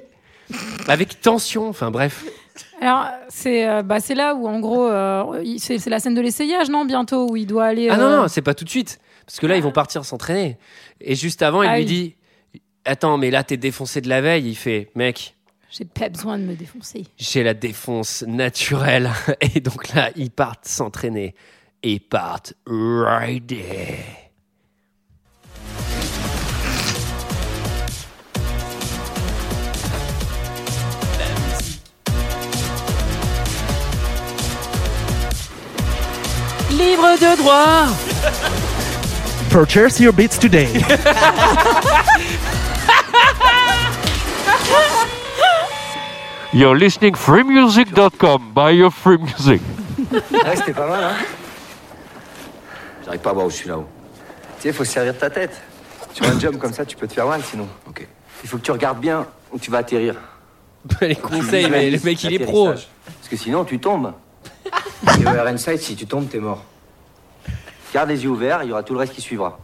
[0.88, 1.69] avec tension.
[1.69, 2.23] Enfin, bref.
[2.82, 6.69] Alors, c'est euh, bah, c'est là où, en gros, euh, c'est la scène de l'essayage,
[6.69, 7.89] non Bientôt, où il doit aller.
[7.89, 8.99] Ah non, euh, non, c'est pas tout de suite.
[9.25, 10.57] Parce que là, ils vont partir s'entraîner.
[11.01, 11.86] Et juste avant, il Ah lui oui.
[11.86, 12.15] dit
[12.86, 14.47] Attends, mais là, t'es défoncé de la veille.
[14.47, 15.36] Il fait Mec,
[15.69, 17.05] J'ai pas besoin de me défoncer.
[17.17, 19.09] j'ai la défonce naturelle.
[19.55, 21.36] Et donc là, ils partent s'entraîner.
[21.84, 23.97] Et ils partent rider.
[36.78, 37.88] Libre de droit
[39.49, 40.67] Purchase your beats today.
[46.53, 48.53] You're listening freemusic.com.
[48.53, 49.61] Buy your free music.
[50.11, 51.15] Ouais, c'était pas mal, hein
[53.05, 53.88] J'arrive pas à voir où je suis là-haut.
[54.57, 55.59] Tu sais, il faut se servir de ta tête.
[56.13, 57.67] Sur un job comme ça, tu peux te faire mal sinon.
[57.88, 58.05] Ok.
[58.43, 60.13] Il faut que tu regardes bien où tu vas atterrir.
[61.01, 62.67] Les conseils, mais le mec, il est pro.
[62.67, 62.88] Parce
[63.30, 64.13] que sinon, tu tombes.
[65.68, 66.63] Et si tu tombes, t'es mort.
[67.93, 69.59] Garde les yeux ouverts, il y aura tout le reste qui suivra.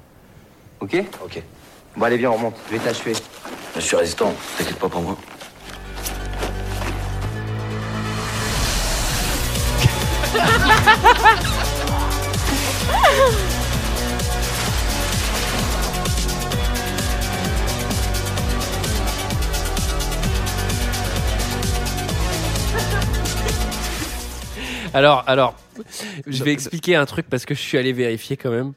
[0.79, 1.41] Ok Ok.
[1.95, 2.55] Bon, allez, viens, on remonte.
[2.67, 3.13] Je vais t'achever.
[3.75, 5.17] Je suis résistant, t'inquiète pas pour moi.
[24.93, 25.55] Alors, alors,
[26.27, 28.73] je vais expliquer un truc parce que je suis allé vérifier quand même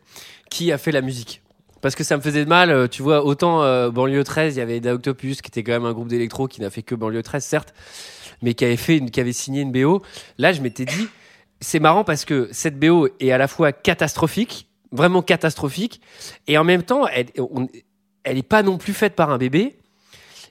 [0.51, 1.43] qui a fait la musique?
[1.83, 4.59] Parce que ça me faisait de mal, euh, tu vois, autant euh, Banlieue 13, il
[4.59, 6.95] y avait Da Octopus qui était quand même un groupe d'électro qui n'a fait que
[6.95, 7.75] Banlieue 13, certes,
[8.43, 10.03] mais qui avait, fait une, qui avait signé une BO.
[10.39, 11.09] Là, je m'étais dit,
[11.61, 16.01] c'est marrant parce que cette BO est à la fois catastrophique, vraiment catastrophique,
[16.47, 17.69] et en même temps, elle, on-
[18.25, 19.77] elle est pas non plus faite par un bébé.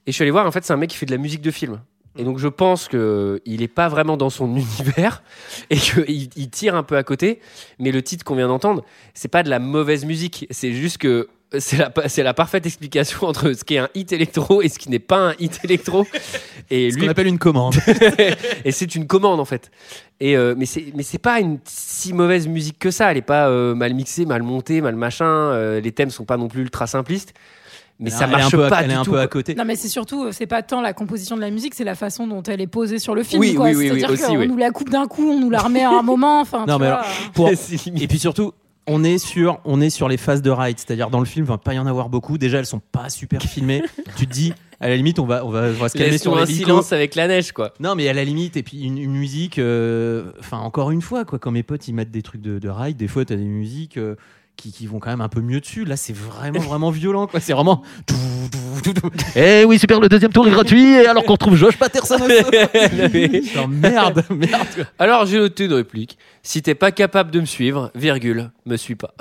[0.07, 1.41] Et je suis allé voir, en fait, c'est un mec qui fait de la musique
[1.41, 1.81] de film.
[2.17, 5.23] Et donc je pense que il est pas vraiment dans son univers
[5.69, 7.39] et qu'il il tire un peu à côté.
[7.79, 10.47] Mais le titre qu'on vient d'entendre, c'est pas de la mauvaise musique.
[10.51, 14.11] C'est juste que c'est la, c'est la parfaite explication entre ce qui est un hit
[14.11, 16.05] électro et ce qui n'est pas un hit électro.
[16.69, 17.75] Et Ce qu'on appelle une commande.
[18.65, 19.71] et c'est une commande en fait.
[20.19, 23.11] Et euh, mais c'est mais c'est pas une si mauvaise musique que ça.
[23.11, 25.25] Elle est pas euh, mal mixée, mal montée, mal machin.
[25.25, 27.33] Euh, les thèmes sont pas non plus ultra simplistes.
[27.99, 29.11] Mais ça est un marche peu à- pas elle du est un tout.
[29.11, 29.55] peu à côté.
[29.55, 31.95] Non, mais c'est surtout, euh, c'est pas tant la composition de la musique, c'est la
[31.95, 33.39] façon dont elle est posée sur le film.
[33.39, 33.65] Oui, quoi.
[33.67, 34.47] oui, oui, oui, C'est-à-dire aussi, qu'on oui.
[34.47, 36.41] nous la coupe d'un coup, on nous la remet à un moment.
[36.41, 36.95] Enfin, Non, tu mais vois.
[36.97, 37.49] alors, pour-
[38.01, 38.51] et puis surtout,
[38.87, 41.47] on est sur, on est sur les phases de ride, c'est-à-dire dans le film, il
[41.47, 42.37] va pas y en avoir beaucoup.
[42.37, 43.81] Déjà, elles sont pas super filmées.
[44.17, 46.37] tu te dis, à la limite, on va, on va, on va se calmer sur
[46.37, 47.73] un silence avec la neige quoi.
[47.79, 51.23] Non, mais à la limite, et puis une, une musique, euh, enfin, encore une fois,
[51.23, 53.43] quoi, quand mes potes ils mettent des trucs de, de ride, des fois, t'as des
[53.45, 54.15] musiques euh,
[54.55, 55.85] qui, qui vont quand même un peu mieux dessus.
[55.85, 57.39] Là, c'est vraiment, vraiment violent, quoi.
[57.39, 57.83] C'est vraiment.
[59.35, 62.29] Eh oui, super, le deuxième tour est gratuit, et alors qu'on retrouve Josh Patterson au
[62.29, 63.43] sol.
[63.53, 64.87] Genre, merde, merde.
[64.99, 66.17] Alors j'ai noté une réplique.
[66.43, 69.13] Si t'es pas capable de me suivre, virgule, me suis pas.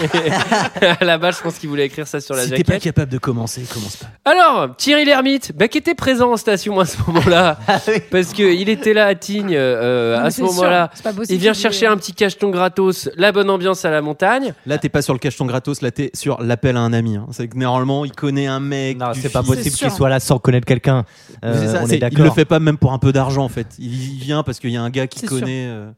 [1.00, 2.66] à la base, je pense qu'il voulait écrire ça sur la Si t'es jaquette.
[2.74, 4.06] pas capable de commencer, commence pas.
[4.24, 7.58] Alors, Thierry Lhermitte, bah, qui était présent en station à ce moment-là,
[8.10, 10.90] parce qu'il était là à Tignes euh, Non, mais à ce moment-là.
[11.28, 14.54] Il vient chercher un petit cacheton gratos, la bonne ambiance à la montagne.
[14.66, 17.16] Là, t'es pas sur le cacheton gratos, là, t'es sur l'appel à un ami.
[17.16, 17.26] hein.
[17.32, 18.98] C'est que normalement, il connaît un mec.
[18.98, 21.04] Non, c'est pas possible qu'il soit là sans connaître quelqu'un.
[21.44, 23.66] Euh, on est il le fait pas même pour un peu d'argent en fait.
[23.78, 23.88] Il
[24.18, 25.66] vient parce qu'il y a un gars qui connaît.
[25.68, 25.90] euh,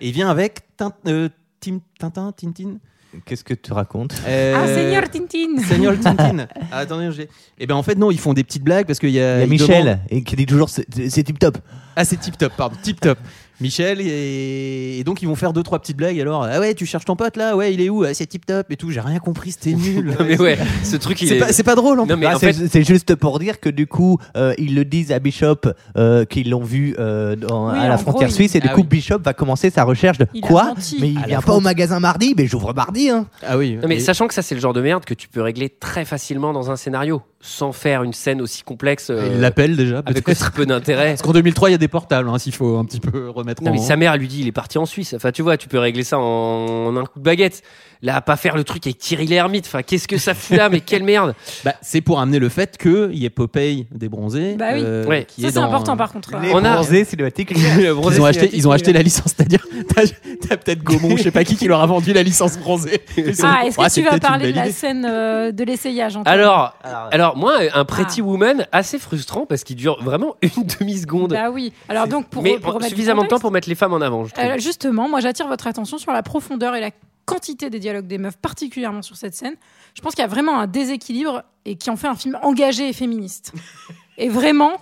[0.00, 0.60] et il vient avec
[1.06, 1.28] euh,
[1.60, 2.76] Tim- Tintin, Tintin.
[3.24, 6.46] Qu'est-ce que tu racontes Euh, Ah, Seigneur Tintin Seigneur Tintin.
[6.70, 7.28] Ah, attendez, j'ai.
[7.58, 9.38] Et ben en fait non, ils font des petites blagues parce qu'il y a.
[9.38, 11.58] Il y a Michel demandent- et qui dit toujours c'est c'est tip top.
[11.96, 13.18] Ah c'est tip top, pardon, tip top.
[13.60, 14.98] Michel et...
[14.98, 16.20] et donc ils vont faire deux trois petites blagues.
[16.20, 18.04] Alors ah ouais, tu cherches ton pote là, ouais il est où?
[18.04, 18.90] Ah, C'est tip top et tout.
[18.90, 20.14] J'ai rien compris, c'était nul.
[20.18, 21.40] Non, mais ouais, ce truc, il C'est est.
[21.40, 23.68] pas, c'est pas drôle en Non, mais Ah, en fait, c'est juste pour dire que
[23.68, 25.56] du coup euh, ils le disent à Bishop
[25.96, 28.74] euh, qu'ils l'ont vu euh, dans- Oui, à la frontière gros, suisse et du Ah
[28.74, 28.86] coup oui.
[28.88, 30.74] Bishop va commencer sa recherche de Il quoi?
[31.00, 33.26] Mais il vient pas au magasin mardi, mais j'ouvre mardi hein.
[33.46, 33.76] Ah oui.
[33.80, 35.68] Non, mais et- sachant que ça, c'est le genre de merde que tu peux régler
[35.68, 39.10] très facilement dans un scénario, sans faire une scène aussi complexe.
[39.10, 39.98] euh, il l'appelle déjà.
[40.04, 40.42] avec peut-être.
[40.42, 41.10] aussi peu d'intérêt.
[41.10, 43.62] Parce qu'en 2003 il y a des portables, hein, s'il faut un petit peu remettre.
[43.62, 45.14] Non, mais sa mère lui dit il est parti en Suisse.
[45.14, 47.62] Enfin, tu vois, tu peux régler ça en, en un coup de baguette.
[48.02, 49.66] Là, pas faire le truc avec Thierry Lhermitte.
[49.66, 51.34] Enfin, qu'est-ce que ça fout là Mais quelle merde
[51.64, 54.54] Bah, c'est pour amener le fait qu'il y ait Popeye des bronzés.
[54.56, 54.82] Bah oui.
[54.84, 55.24] euh, Ouais.
[55.24, 56.36] qui Ça, est c'est dans- important par contre.
[56.40, 57.52] Les On a- bronzés cinématiques.
[57.56, 60.02] Ils ont acheté, ils ont acheté la licence, c'est-à-dire t'as,
[60.48, 63.00] t'as peut-être Gaumont, je sais pas qui, qui leur a vendu la licence bronzée.
[63.42, 66.32] Ah, est-ce que Ouais, c'est tu vas parler de la scène euh, de l'essayage Antoine?
[66.34, 70.98] Alors, Alors, alors moi, un Pretty Woman assez frustrant parce qu'il dure vraiment une demi
[70.98, 71.32] seconde.
[71.32, 71.72] Bah oui.
[71.88, 74.24] Alors donc pour, mais pour suffisamment de temps pour mettre les femmes en avant.
[74.24, 74.44] Je trouve.
[74.44, 76.90] euh, justement, moi j'attire votre attention sur la profondeur et la
[77.28, 79.54] quantité des dialogues des meufs, particulièrement sur cette scène.
[79.94, 82.88] Je pense qu'il y a vraiment un déséquilibre et qui en fait un film engagé
[82.88, 83.52] et féministe.
[84.18, 84.72] et vraiment,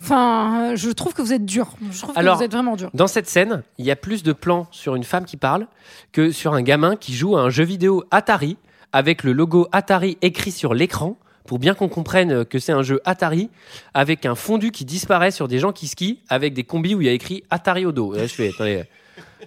[0.00, 1.68] enfin, euh, je trouve que vous êtes dur.
[1.92, 2.90] Je trouve Alors, que vous êtes vraiment dur.
[2.92, 5.68] Dans cette scène, il y a plus de plans sur une femme qui parle
[6.10, 8.56] que sur un gamin qui joue à un jeu vidéo Atari
[8.92, 13.00] avec le logo Atari écrit sur l'écran pour bien qu'on comprenne que c'est un jeu
[13.04, 13.48] Atari
[13.94, 17.06] avec un fondu qui disparaît sur des gens qui skient avec des combis où il
[17.06, 18.12] y a écrit Atari au dos.
[18.12, 18.84] Là, je fais, attendez,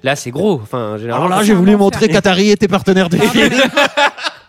[0.04, 0.60] là c'est gros.
[0.62, 3.50] Enfin, généralement, Alors là, j'ai voulu montrer qu'Atari était partenaire du film.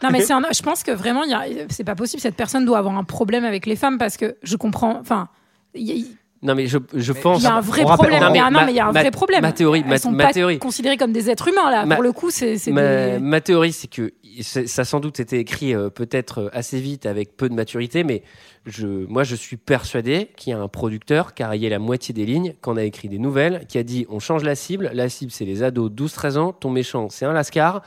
[0.03, 2.21] Non mais c'est un- je pense que vraiment, il y a- c'est pas possible.
[2.21, 4.99] Cette personne doit avoir un problème avec les femmes parce que je comprends.
[5.01, 5.29] Enfin,
[5.75, 6.07] il y a- il
[6.43, 7.43] non mais je, je pense.
[7.43, 8.21] y a un vrai problème.
[8.23, 9.43] non, mais, non, ma- mais il y a un ma- vrai problème.
[9.43, 11.87] Ma théorie, Elles ma, sont ma pas théorie, considérées comme des êtres humains là.
[11.87, 14.13] Ma- Pour le coup, c'est Ma, des- ma théorie, c'est que
[14.43, 18.05] ça a sans doute été écrit euh, peut-être euh, assez vite avec peu de maturité,
[18.05, 18.23] mais
[18.67, 22.13] je, moi je suis persuadé qu'il y a un producteur qui a rayé la moitié
[22.13, 25.09] des lignes, qu'on a écrit des nouvelles, qui a dit on change la cible, la
[25.09, 27.83] cible c'est les ados 12-13 ans, ton méchant c'est un lascar,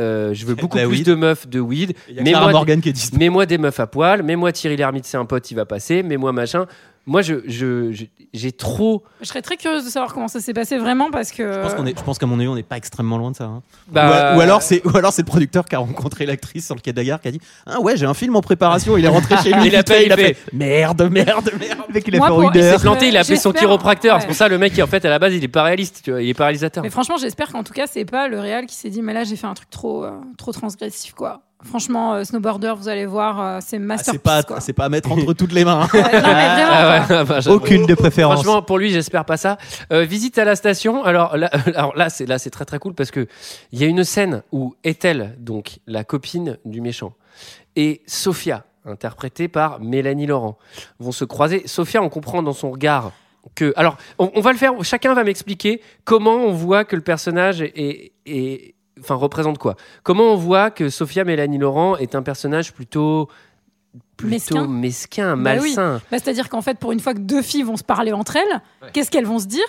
[0.00, 1.06] Euh, je veux beaucoup plus weed.
[1.06, 1.92] de meufs de weed.
[2.08, 3.16] Il y a Clara Mets-moi Morgan des- qui est dispo.
[3.16, 4.24] Mets-moi des meufs à poil.
[4.24, 6.02] Mets-moi Thierry Lhermitte, c'est un pote, il va passer.
[6.02, 6.66] Mets-moi machin.
[7.06, 9.02] Moi, je, je, je- j'ai trop.
[9.20, 11.52] Je serais très curieuse de savoir comment ça s'est passé vraiment parce que.
[11.52, 13.36] Je pense qu'on est, je pense qu'à mon avis, on n'est pas extrêmement loin de
[13.36, 13.44] ça.
[13.44, 13.62] hein.
[13.88, 16.74] Bah, ou, ou alors c'est, ou alors c'est le producteur qui a rencontré l'actrice sur
[16.74, 18.96] le quai de la gare qui a dit ah ouais j'ai un film en préparation.
[18.96, 19.66] Il est rentré chez lui.
[19.66, 21.82] Il a fait, fait- il a fait fait- merde merde merde.
[21.88, 22.80] Le mec, il a Moi, fait pour- une Il s'est heure.
[22.80, 24.14] planté, il a appelé son chiropracteur.
[24.16, 24.20] ouais.
[24.22, 26.00] C'est pour ça le mec, en fait, à la base, il est pas réaliste.
[26.02, 26.82] Tu vois, il est pas réalisateur.
[26.82, 29.24] Mais franchement, j'espère qu'en tout cas, c'est pas le réal qui s'est dit, mais là,
[29.24, 31.42] j'ai fait un truc trop, euh, trop transgressif, quoi.
[31.64, 34.12] Franchement, euh, Snowboarder, vous allez voir, euh, c'est Ah, masterpiece.
[34.20, 34.60] c'est pas, quoi.
[34.60, 35.82] c'est pas à mettre entre toutes les mains.
[35.82, 35.88] hein.
[35.94, 37.56] Ouais, non, mais vraiment, Ah ouais, bah, j'avoue.
[37.56, 38.34] Aucune de préférence.
[38.42, 39.58] Franchement, pour lui, j'espère pas ça.
[39.92, 41.02] Euh, visite à la station.
[41.04, 43.26] Alors là, alors là, c'est là, c'est très très cool parce que
[43.72, 47.14] il y a une scène où Ethel, donc la copine du méchant,
[47.76, 50.58] et Sophia, interprétée par Mélanie Laurent,
[51.00, 51.62] vont se croiser.
[51.66, 53.12] Sophia, on comprend dans son regard
[53.54, 53.72] que.
[53.76, 54.72] Alors, on, on va le faire.
[54.82, 58.74] Chacun va m'expliquer comment on voit que le personnage est, est-
[59.04, 59.76] enfin représente quoi?
[60.02, 63.28] Comment on voit que Sophia Mélanie Laurent est un personnage plutôt
[64.16, 64.66] plutôt Mesquin.
[64.66, 65.74] mesquin, Bah oui.
[65.76, 66.00] malsain?
[66.10, 68.60] Bah, C'est-à-dire qu'en fait, pour une fois que deux filles vont se parler entre elles,
[68.92, 69.64] qu'est-ce qu'elles vont se dire?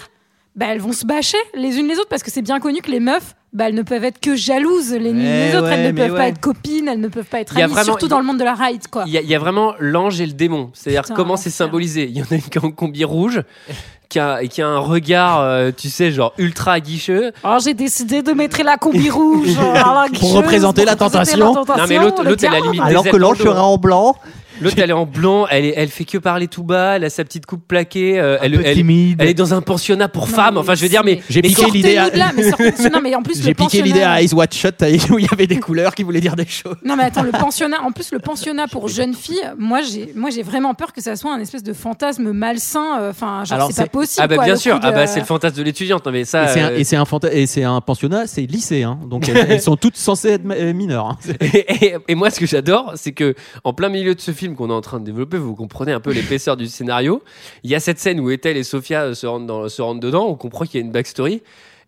[0.55, 2.89] Bah, Elles vont se bâcher les unes les autres parce que c'est bien connu que
[2.89, 5.67] les meufs, bah, elles ne peuvent être que jalouses les unes Ouais, les autres.
[5.67, 7.65] Elles ouais, ne peuvent pas être copines, elles ne peuvent pas être Il y a
[7.65, 8.87] amies, vraiment- surtout dans le monde de la ride.
[8.87, 9.03] Quoi.
[9.05, 10.71] Il y, a- il y a vraiment l'ange et le démon.
[10.73, 12.05] C'est-à-dire comment c'est symbolisé.
[12.05, 13.41] Il y en a une qui a un combi rouge,
[14.09, 17.31] qui a, et qui a un regard, euh, tu sais, genre ultra aguicheux.
[17.43, 21.07] Alors j'ai décidé de mettre la combi rouge euh, à la guicheuse représenter la pour
[21.07, 21.49] représenter tentation.
[21.53, 23.43] la tentation, Non, mais l'autre- l'autre, elle a limite des Alors ailes que l'ange dos.
[23.45, 24.15] sera en blanc,
[24.61, 27.09] L'autre, elle est en blanc, elle, est, elle fait que parler tout bas, elle a
[27.09, 29.17] sa petite coupe plaquée, euh, elle, elle, timide.
[29.21, 30.53] elle est dans un pensionnat pour Non, femmes.
[30.55, 31.21] mais Enfin, je veux dire, mais.
[31.29, 32.43] J'ai mais piqué l'idée à- Sortez-nous de là, mais
[32.73, 34.75] sortez- non, mais en plus, J'ai le piqué l'idée à Eyes Wide Shut
[35.11, 36.75] où il y avait des couleurs qui voulaient dire des choses.
[36.83, 40.29] Non mais attends, le pensionnat, en plus le pensionnat pour jeunes filles, moi j'ai, moi
[40.29, 42.99] j'ai vraiment peur que ça soit un espèce de fantasme malsain.
[42.99, 44.21] euh, Enfin, genre Alors, c'est pas c'est- possible.
[44.23, 46.05] Ah, bah quoi, bien le sûr, coup de- ah, bah, c'est le fantasme de l'étudiante.
[46.05, 46.45] Non, mais ça.
[46.45, 48.97] Et c'est un, euh, et c'est un fanta- et c'est un pensionnat, c'est lycée, hein.
[49.09, 51.07] donc elles, elles sont toutes censées être ma- euh, mineures.
[51.07, 51.17] hein.
[51.41, 54.55] Et, et- et moi, ce que j'adore, c'est que en plein milieu de ce film
[54.55, 57.23] qu'on est en train de développer, vous comprenez un peu l'épaisseur du scénario.
[57.63, 60.27] Il y a cette scène où Ethel et Sophia se rentrent, dans, se rentrent dedans.
[60.27, 61.41] On comprend qu'il y a une backstory.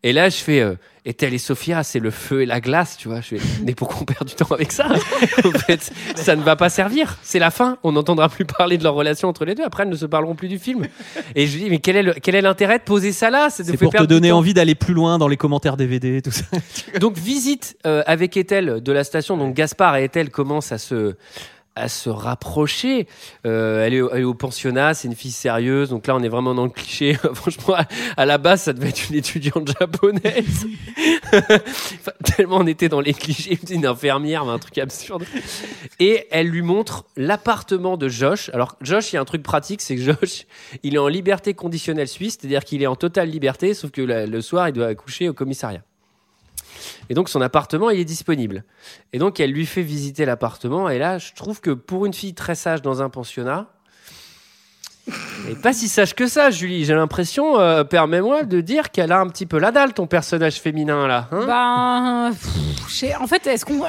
[0.03, 3.07] Et là, je fais euh, Ethel et Sophia, c'est le feu et la glace, tu
[3.09, 3.19] vois.
[3.21, 4.87] Je fais, mais pourquoi on perd du temps avec ça?
[5.45, 7.17] En fait, ça ne va pas servir.
[7.23, 7.77] C'est la fin.
[7.83, 9.63] On n'entendra plus parler de leur relation entre les deux.
[9.63, 10.87] Après, elles ne se parleront plus du film.
[11.35, 13.49] Et je dis, mais quel est le- quel est l'intérêt de poser ça là?
[13.51, 16.45] C'est pour te donner envie d'aller plus loin dans les commentaires DVD, tout ça.
[16.99, 19.35] Donc visite euh, avec Ethel de la station.
[19.37, 21.15] Donc Gaspard et Ethel commencent à se
[21.77, 23.07] à se rapprocher.
[23.45, 25.89] Euh, elle, est, au- pensionnat, c'est une fille sérieuse.
[25.89, 27.13] Donc là, on est vraiment dans le cliché.
[27.33, 27.75] Franchement,
[28.17, 30.67] à, la base, ça devait être une étudiante japonaise.
[32.23, 35.25] Tellement on était dans les clichés, une infirmière, un truc absurde.
[35.99, 38.49] Et elle lui montre l'appartement de Josh.
[38.53, 40.45] Alors Josh, il y a un truc pratique, c'est que Josh,
[40.83, 44.41] il est en liberté conditionnelle suisse, c'est-à-dire qu'il est en totale liberté, sauf que le
[44.41, 45.83] soir, il doit coucher au commissariat.
[47.09, 48.63] Et donc son appartement, il est disponible.
[49.13, 50.89] Et donc elle lui fait visiter l'appartement.
[50.89, 53.67] Et là, je trouve que pour une fille très sage dans un pensionnat,
[55.49, 56.83] est pas si sage que ça, Julie.
[56.83, 60.59] J'ai l'impression, euh, permets-moi de dire qu'elle a un petit peu la dalle, ton personnage
[60.59, 61.29] féminin là.
[61.31, 61.45] hein?
[61.47, 62.31] Ben,
[63.21, 63.81] en fait, est-ce qu'on,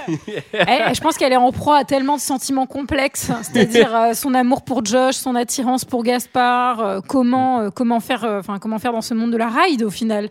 [0.52, 4.32] Elle- je pense qu'elle est en proie à tellement de sentiments complexes, c'est-à-dire euh, son
[4.34, 9.14] amour pour Josh, son attirance pour Gaspard, euh, comment, comment faire, comment faire dans ce
[9.14, 10.28] monde de la ride au final,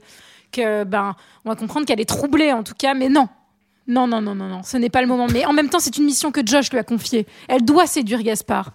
[0.58, 3.28] que ben, on va comprendre qu'elle est troublée en tout cas, mais non.
[3.88, 5.28] Non, non, non, non, non, ce n'est pas le moment.
[5.32, 7.26] Mais en même temps, c'est une mission que Josh lui a confiée.
[7.48, 8.74] Elle doit séduire Gaspard.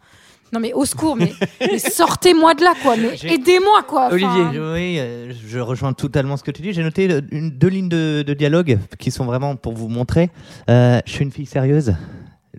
[0.54, 2.96] Non, mais au secours, mais, mais sortez-moi de là, quoi.
[2.96, 4.06] Mais aidez-moi, quoi.
[4.12, 6.72] Enfin, Oui, euh, je rejoins totalement ce que tu dis.
[6.72, 10.30] J'ai noté euh, une, deux lignes de, de dialogue qui sont vraiment pour vous montrer.
[10.68, 11.94] Euh, je suis une fille sérieuse.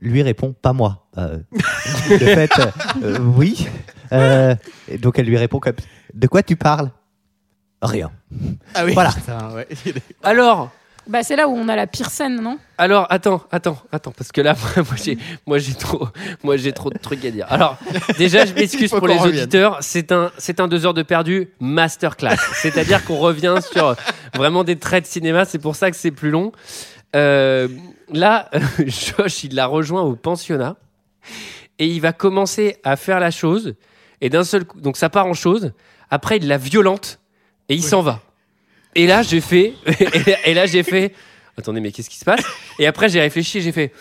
[0.01, 1.07] Lui répond, pas moi.
[1.17, 1.37] Euh,
[2.09, 2.51] de fait,
[3.37, 3.67] oui.
[4.11, 4.55] Euh,
[4.99, 5.75] donc elle lui répond comme,
[6.13, 6.91] de quoi tu parles?
[7.83, 8.11] Rien.
[8.73, 8.93] Ah oui.
[8.93, 9.11] Voilà.
[9.11, 9.67] Putain, ouais.
[10.23, 10.71] Alors,
[11.05, 12.57] Bah, c'est là où on a la pire scène, non?
[12.77, 16.07] Alors, attends, attends, attends, parce que là, moi, j'ai, moi, j'ai trop,
[16.43, 17.45] moi, j'ai trop de trucs à dire.
[17.49, 17.77] Alors,
[18.17, 19.41] déjà, je m'excuse pour les revienne.
[19.43, 19.77] auditeurs.
[19.81, 22.37] C'est un, c'est un deux heures de perdu masterclass.
[22.53, 23.95] C'est-à-dire qu'on revient sur
[24.33, 25.43] vraiment des traits de cinéma.
[25.45, 26.53] C'est pour ça que c'est plus long.
[27.15, 27.67] Euh,
[28.11, 28.49] là,
[28.87, 30.77] Josh, il la rejoint au pensionnat
[31.79, 33.75] et il va commencer à faire la chose.
[34.21, 35.73] Et d'un seul coup, donc ça part en chose.
[36.09, 37.19] Après, il la violente
[37.73, 38.21] et il s'en va.
[38.95, 39.73] Et là, j'ai fait,
[40.45, 41.13] et là, j'ai fait,
[41.57, 42.43] attendez, mais qu'est-ce qui se passe?
[42.79, 43.91] Et après, j'ai réfléchi et j'ai fait,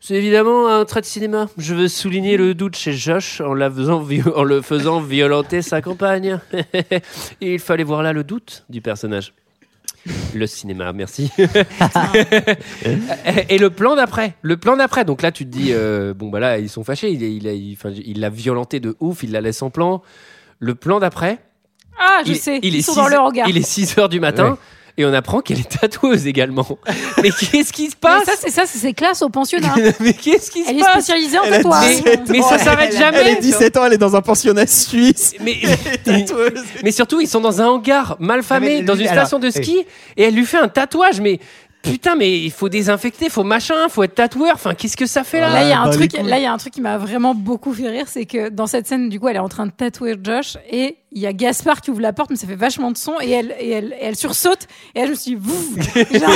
[0.00, 1.48] c'est évidemment un trait de cinéma.
[1.58, 5.62] Je veux souligner le doute chez Josh en, la faisant vi- en le faisant violenter
[5.62, 6.40] sa compagne.
[6.52, 7.02] Et
[7.54, 9.32] il fallait voir là le doute du personnage.
[10.34, 11.30] Le cinéma, merci.
[13.48, 15.04] et le plan d'après, le plan d'après.
[15.04, 17.10] Donc là, tu te dis, euh, bon bah là, ils sont fâchés.
[17.12, 17.58] Il, est-
[18.04, 19.22] il, l'a violenté de ouf.
[19.22, 20.02] Il la laisse en plan.
[20.58, 21.38] Le plan d'après,
[21.98, 22.58] Ah, je il, sais.
[22.62, 23.48] il Ils est sont six dans le heures- regard.
[23.48, 24.58] Il est 6 heures du matin.
[24.98, 26.78] et on apprend qu'elle est tatoueuse également.
[27.22, 29.74] Mais qu'est-ce qui se Mais passe ça, c'est ça, c'est ses classes au pensionnat.
[30.00, 32.02] Mais qu'est-ce qui se Elle est passe spécialisée en tatouage.
[32.04, 33.18] Mais, mais ça s'arrête jamais.
[33.20, 35.34] Elle est 17 ans, elle est dans un pensionnat suisse.
[35.40, 35.56] Mais,
[36.84, 39.50] mais surtout, ils sont dans un hangar mal famé, mais dans une alors, station de
[39.50, 39.84] ski,
[40.16, 41.20] et elle lui fait un tatouage.
[41.20, 41.38] Mais
[41.82, 44.52] putain, mais il faut désinfecter, faut machin, faut être tatoueur.
[44.54, 46.12] Enfin, qu'est-ce que ça fait là Là, il y a un bah, truc.
[46.12, 48.66] Là, il y a un truc qui m'a vraiment beaucoup fait rire, c'est que dans
[48.66, 51.32] cette scène, du coup, elle est en train de tatouer Josh et il y a
[51.32, 53.92] Gaspard qui ouvre la porte, mais ça fait vachement de son et elle et elle,
[53.92, 56.30] et elle sursaute et là, je me suis dit, Vouf Genre,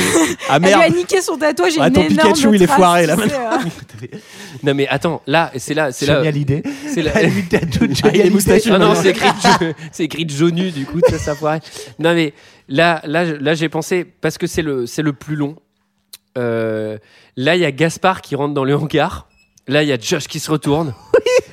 [0.48, 0.82] Ah elle lui merde.
[0.82, 1.76] a niqué son tatouage.
[1.76, 3.34] et Ah, une ton énorme Pikachu, il est foiré, là, maintenant.
[3.52, 4.06] euh.
[4.62, 6.30] Non, mais attends, là, c'est là, c'est là.
[6.30, 6.62] L'idée.
[6.88, 7.12] C'est là.
[7.14, 7.32] Elle
[8.70, 9.28] Ah, non, c'est écrit,
[9.92, 11.60] c'est écrit Jonu, du coup, ça, ça foirait.
[11.98, 12.32] Non, mais
[12.68, 15.56] là, là, là j'ai pensé, parce que c'est le, c'est le plus long.
[16.38, 16.98] Euh,
[17.36, 19.28] là, il y a Gaspard qui rentre dans le hangar.
[19.68, 20.94] Là, il y a Josh qui se retourne.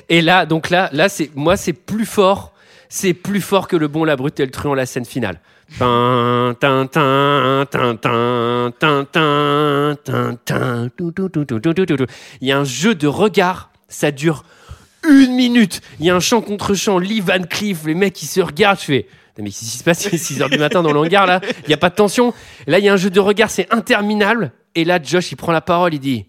[0.08, 2.52] Et là, donc là, là, c'est, moi, c'est plus fort
[2.94, 5.40] c'est plus fort que le bon, la brute et le truand, la scène finale.
[5.68, 5.82] Il
[12.48, 14.44] y a un jeu de regard, ça dure
[15.08, 15.80] une minute.
[15.98, 18.78] Il y a un chant contre chant, Lee Van Cleef, les mecs qui se regardent,
[18.78, 19.08] je fais.
[19.38, 20.04] Mais qu'est-ce qui se passe?
[20.04, 21.40] Il est 6 h du matin dans le hangar, là.
[21.64, 22.32] Il n'y a pas de tension.
[22.68, 24.52] Là, il y a un jeu de regard, c'est interminable.
[24.76, 26.26] Et là, Josh, il prend la parole, il dit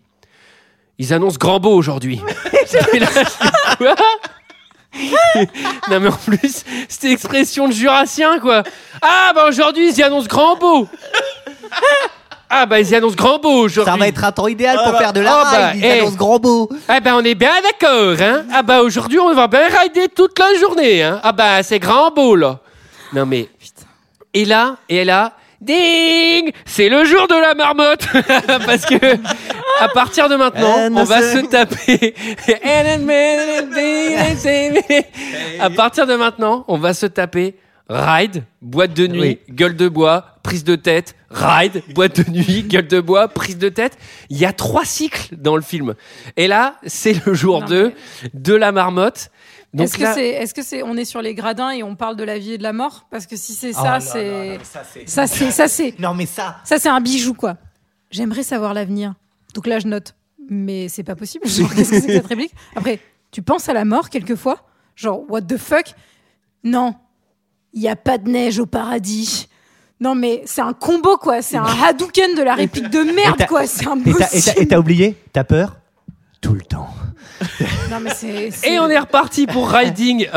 [0.97, 2.20] Ils annoncent grand beau aujourd'hui.
[5.89, 8.63] non mais en plus, c'était expression de jurassien quoi.
[9.01, 10.87] Ah bah aujourd'hui ils y annoncent grand beau.
[12.49, 13.91] Ah bah ils y annoncent grand beau aujourd'hui.
[13.91, 15.85] Ça va être un temps idéal pour bah, faire de la oh, bah, ride, ils
[15.85, 15.99] eh.
[15.99, 16.69] annoncent grand beau.
[16.87, 18.45] Ah bah on est bien d'accord hein.
[18.53, 21.19] Ah bah aujourd'hui on va bien rider toute la journée hein.
[21.23, 22.59] Ah bah c'est grand beau là.
[23.13, 23.49] Non mais
[24.33, 25.33] et là et là
[25.66, 26.51] ding!
[26.66, 28.07] C'est le jour de la marmotte
[28.66, 29.16] parce que
[29.82, 32.13] à partir de maintenant And on va se taper
[35.59, 37.55] à partir de maintenant on va se taper
[37.89, 39.39] ride boîte de nuit Oui.
[39.49, 41.16] gueule de bois prise de tête.
[41.32, 43.97] Ride boîte de nuit gueule de bois prise de tête.
[44.30, 45.95] Il y a trois cycles dans le film.
[46.38, 47.91] Et là c'est le jour 2
[48.34, 49.30] de la marmotte
[49.76, 52.15] donc Est-ce que c'est, est-ce que c'est, on est sur les gradins et on parle
[52.15, 53.05] de la vie et de la mort?
[53.11, 56.26] Parce que si c'est Oh ça, c'est, ça, c'est- ça c'est, ça c'est, Non mais
[56.26, 56.57] ça.
[56.63, 57.57] ça c'est un bijou quoi.
[58.11, 59.13] J'aimerais savoir l'avenir.
[59.53, 60.15] Donc là je note,
[60.49, 61.47] mais c'est pas possible.
[61.47, 62.53] Genre, qu'est-ce que c'est que cette réplique?
[62.76, 62.99] Après,
[63.32, 64.59] tu penses à la mort quelquefois?
[64.95, 65.93] Genre what the fuck?
[66.63, 66.95] Non,
[67.73, 69.49] il y a pas de neige au paradis.
[69.99, 71.41] Non mais c'est un combo quoi.
[71.41, 73.65] C'est un Hadouken de la réplique de merde quoi.
[73.67, 74.67] C'est Et t'as- et t'as- et impossible.
[74.67, 75.15] t'as oublié?
[75.34, 75.78] T'as peur?
[76.45, 76.89] Tout le temps.
[77.89, 80.27] Non mais c'est, c'est- Et on est reparti pour Riding,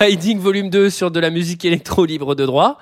[0.00, 2.78] Riding volume 2 sur de la musique électro libre de droit.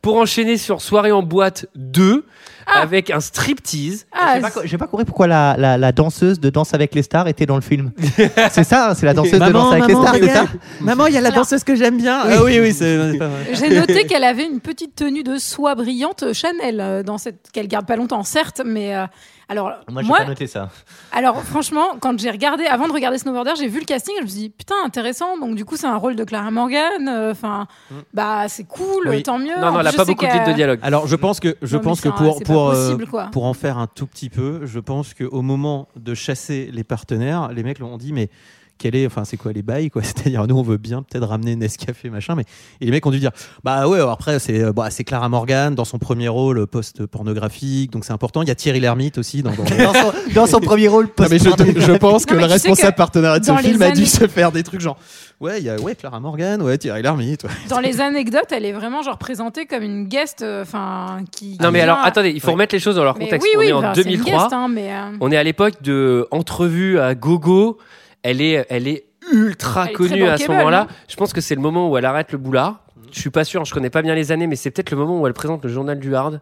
[0.00, 2.24] Pour enchaîner sur Soirée en boîte 2
[2.66, 4.06] avec un striptease.
[4.12, 6.94] Ah, J'ai pas, co- j'ai pas compris pourquoi la, la, la danseuse de Danse avec
[6.94, 7.90] les stars était dans le film.
[8.50, 10.40] c'est ça, hein, c'est la danseuse de Danse avec maman, les stars, c'est ça?
[10.42, 10.48] Regarde.
[10.80, 12.20] Maman, il y a la Alors- danseuse que j'aime bien.
[12.24, 13.46] Ah oui, oui, c'est c'est pas vrai.
[13.52, 17.68] J'ai noté qu'elle avait une petite tenue de soie brillante Chanel euh, dans cette qu'elle
[17.68, 19.04] garde pas longtemps certes mais euh,
[19.48, 20.68] alors Moi, j'ai pas noté ça.
[21.12, 24.28] alors franchement quand j'ai regardé avant de regarder Snowboarder j'ai vu le casting je me
[24.28, 27.66] suis dit putain intéressant donc du coup c'est un rôle de Clara Morgan euh, enfin
[28.12, 29.22] bah c'est cool Oui.
[29.22, 30.78] tant mieux Non, non, elle a pas beaucoup de lignes de dialogue.
[30.82, 33.78] Alors, je pense que, je Non, pense que pour, pour, euh, possible, pour en faire
[33.78, 37.88] un tout petit peu, je pense qu'au moment de chasser les partenaires, les mecs leur
[37.90, 38.30] ont dit, mais
[38.78, 41.54] quel est, enfin, c'est quoi les bails, quoi C'est-à-dire, nous, on veut bien peut-être ramener
[41.56, 42.44] Nescafé, machin, mais
[42.80, 43.30] et les mecs ont dû dire,
[43.62, 48.04] bah ouais, après, c'est euh, bah, c'est Clara Morgan dans son premier rôle post-pornographique, donc
[48.04, 48.42] c'est important.
[48.42, 49.50] Il y a Thierry Lhermitte aussi dans.
[49.52, 52.46] dans- Dans son, dans son premier rôle Non, mais je, je pense que Non, le
[52.46, 54.96] responsable que partenaire de ce film a dû se faire des trucs genre
[55.40, 57.50] ouais il y a ouais Clara Morgan ouais Thierry Lhermitte ouais.
[57.68, 61.70] dans les anecdotes elle est vraiment genre présentée comme une guest euh, enfin qui Non
[61.70, 63.46] mais alors attendez, il faut remettre les choses dans leur Mais contexte.
[63.48, 64.32] oui, on oui, est en bah, c'est une 2003.
[64.42, 67.78] guest, hein, mais, euh, On est à l'époque de entrevue à gogo.
[68.24, 70.88] Elle est, elle est ultra Elle est connue à ce moment-là.
[70.90, 70.94] hein.
[71.08, 72.80] Je pense que c'est le moment où elle arrête le boulard.
[73.12, 75.20] Je suis pas sûr, je connais pas bien les années, mais c'est peut-être le moment
[75.20, 76.40] où elle présente le journal du hard.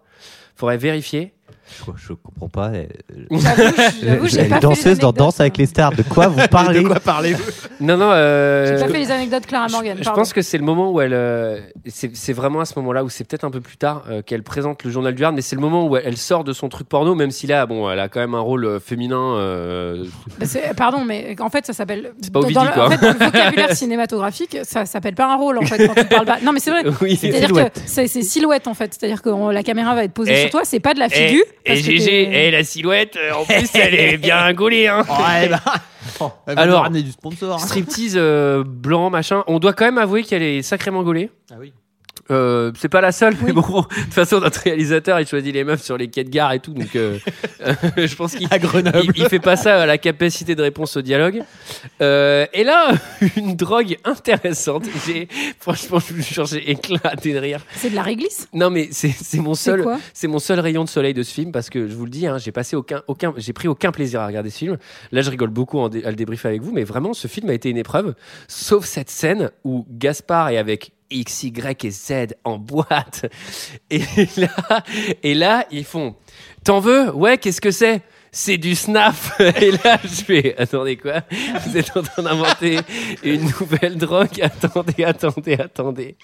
[0.57, 1.35] Faudrait vérifier.
[1.73, 2.71] Je, je comprends pas.
[3.31, 5.13] J'avoue, j'avoue, j'ai pas danseuse dans.
[5.13, 5.93] Danse avec les stars.
[5.93, 7.43] De quoi vous parlez de quoi parlez-vous?
[7.81, 8.11] Non, non.
[8.13, 11.01] euh, j'ai pas fait les anecdotes Clara Morgan Je pense que c'est le moment où
[11.01, 11.13] elle.
[11.15, 14.43] euh, c'est vraiment à ce moment-là où c'est peut-être un peu plus tard euh, qu'elle
[14.43, 16.69] présente le journal du Hard, mais c'est le moment où elle, elle sort de son
[16.69, 19.37] truc porno, même si là, bon, elle a quand même un rôle euh, féminin.
[19.37, 20.05] euh,
[20.39, 20.47] Bah,
[20.77, 22.13] Pardon, mais en fait, ça s'appelle.
[22.21, 22.87] C'est pas dans- Ovidie, dans le- quoi.
[22.87, 26.05] En fait, dans le vocabulaire cinématographique, ça s'appelle pas un rôle, en fait, quand tu
[26.07, 26.39] parles pas.
[26.43, 26.83] Non, mais c'est vrai.
[27.01, 28.95] Oui, c'est silhouette, en fait.
[28.99, 31.07] C'est-à-dire que on- la caméra va être posée Et- sur toi, c'est pas de la
[31.07, 31.45] Et, figure.
[31.65, 34.87] Et GG, et la silhouette, euh, en plus, elle est bien gaulée.
[34.89, 35.05] Hein.
[35.09, 35.61] ouais bah
[36.47, 37.59] elle va Alors, nous ramener du sponsor hein.
[37.59, 39.45] Striptease euh, blanc, machin.
[39.47, 41.31] On doit quand même avouer qu'elle est sacrément gaulée.
[41.51, 41.73] ah oui
[42.31, 45.65] Euh, c'est pas la seule, mais bon, de toute façon, notre réalisateur, il choisit les
[45.65, 47.19] meufs sur les quais de gare et tout, donc euh,
[47.97, 51.43] je pense qu'il il, il fait pas ça à la capacité de réponse au dialogue.
[52.01, 52.93] Euh, et là,
[53.37, 54.85] une drogue intéressante.
[55.07, 57.61] J'ai, franchement, je j'ai éclaté de rire.
[57.75, 58.49] C'est de la réglisse?
[58.53, 61.53] Non, mais c'est c'est mon seul, c'est mon seul rayon de soleil de ce film
[61.53, 64.21] parce que je vous le dis, hein, j'ai passé aucun, aucun, j'ai pris aucun plaisir
[64.21, 64.79] à regarder ce film.
[65.11, 67.51] Là, je rigole beaucoup en dé- à le débriefer avec vous, mais vraiment, ce film
[67.51, 68.15] a été une épreuve.
[68.49, 73.27] Sauf cette scène où Gaspard est avec X, Y et Z en boîte.
[73.91, 74.03] Et
[74.37, 74.85] là,
[75.23, 76.17] et là, ils font.
[76.65, 77.15] T'en veux?
[77.15, 78.03] Ouais, qu'est-ce que c'est?
[78.35, 79.39] C'est du snaf.
[79.61, 81.21] Et là, je fais, attendez quoi?
[81.67, 82.79] Vous êtes en train d'inventer
[83.23, 84.41] une nouvelle drogue?
[84.41, 86.17] Attendez, attendez, attendez.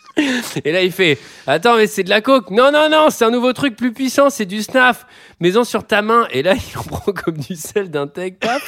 [0.64, 2.50] Et là, il fait, attends, mais c'est de la coke.
[2.50, 5.06] Non, non, non, c'est un nouveau truc plus puissant, c'est du snaf.
[5.40, 6.26] Mets-en sur ta main.
[6.32, 8.62] Et là, il en prend comme du sel d'un tech paf.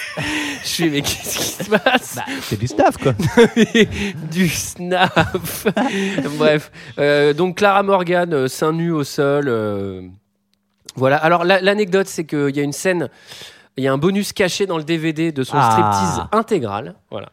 [0.62, 2.18] Je fais, mais qu'est-ce qui se passe?
[2.42, 3.14] C'est du staff, quoi.
[4.30, 5.66] du snaf.
[6.36, 9.46] Bref, Euh, donc Clara Morgan, euh, seins nus au sol.
[9.48, 10.02] euh,
[11.00, 11.16] Voilà.
[11.16, 13.08] Alors la- l'anecdote, c'est qu'il y a une scène,
[13.76, 15.70] il y a un bonus caché dans le DVD de son Ah.
[15.72, 16.94] striptease intégral.
[17.10, 17.30] Voilà.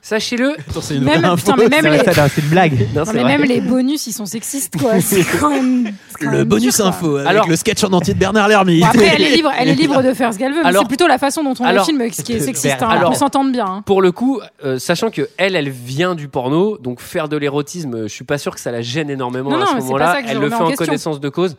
[0.00, 0.54] Sachez-le.
[0.80, 1.52] c'est une Même- vraie info.
[1.52, 2.86] putain, mais même les- C'est une blague.
[2.94, 4.92] Non, mais même les bonus, ils sont sexistes, quoi.
[5.00, 5.92] C'est quand même.
[6.08, 6.86] c'est quand Le même bonus dur, quoi.
[6.86, 8.80] info avec Alors- le sketch en entier de Bernard Lermy.
[8.80, 10.86] Bon, après, elle est libre, elle est libre de faire ce qu'elle veut, mais c'est
[10.88, 12.80] plutôt la façon dont on alors- la filme qui est sexiste.
[12.80, 13.66] Hein, Alors- on peut s'entendre bien.
[13.66, 13.82] hein.
[13.84, 18.02] Pour le coup, euh, sachant que elle, elle vient du porno, donc faire de l'érotisme,
[18.04, 20.12] je suis pas sûr que ça la gêne énormément Non, à non, ce moment-là.
[20.14, 21.56] ça que je Elle le fait en connaissance de cause.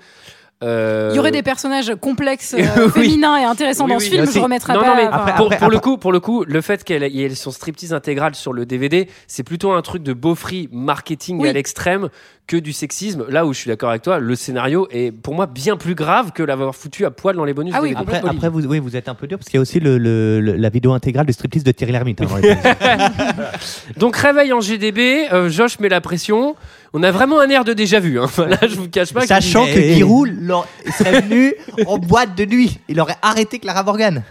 [0.61, 3.03] Euh, Il y aurait des personnages complexes, euh, Oui.
[3.03, 4.33] féminins et intéressants Oui, dans oui, ce film, aussi.
[4.33, 4.87] je remettrai non, pas.
[4.87, 7.51] Non, mais enfin, pour, pour le coup, pour le coup, le fait qu'elle ait son
[7.51, 11.47] striptease intégral sur le DVD, c'est plutôt un truc de beaufry marketing Oui.
[11.47, 12.09] à l'extrême
[12.45, 13.25] que du sexisme.
[13.29, 16.31] Là où je suis d'accord avec toi, le scénario est pour moi bien plus grave
[16.33, 17.73] que l'avoir foutu à poil dans les bonus.
[17.77, 17.93] Ah oui.
[17.95, 19.97] Après, après vous, oui, vous êtes un peu dur parce qu'il y a aussi le,
[19.97, 22.21] le- le- la vidéo intégrale de striptease de Thierry Lhermitte.
[22.21, 22.27] hein,
[23.97, 26.55] Donc réveil en GDB, euh, Josh met la pression.
[26.93, 28.19] On a vraiment un air de déjà vu.
[28.19, 28.27] Hein.
[28.37, 29.25] Là, je vous cache pas.
[29.27, 30.29] Sachant que, que Giroud
[30.97, 31.53] serait venu
[31.85, 32.79] en boîte de nuit.
[32.87, 34.23] Il aurait arrêté Clara Morgan.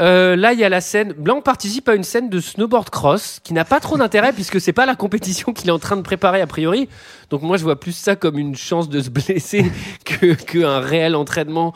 [0.00, 1.12] Euh, là, il y a la scène.
[1.12, 4.72] Blanc participe à une scène de snowboard cross qui n'a pas trop d'intérêt puisque c'est
[4.72, 6.88] pas la compétition qu'il est en train de préparer a priori.
[7.30, 9.70] Donc moi, je vois plus ça comme une chance de se blesser
[10.04, 11.74] que qu'un réel entraînement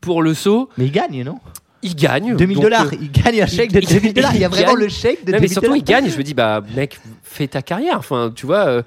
[0.00, 0.68] pour le saut.
[0.78, 1.38] Mais il gagne, non?
[1.82, 2.34] Il gagne.
[2.36, 2.86] 2000 Donc, dollars.
[2.86, 4.34] euh, Il gagne un chèque de 2000 dollars.
[4.34, 4.80] Il y a vraiment gagne.
[4.84, 5.76] le chèque de Non, 2000 mais surtout, dollars.
[5.76, 6.08] il gagne.
[6.10, 7.98] Je me dis, bah, mec, fais ta carrière.
[7.98, 8.66] Enfin, tu vois.
[8.68, 8.82] euh,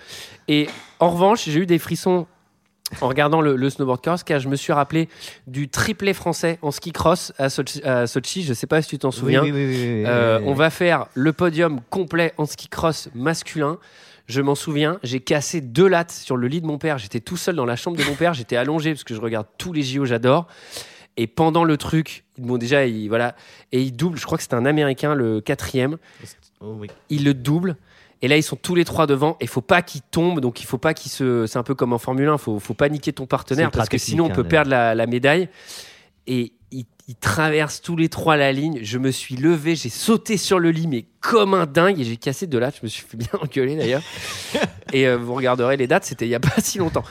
[0.47, 0.67] et
[0.99, 2.25] en revanche, j'ai eu des frissons
[3.01, 5.09] en regardant le, le snowboard cross car je me suis rappelé
[5.45, 7.83] du triplé français en ski cross à Sochi.
[7.83, 8.43] à Sochi.
[8.43, 9.41] Je sais pas si tu t'en souviens.
[9.43, 13.77] oui, oui, oui, Euh, on va faire le podium complet en ski cross masculin.
[14.27, 16.97] Je m'en souviens, j'ai cassé deux lattes sur le lit de mon père.
[16.97, 18.33] J'étais tout seul dans la chambre de mon père.
[18.33, 20.47] J'étais allongé parce que je regarde tous les JO, j'adore.
[21.15, 23.35] Et pendant le truc, bon déjà, il, voilà,
[23.71, 24.17] et il double.
[24.19, 25.97] Je crois que c'était un Américain, le quatrième.
[26.61, 26.87] Oh, oui.
[27.09, 27.75] Il le double.
[28.21, 29.37] Et là, ils sont tous les trois devant.
[29.39, 30.39] Et faut pas qu'ils tombent.
[30.39, 31.45] Donc, il faut pas qu'ils se.
[31.45, 32.37] C'est un peu comme en Formule 1.
[32.37, 35.05] Faut, faut pas niquer ton partenaire parce que sinon, on peut hein, perdre la, la
[35.05, 35.49] médaille.
[36.25, 38.79] Et ils, ils traversent tous les trois la ligne.
[38.81, 41.99] Je me suis levé, j'ai sauté sur le lit, mais comme un dingue.
[41.99, 42.77] Et j'ai cassé deux lattes.
[42.77, 44.03] Je me suis fait bien engueuler d'ailleurs.
[44.93, 46.05] et euh, vous regarderez les dates.
[46.05, 47.03] C'était il y a pas si longtemps.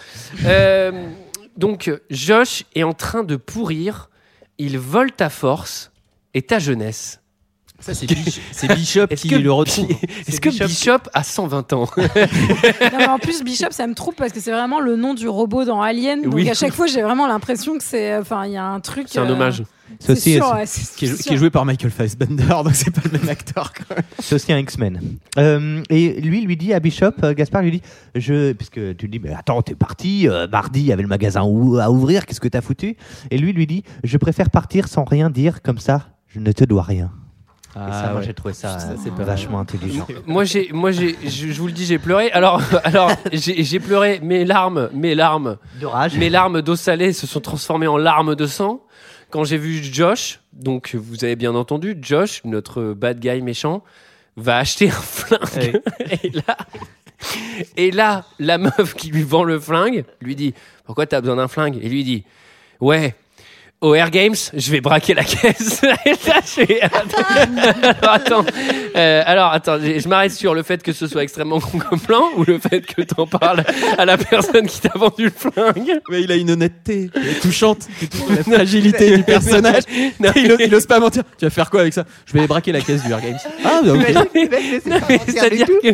[0.45, 1.09] Euh,
[1.57, 4.11] donc, Josh est en train de pourrir.
[4.59, 5.93] Il vole ta force
[6.35, 7.21] et ta jeunesse.
[7.79, 9.87] Ça, c'est Bishop, c'est Bishop qui que le retrouve.
[10.27, 14.33] Est-ce que Bishop a 120 ans Non, mais en plus, Bishop, ça me trouble parce
[14.33, 16.23] que c'est vraiment le nom du robot dans Alien.
[16.23, 16.49] Donc Oui.
[16.51, 18.17] à chaque fois, j'ai vraiment l'impression que c'est.
[18.17, 19.07] Enfin, il y a un truc.
[19.11, 19.63] C'est un euh, hommage.
[20.01, 20.65] C'est aussi, sûr, ouais,
[20.97, 21.19] Qui est, sûr.
[21.19, 23.73] qui est joué par Michael Fassbender, donc c'est pas le même acteur.
[23.73, 24.05] Quand même.
[24.19, 25.01] c'est aussi un X-Men.
[25.39, 27.83] Euh, et lui, lui dit à Bishop, euh, Gaspard lui dit,
[28.17, 31.09] je, puisque tu lui dis, mais attends, t'es parti, euh, mardi, il y avait le
[31.09, 32.97] magasin ou- à ouvrir, qu'est-ce que t'as foutu?
[33.31, 36.65] Et lui, lui dit, je préfère partir sans rien dire, comme ça, je ne te
[36.65, 37.13] dois rien.
[37.77, 38.27] Et ça, moi, ouais.
[38.27, 40.07] j'ai trouvé ça, euh, vachement intelligent.
[40.27, 42.31] Moi, j'ai, moi, j'ai, je, je vous le dis, j'ai pleuré.
[42.33, 44.19] Alors, alors, j'ai, j'ai pleuré.
[44.23, 46.17] Mes larmes, mes larmes, De rage.
[46.17, 48.81] mes larmes d'eau salée se sont transformées en larmes de sang
[49.31, 50.41] quand j'ai vu Josh.
[50.55, 53.85] Donc, vous avez bien entendu, Josh, notre bad guy méchant,
[54.37, 55.83] va acheter un flingue.
[56.23, 56.57] Et là,
[57.77, 60.53] et là, la meuf qui lui vend le flingue lui dit
[60.85, 61.79] Pourquoi t'as besoin d'un flingue?
[61.83, 62.25] Et lui dit
[62.81, 63.15] Ouais.
[63.87, 65.81] Au Air Games, je vais braquer la caisse.
[65.87, 67.05] Je fais, alors
[68.03, 68.45] attends,
[68.97, 72.25] Euh, alors attends, je m'arrête sur le fait que ce soit extrêmement con comme plan
[72.37, 73.63] ou le fait que t'en parles
[73.99, 76.01] à la personne qui t'a vendu le flingue?
[76.11, 77.11] Mais il a une honnêteté
[77.43, 77.87] touchante,
[78.31, 79.83] la fragilité du personnage.
[80.19, 81.23] Non, il, ose- il ose pas mentir.
[81.39, 82.05] Tu vas faire quoi avec ça?
[82.27, 83.39] Je vais braquer la caisse du Air Games.
[83.65, 84.15] Ah, bah, ok.
[84.15, 85.89] Non, mais C'est-à-dire que.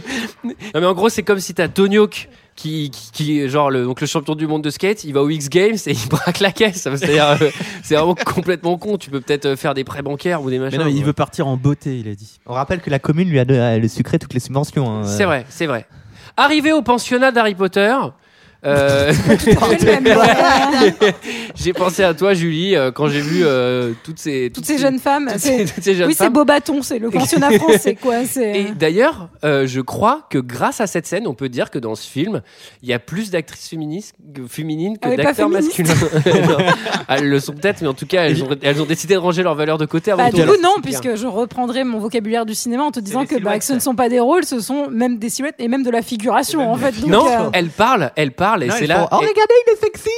[0.44, 4.00] Non, mais en gros, c'est comme si t'as Tonyok qui, qui, qui- genre, le, donc
[4.00, 6.52] le champion du monde de skate, il va au X Games et il braque la
[6.52, 6.82] caisse.
[6.82, 7.50] C'est-à-dire, euh,
[7.82, 8.98] c'est vraiment complètement con.
[8.98, 10.78] Tu peux peut-être euh, faire des prêts bancaires ou des Mais machins.
[10.78, 12.38] non, mais il veut partir en beauté, il a dit.
[12.46, 14.88] On rappelle que la commune lui a, a le sucré toutes les subventions.
[14.90, 15.04] hein.
[15.04, 15.86] C'est vrai, c'est vrai.
[16.36, 17.94] Arrivé au pensionnat d'Harry Potter.
[18.64, 19.12] Euh,
[21.54, 24.98] j'ai pensé à toi, Julie, euh, quand j'ai vu euh, toutes ces Toutes ces jeunes
[24.98, 25.28] femmes.
[25.30, 26.32] toutes c'est- ces- toutes ces jeunes oui, c'est femmes.
[26.32, 28.16] Beaubaton, c'est le pensionnat français, quoi.
[28.36, 31.94] Et d'ailleurs, euh, je crois que grâce à cette scène, on peut dire que dans
[31.94, 32.42] ce film,
[32.82, 35.94] il y a plus d'actrices féministes, que- féminines que pas d'acteurs masculins.
[36.26, 36.56] Non,
[37.08, 39.42] elles le sont peut-être, mais en tout cas, elles ont, elles ont décidé de ranger
[39.42, 42.54] leurs valeurs de côté avant Bah, du coup, non, puisque je reprendrai mon vocabulaire du
[42.54, 44.88] cinéma en te disant que, bah, que ce ne sont pas des rôles, ce sont
[44.90, 46.98] même des silhouettes et même de la figuration, en fait.
[47.00, 49.02] Donc, Non, euh, elle parle, elle parle, et Non, c'est ils là.
[49.02, 50.10] font, Oh, et- regardez, il est sexy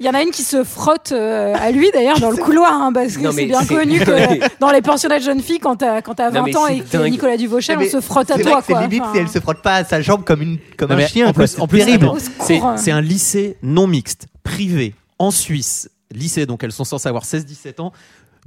[0.00, 2.72] Il y en a une qui se frotte euh, à lui, d'ailleurs, dans le couloir,
[2.72, 5.76] hein, parce que c'est bien c'est- connu que dans les pensionnats de jeunes filles, quand
[5.76, 6.96] t'as quand t'as Non, 20 mais ans et que.
[7.08, 9.62] Nicolas Duvauchel, on se frotte à toi, que C'est limite Enfin, si elle se frotte
[9.62, 11.28] pas à sa jambe comme, une, comme Non, un chien.
[11.28, 11.82] en plus, C'est en plus,
[12.76, 15.88] c'est un lycée non mixte, privé, en Suisse.
[16.10, 17.92] Lycée, donc elles sont censées avoir 16-17 ans.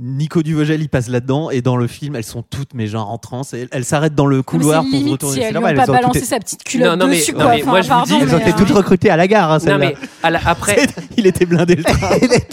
[0.04, 3.18] Nico Duvogel, il passe là-dedans et dans le film, elles sont toutes mais genre en
[3.20, 3.54] transe.
[3.54, 5.36] Et elles s'arrêtent dans le couloir pour retourner.
[5.36, 7.34] si elles lui normal, ont pas balancé toutes- sa petite culotte Non, non, mais- dessus,
[7.34, 7.50] non, quoi.
[7.56, 9.52] mais moi, je vous pardon, dis, Elles ont été euh, toutes recrutées à la gare,
[9.52, 10.88] hein, Non, mais à la- après,
[11.18, 12.10] Il était blindé le train.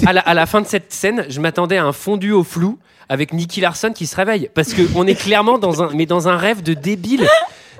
[0.06, 2.78] à la, à la fin de cette scène, je m'attendais à un fondu au flou
[3.08, 4.50] avec Nicky Larson qui se réveille.
[4.54, 7.26] Parce qu'on est clairement dans un, mais dans un rêve de débile.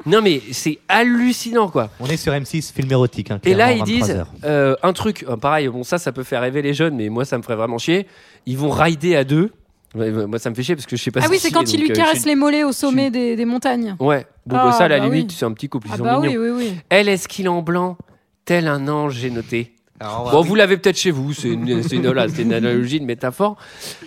[0.06, 1.90] Non, mais c'est hallucinant, quoi.
[2.00, 3.30] On est sur M6, film érotique.
[3.30, 4.32] hein, Et là, ils disent 23 heures.
[4.44, 7.24] euh, un truc, euh, pareil, bon, ça, ça peut faire rêver les jeunes, mais moi,
[7.24, 8.06] ça me ferait vraiment chier.
[8.46, 9.50] Ils vont rider à deux.
[9.94, 11.72] Ouais, moi, ça me fait chier parce que je sais pas Ah oui, c'est quand
[11.72, 13.96] il lui euh, caresse les mollets au sommet des, des montagnes.
[14.00, 15.36] Ouais, bon, Ah, bah, ça, à la bah limite, oui.
[15.38, 16.40] c'est un petit couple, ils Ah sont bah oui, mignons.
[16.42, 16.74] oui, oui.
[16.90, 17.96] Elle, est-ce qu'il est en blanc
[18.44, 19.74] Tel un ange, j'ai noté.
[20.00, 22.42] Alors, on va- Bon, vous l'avez peut-être chez vous, c'est une, c'est une, voilà, c'est
[22.42, 23.56] une analogie, une métaphore.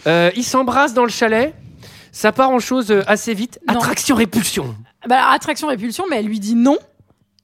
[0.08, 1.54] Euh, ils s'embrassent dans le chalet.
[2.14, 3.60] Ça part en chose assez vite.
[3.68, 3.76] Non.
[3.76, 4.76] Attraction-répulsion.
[5.08, 6.78] Bah, alors, attraction répulsion, mais elle lui dit non.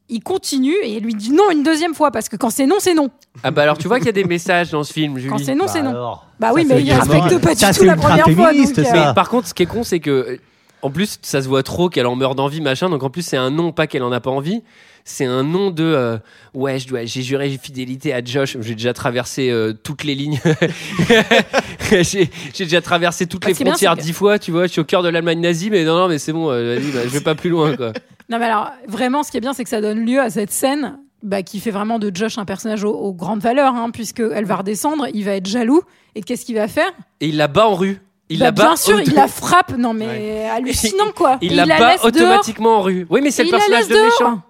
[0.09, 2.77] Il continue et il lui dit non une deuxième fois parce que quand c'est non,
[2.79, 3.09] c'est non.
[3.43, 5.29] Ah bah alors tu vois qu'il y a des messages dans ce film, Julie.
[5.29, 5.89] Quand c'est non, Bah c'est non.
[5.89, 7.93] alors, Bah ça, oui, c'est mais il ultra respecte pas du Ça, tout c'est la
[7.95, 8.47] ultra première fois.
[8.51, 9.07] féministe, donc, euh, ça.
[9.09, 10.37] Mais par contre, ce qui est con, c'est que euh,
[10.81, 12.89] en plus, ça se voit trop qu'elle en meurt d'envie, machin.
[12.89, 14.63] Donc en plus, c'est un nom, pas qu'elle en a pas envie.
[15.09, 16.17] C'est un nom de euh,
[16.53, 18.57] ouais, je dois, j'ai juré fidélité à Josh.
[18.59, 20.37] J'ai déjà traversé euh, toutes les lignes.
[21.91, 22.29] j'ai
[22.59, 24.37] déjà traversé toutes Bah, les frontières dix fois.
[24.37, 26.51] Tu vois, je suis au cœur de l'Allemagne nazie, mais non, non, mais c'est bon.
[26.51, 27.93] euh, vas-y, bah, je vais pas plus loin, quoi.
[28.29, 30.51] Non, mais alors, vraiment, ce qui est bien, c'est que ça donne lieu à cette
[30.51, 34.43] scène bah, qui fait vraiment de Josh un personnage aux, aux grandes valeurs, hein, puisqu'elle
[34.43, 35.81] va redescendre, il va être jaloux.
[36.15, 36.91] Et qu'est-ce qu'il va faire?
[37.21, 38.01] Et il la bat en rue.
[38.29, 39.77] Il Bah, la bat Bien sûr, il la frappe.
[39.77, 41.37] Non, mais hallucinant, quoi.
[41.41, 42.05] Il Et la la bat dehors.
[42.07, 43.07] automatiquement en rue.
[43.09, 44.41] Oui, mais c'est le personnage de méchant.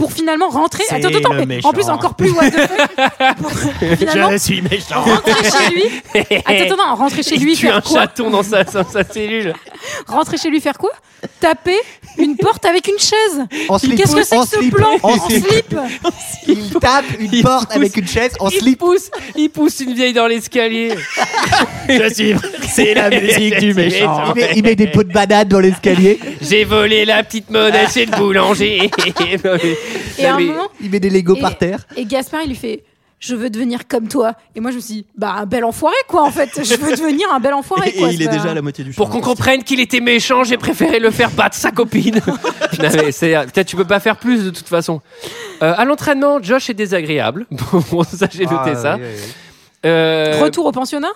[0.00, 0.82] Pour finalement rentrer.
[0.88, 3.36] Attends, attends, mais en plus, encore plus what the fuck.
[3.36, 3.50] Pour
[3.98, 5.02] finalement suis méchant.
[5.02, 5.84] rentrer chez lui.
[6.46, 9.04] Attends, attends, rentrer chez Il lui, tue faire un quoi chaton dans sa, dans sa
[9.04, 9.52] cellule.
[10.06, 10.90] Rentrer chez lui, faire quoi?
[11.38, 11.76] Taper
[12.16, 13.44] une porte avec une chaise.
[13.68, 13.96] En slip.
[13.98, 14.74] Qu'est-ce que c'est En que ce slip.
[14.74, 14.88] plan?
[15.02, 15.44] En En slip.
[15.46, 15.76] slip
[16.48, 18.78] Il tape une Il porte pousse- avec une chaise en il slip.
[18.78, 20.94] pousse, il pousse une vieille dans l'escalier.
[21.90, 22.34] Je suis.
[22.66, 24.32] C'est la musique du méchant.
[24.34, 26.18] Il met, il met des pots de banane dans l'escalier.
[26.40, 28.90] J'ai volé la petite monnaie chez le boulanger.
[30.18, 31.86] Et à un moment, Il met des Legos Et- par terre.
[31.96, 32.84] Et Gaspard, il lui fait
[33.18, 34.34] Je veux devenir comme toi.
[34.54, 36.50] Et moi, je me suis dit Bah, un bel enfoiré, quoi, en fait.
[36.62, 38.08] Je veux devenir un bel enfoiré, Et, quoi.
[38.12, 40.98] il est déjà à la moitié du Pour qu'on comprenne qu'il était méchant, j'ai préféré
[41.00, 42.20] le faire battre sa copine.
[42.26, 45.00] non, mais c'est, peut-être tu peux pas faire plus de toute façon.
[45.62, 47.46] Euh, à l'entraînement, Josh est désagréable.
[47.90, 48.98] Bon, ça j'ai noté ça.
[49.86, 51.10] Euh, Retour au pensionnat?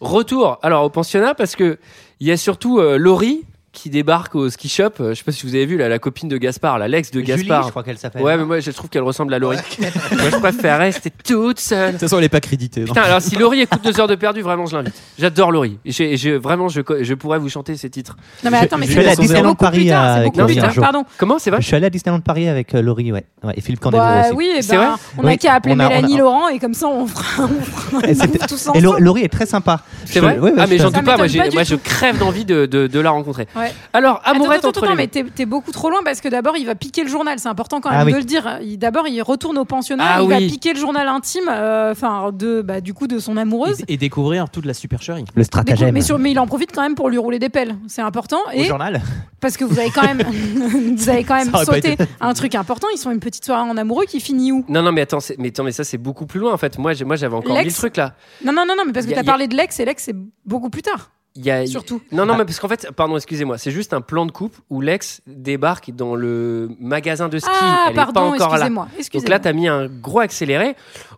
[0.00, 1.78] Retour alors au pensionnat parce que
[2.20, 3.42] il y a surtout euh, Laurie
[3.78, 4.90] qui débarque au ski shop.
[5.00, 7.10] Euh, Je sais pas si vous avez vu là, la copine de Gaspard, la l'ex
[7.10, 7.64] de Julie, Gaspard.
[7.64, 8.22] je crois qu'elle s'appelle.
[8.22, 9.58] Ouais, mais moi je trouve qu'elle ressemble à Laurie.
[9.80, 11.88] moi je préfère rester toute seule.
[11.88, 12.82] De toute façon, elle est pas créditée.
[12.84, 14.94] Putain, alors si Laurie écoute deux heures de perdu, vraiment je l'invite.
[15.18, 15.78] J'adore Laurie.
[15.84, 18.16] Et j'ai- j'ai- vraiment, je, je pourrais vous chanter ses titres.
[18.44, 20.02] Non, mais attends, mais je c'est beaucoup Paris plus tard.
[20.04, 20.72] euh, C'est avec beaucoup Laurie plus un tard.
[20.74, 20.82] jour.
[20.84, 21.04] Pardon.
[21.16, 23.24] Comment c'est vrai Je suis allé à Disneyland Paris avec euh, Laurie, ouais.
[23.44, 23.54] ouais.
[23.56, 24.34] Et Philippe Candelo Bah aussi.
[24.36, 24.88] oui, C'est ben, vrai?
[25.18, 25.38] on a Oui.
[25.38, 28.08] qu'à appeler On a- on a- Mélanie Laurent et comme ça on fera, on fera
[28.08, 28.98] Et tous Et ensemble.
[29.02, 29.80] Laurie est très sympa.
[30.04, 30.38] C'est vrai?
[30.56, 31.16] Ah, mais je- j'en doute pas.
[31.16, 33.46] Moi, je crève d'envie de, de, de la rencontrer.
[33.68, 33.74] Ouais.
[33.92, 36.28] Alors, Attends, amourette attends, entre attends, les mais t'es t'es beaucoup trop loin parce que
[36.28, 38.12] d'abord il va piquer le journal, c'est important quand même Ah oui.
[38.12, 38.58] de le dire.
[38.62, 42.30] Il- D'abord il retourne au pensionnat, Ah il va piquer le journal intime, euh, enfin
[42.32, 43.80] de bah, du coup de son amoureuse.
[43.88, 45.22] Et, et découvrir toute la supercherie.
[45.22, 45.92] Le Mais, stratagème.
[45.94, 48.38] mais, sur- mais il en profite quand même pour lui rouler des pelles, c'est important.
[48.48, 49.00] Au Et journal.
[49.40, 50.22] parce que vous avez quand même,
[50.96, 52.86] vous avez quand même sauté un truc important.
[52.94, 54.64] Ils sont une petite soirée en amoureux qui finit où?
[54.68, 56.78] Non, non, mais attends, mais, attends, mais ça, c'est beaucoup plus loin en fait.
[56.78, 58.14] Moi, j'ai- moi j'avais encore L'ex mille trucs là.
[58.44, 59.56] Non, non, non, non, mais parce que Y a- tu as y a- parlé de
[59.56, 61.10] l'ex et l'ex c'est beaucoup plus tard.
[61.38, 62.02] Il y a, Surtout.
[62.12, 62.38] Non, non, Ah.
[62.38, 65.92] mais parce qu'en fait, pardon, excusez-moi, c'est juste un plan de coupe où l'ex débarque
[65.94, 67.48] dans le magasin de ski.
[67.50, 68.66] Ah, Elle est pas pardon, encore là.
[68.66, 68.88] excusez-moi.
[69.14, 70.74] Donc là, t'as mis un gros accéléré.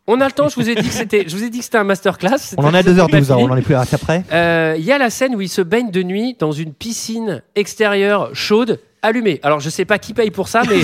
[0.06, 0.48] On a le temps.
[0.48, 2.54] Je vous ai dit que c'était, je vous ai dit que c'était un masterclass.
[2.58, 4.24] On en a C'était 2h12, pas hein, on en est plus à après.
[4.32, 7.42] Euh, Il y a la scène où il se baigne de nuit dans une piscine
[7.54, 8.78] extérieure chaude.
[9.02, 9.40] Allumé.
[9.42, 10.80] Alors je sais pas qui paye pour ça, mais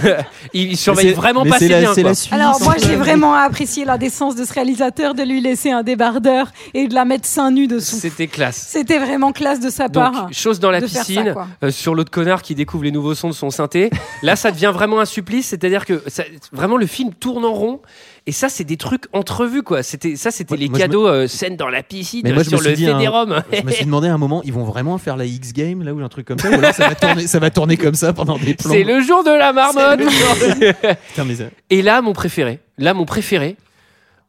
[0.54, 1.94] il surveille vraiment pas c'est si la- bien.
[1.94, 2.10] c'est quoi.
[2.10, 2.32] la Suisse.
[2.32, 2.82] Alors moi hein.
[2.86, 6.94] j'ai vraiment apprécié la décence de ce réalisateur de lui laisser un débardeur et de
[6.94, 7.96] la mettre seins nus dessous.
[7.96, 8.66] C'était classe.
[8.68, 10.28] C'était vraiment classe de sa Donc, part.
[10.32, 13.34] chose dans la ça, piscine, euh, sur l'autre connard qui découvre les nouveaux sons de
[13.34, 13.90] son synthé.
[14.22, 17.80] Là, ça devient vraiment un supplice, c'est-à-dire que ça- vraiment le film tourne en rond.
[18.26, 19.82] Et ça, c'est des trucs entrevus, quoi.
[19.82, 22.38] C'était ça, c'était Ouais, les je me- cadeaux euh, scène dans la piscine euh, moi,
[22.38, 23.00] me sur le dit, un-
[23.52, 25.92] je me suis demandé à un moment, ils vont vraiment faire la X Game là
[25.92, 28.12] ou un truc comme ça, ou alors ça va tourner, ça va tourner comme ça
[28.12, 28.70] pendant des plans.
[28.70, 29.98] C'est le jour de la marmotte.
[31.08, 31.34] Putain, mais
[31.70, 33.56] Et là, mon préféré, là, mon préféré,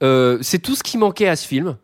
[0.02, 1.76] euh, c'est tout ce qui manquait à ce film.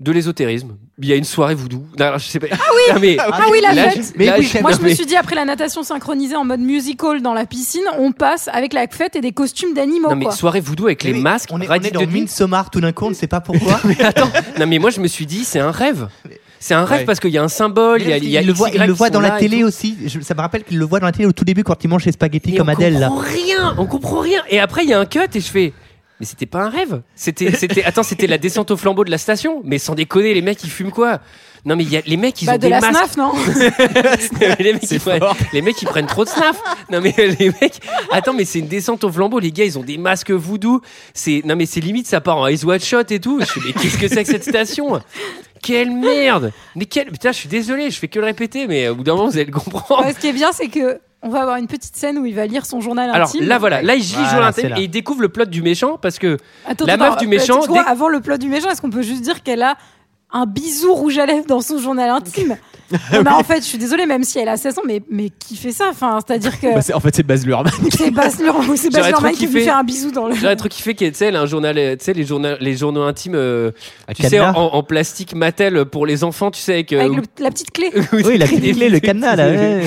[0.00, 0.76] De l'ésotérisme.
[1.00, 1.82] Il y a une soirée voodoo.
[1.98, 2.46] Non, alors, je sais pas.
[2.52, 4.16] Ah oui mais, Ah oui, la là, fête.
[4.16, 7.34] là, je- Moi, je me suis dit, après la natation synchronisée en mode musical dans
[7.34, 10.10] la piscine, on passe avec la fête et des costumes d'animaux.
[10.10, 10.34] Non mais quoi.
[10.34, 11.48] soirée voodoo avec les Mais oui, masques.
[11.52, 12.06] On est, on est dans de.
[12.06, 13.80] Midsommar tout d'un coup, on ne sait pas pourquoi.
[13.84, 14.30] Mais attends,
[14.60, 16.06] non mais moi je me suis dit c'est un rêve.
[16.60, 17.04] C'est un rêve Ouais.
[17.04, 18.70] parce qu'il y a un symbole, il y a, il y a il le voit,
[18.70, 19.96] il le voit dans la télé aussi.
[20.06, 21.88] Je- ça me rappelle qu'il le voit dans la télé au tout début quand il
[21.88, 22.98] mange ses spaghettis Mais comme on Adèle.
[23.00, 23.08] Là.
[23.08, 24.42] comprend rien, on comprend rien.
[24.48, 25.72] Et après il y a un cut et je fais.
[26.20, 27.02] Mais c'était pas un rêve.
[27.14, 29.60] C'était, c'était, attends, c'était la descente au flambeau de la station.
[29.64, 31.20] Mais sans déconner, les mecs ils fument quoi?
[31.64, 33.12] Non mais il y a, les mecs ils Bah, ont de des la masques.
[33.12, 33.32] snaf, non?
[34.60, 35.22] Les, mecs, ils prennent,
[35.52, 36.60] les mecs ils prennent trop de snaf.
[36.90, 37.80] Non mais les mecs,
[38.10, 39.38] attends mais c'est une descente au flambeau.
[39.38, 40.80] Les gars ils ont des masques voodoo.
[41.14, 43.40] C'est non mais c'est limite ça part en ice watch shot et tout.
[43.40, 45.00] Je fais mais qu'est-ce que c'est que cette station?
[45.62, 48.94] Quelle merde Mais quelle putain je suis désolé, je fais que le répéter mais au
[48.94, 50.04] bout d'un moment vous allez le comprendre.
[50.06, 52.34] Ouais, Ce qui est bien, c'est que on va avoir une petite scène où il
[52.34, 53.46] va lire son journal Alors intime.
[53.46, 55.62] là voilà, là il lit Voilà, jour c'est intime et il découvre le plot du
[55.62, 56.36] méchant parce que
[56.66, 58.70] Attends, la attends, meuf du attends, méchant tu vois, dès- avant le plot du méchant,
[58.70, 59.76] est-ce qu'on peut juste dire qu'elle a
[60.30, 62.56] un bisou rouge à lèvres dans son journal intime?
[63.12, 65.28] On a en fait, je suis désolée, même si elle a 16 ans, mais, mais
[65.30, 65.86] qui fait ça?
[65.90, 67.72] Enfin, c'est-à-dire que Bah, c'est- en fait, c'est Baz Luhrmann.
[67.90, 70.34] c'est Baz Luhrmann c'est Baz Luhrmann qui lui fait un bisou dans le.
[70.34, 72.54] J'aurais trop kiffé qu'il y ait, tu sais, un journal, euh, tu sais, les journaux,
[72.60, 73.72] les journaux intimes, euh,
[74.14, 74.58] tu sais, en, cadenas.
[74.72, 77.90] en plastique Mattel pour les enfants, tu sais, avec, euh, Avec le- la petite clé.
[78.12, 79.48] Oui, la petite clé, le cadenas là.
[79.48, 79.82] ouais.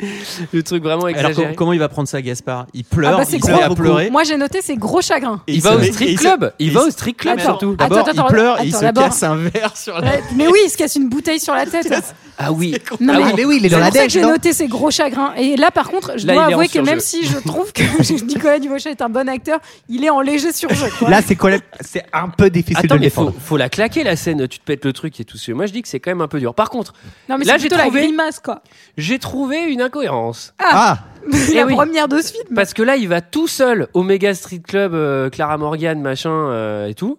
[0.52, 1.46] le truc vraiment Alors exagéré.
[1.48, 2.66] com- comment il va prendre ça, Gaspard?
[2.74, 3.50] Il pleure, Ah bah, c'est il gros.
[3.50, 4.10] se met à pleurer.
[4.10, 5.42] Moi, j'ai noté, c'est gros chagrin.
[5.46, 6.52] et il va au strip club.
[6.58, 7.44] Il va au strip club Attends.
[7.58, 7.76] surtout.
[7.76, 10.46] D'abord, Attends, attends, il pleure et il se casse un verre sur la Ouais, Mais
[10.46, 11.92] oui, il se casse une bouteille sur la tête.
[12.38, 12.74] Ah oui.
[13.00, 14.20] Non, Ah mais, oui, mais oui, il est dans la pour ça que dèche, j'ai
[14.20, 15.32] noté ces gros chagrins.
[15.38, 17.82] Et là, par contre, je Là, dois avouer que même si je trouve que
[18.24, 19.58] Nicolas Duvauchet est un bon acteur,
[19.88, 20.86] il est en léger surjeu.
[21.08, 21.36] Là, c'est
[21.80, 24.46] c'est un peu difficile Attends, de le mais faut, faut la claquer la scène.
[24.48, 25.38] Tu te pètes le truc et tout.
[25.54, 26.54] Moi, je dis que c'est quand même un peu dur.
[26.54, 26.92] Par contre,
[27.28, 28.10] non, mais là, j'ai trouvé-
[28.44, 28.62] quoi.
[28.98, 30.52] j'ai trouvé une incohérence.
[30.58, 30.98] Ah,
[31.32, 31.74] la Eh oui.
[31.74, 32.54] première de ce film.
[32.54, 36.30] Parce que là, il va tout seul au Mega Street Club, euh, Clara Morgan, machin
[36.30, 37.18] euh, et tout.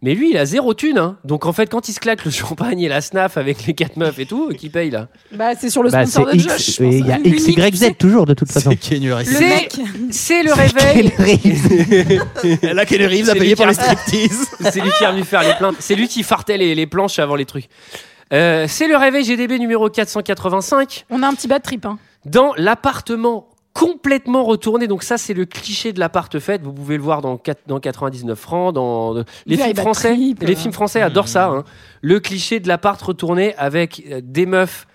[0.00, 0.96] Mais lui, il a zéro thune.
[0.98, 1.16] Hein.
[1.24, 3.96] Donc en fait, quand il se claque le champagne et la snaf avec les quatre
[3.96, 6.70] meufs et tout, qui paye là Bah, c'est sur le bah, sponsor c'est de X.
[6.76, 6.94] Je pense.
[6.94, 7.88] Il y a L'unique, X, tu Y, sais.
[7.90, 8.70] Z toujours de toute façon.
[8.70, 9.28] C'est Keanu Reeves.
[9.28, 9.76] Le C'est- mec.
[10.12, 11.12] C'est le réveil.
[12.74, 14.46] Là, Keanu Reeves a C'est payé lui pour qui les a- striptease.
[14.72, 15.76] C'est lui qui est venu faire les plaintes.
[15.80, 17.68] C'est lui qui fartait les, les planches avant les trucs.
[18.32, 21.86] Euh, c'est le réveil GDB numéro 485 On a un petit bad trip.
[21.86, 21.98] Hein.
[22.24, 24.88] dans l'appartement complètement retourné.
[24.88, 26.60] Donc ça, c'est le cliché de l'appart fait.
[26.62, 28.74] Vous pouvez le voir dans, quatre- dans 99 francs.
[28.74, 29.14] Dans
[29.46, 31.46] les films français, trip, les films français adorent ça.
[31.46, 31.64] hein.
[32.02, 34.87] Le cliché de l'appart retourné avec euh, des meufs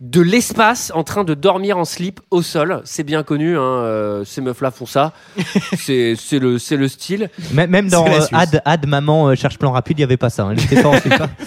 [0.00, 2.80] de l'espace en train de dormir en slip au sol.
[2.84, 3.56] C'est bien connu.
[3.58, 5.12] hein, euh, ces meufs-là font ça.
[5.78, 7.28] c'est c'est le c'est le style.
[7.52, 8.20] Même même dans euh.
[8.32, 10.44] Ad, Ad Maman euh, cherche plan rapide, il n'y avait pas ça.
[10.44, 10.54] hein.
[10.56, 11.28] Il était fort, c'est pas.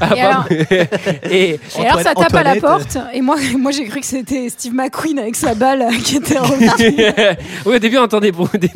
[0.00, 2.98] Ah, Et alors- et Et alors, ça tape à la porte.
[3.14, 6.38] Et moi, moi j'ai cru que c'était Steve McQueen avec sa balle euh, qui était
[6.38, 6.68] revenue.
[7.66, 8.70] oui, au début, on entend des, brou- des,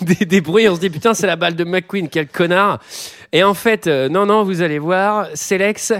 [0.00, 2.80] des- des bruits, on se dit putain, c'est la balle de McQueen, quel connard.
[3.32, 5.92] Et en fait, euh, non, non, vous allez voir, c'est Lex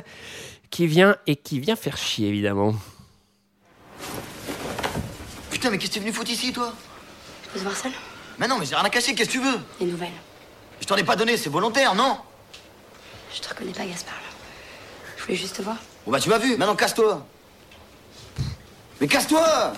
[0.72, 2.74] qui vient et qui vient faire chier, évidemment.
[5.50, 6.72] Putain, mais qu'est-ce que t'es venu foutre ici, toi?
[7.44, 7.92] Je peux se voir seul
[8.38, 9.60] Mais non, mais j'ai rien à cacher, qu'est-ce que tu veux?
[9.78, 10.08] Les nouvelles.
[10.80, 12.18] Je t'en ai pas donné, c'est volontaire, non?
[13.34, 14.14] Je te reconnais pas, Gaspard.
[14.14, 14.20] là.
[15.18, 15.76] Je voulais juste te voir.
[16.06, 17.24] Bon bah tu m'as vu, maintenant casse-toi
[19.00, 19.72] Mais casse-toi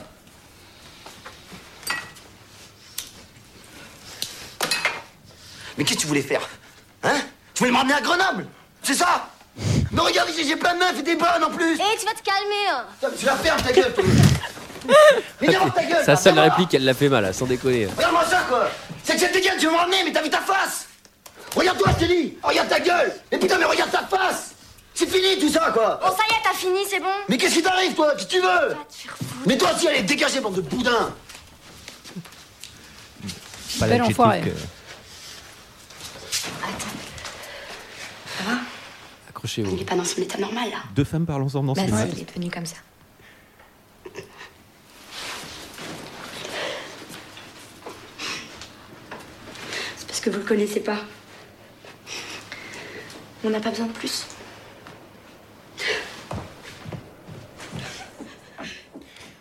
[5.76, 6.48] Mais qu'est-ce que tu voulais faire?
[7.02, 7.20] Hein?
[7.52, 8.46] Tu voulais me ramener à Grenoble?
[8.82, 9.28] C'est ça?
[9.92, 11.74] Mais regarde ici, j'ai plein de meufs et des bonnes en plus.
[11.74, 12.84] Eh, tu vas te calmer hein.
[13.00, 14.04] Putain, mais Tu la fermes ta gueule, toi.
[15.40, 17.86] Mais viens ta gueule Sa seule réplique, elle l'a fait mal, hein, sans déconner.
[17.96, 18.68] Regarde-moi ça, quoi.
[19.02, 20.86] C'est que cette gueule, tu veux me ramener, mais t'as vu ta face.
[21.56, 23.14] Regarde-toi, je te dis Regarde ta gueule.
[23.32, 24.50] Et putain, mais regarde ta face.
[24.92, 25.98] C'est fini, tout ça, quoi.
[26.02, 27.06] Bon, ça y est, t'as fini, c'est bon.
[27.28, 29.16] Mais qu'est-ce qui t'arrive, toi Qu'est-ce que tu veux foutre.
[29.46, 31.14] Mais toi aussi, allez, dégagez, bande de boudins.
[33.80, 34.40] Pas Bel l'adjectif enfoiré.
[34.42, 34.50] que-
[38.36, 38.56] Ça va?
[39.58, 40.78] Il est pas dans son état normal, là.
[40.94, 42.08] Deux femmes parlent ensemble dans ce Bah, film.
[42.10, 42.76] si, il est devenu comme ça.
[49.96, 50.98] C'est parce que vous le connaissez pas.
[53.44, 54.26] On n'a pas besoin de plus.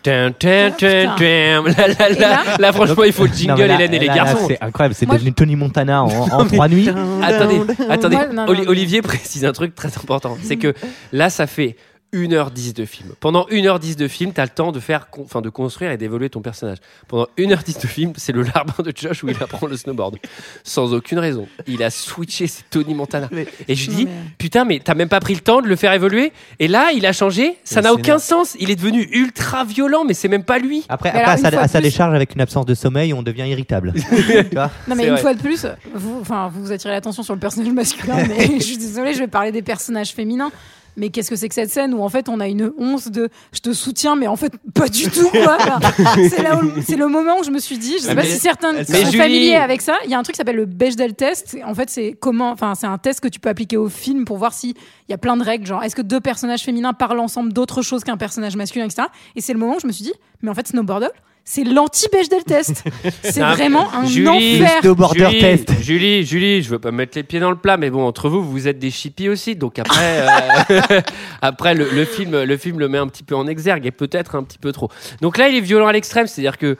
[0.06, 4.14] Là, là, là, là, franchement, il faut le jingle, mais là- Hélène et les là,
[4.16, 4.44] là, garçons.
[4.48, 6.88] C'est incroyable, c'est Moi, devenu Tony Montana en, en trois nuits.
[7.22, 8.16] Attendez, attendez.
[8.16, 8.70] Moi, non, non, Oli- non.
[8.70, 10.36] Olivier précise un truc très important.
[10.42, 10.74] C'est que
[11.12, 11.76] là, ça fait
[12.14, 13.10] 1h10 de film.
[13.20, 16.40] Pendant 1h10 de film, t'as le temps de faire, enfin, de construire et d'évoluer ton
[16.40, 16.78] personnage.
[17.08, 20.16] Pendant 1h10 de film, c'est le larbin de Josh où il apprend le snowboard.
[20.62, 21.46] Sans aucune raison.
[21.66, 23.28] Il a switché, c'est Tony Montana.
[23.68, 24.08] Et je lui dis,
[24.38, 26.32] putain, mais t'as même pas pris le temps de le faire évoluer.
[26.60, 27.56] Et là, il a changé.
[27.64, 28.20] Ça n'a aucun énorme.
[28.20, 28.56] sens.
[28.60, 30.84] Il est devenu ultra violent, mais c'est même pas lui.
[30.88, 33.92] Après, après, alors, à, sa, à décharge, avec une absence de sommeil, on devient irritable.
[34.04, 35.20] Tu Non mais une vrai.
[35.20, 38.78] fois de plus, vous, enfin, vous attirez l'attention sur le personnage masculin, mais je suis
[38.78, 40.50] désolée, je vais parler des personnages féminins.
[40.96, 43.28] Mais qu'est-ce que c'est que cette scène où en fait on a une once de
[43.52, 45.58] je te soutiens, mais en fait pas du tout quoi.
[46.28, 48.28] C'est là où- c'est le moment où je me suis dit, je sais Mais- pas
[48.28, 49.96] si certains sont Julie- familiers avec ça.
[50.04, 51.56] Il y a un truc qui s'appelle le Bechdel test.
[51.66, 54.36] En fait, c'est comment, enfin, c'est un test que tu peux appliquer au film pour
[54.38, 54.70] voir si
[55.08, 57.82] il y a plein de règles, genre est-ce que deux personnages féminins parlent ensemble d'autre
[57.82, 59.08] chose qu'un personnage masculin, etc.
[59.36, 60.12] Et c'est le moment où je me suis dit,
[60.42, 61.10] mais en fait Snowboardle,
[61.44, 62.84] c'est l'anti-Bechdel test.
[63.22, 64.80] C'est vraiment un Julie, enfer.
[64.80, 65.72] Snowboarder Julie, test.
[65.80, 68.42] Julie, Julie, je veux pas mettre les pieds dans le plat, mais bon, entre vous,
[68.42, 70.26] vous êtes des chippies aussi, donc après,
[70.70, 71.00] euh,
[71.42, 74.36] après le, le film, le film le met un petit peu en exergue et peut-être
[74.36, 74.88] un petit peu trop.
[75.20, 76.76] Donc là, il est violent à l'extrême, c'est-à-dire que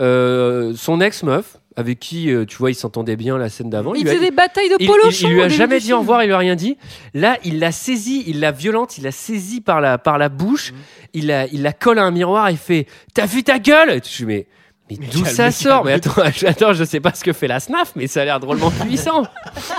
[0.00, 4.02] euh, son ex-meuf, avec qui, euh, tu vois, il s'entendait bien la scène d'avant, Il
[4.04, 6.22] lui a- faisait des batailles de polo il- il lui a jamais dit au revoir,
[6.22, 6.76] il lui a rien dit.
[7.14, 10.72] Là, il l'a saisi, il l'a violente, il l'a saisi par la, par la bouche,
[10.72, 10.76] Mm.
[11.14, 14.00] il, la, il la colle à un miroir, il fait T'as vu ta gueule?
[14.04, 14.46] Je dis Mais,
[14.90, 15.84] mais d'où ça sort?
[15.84, 18.38] Mais attends, attends, je sais pas ce que fait la SNAF, mais ça a l'air
[18.38, 19.24] drôlement puissant.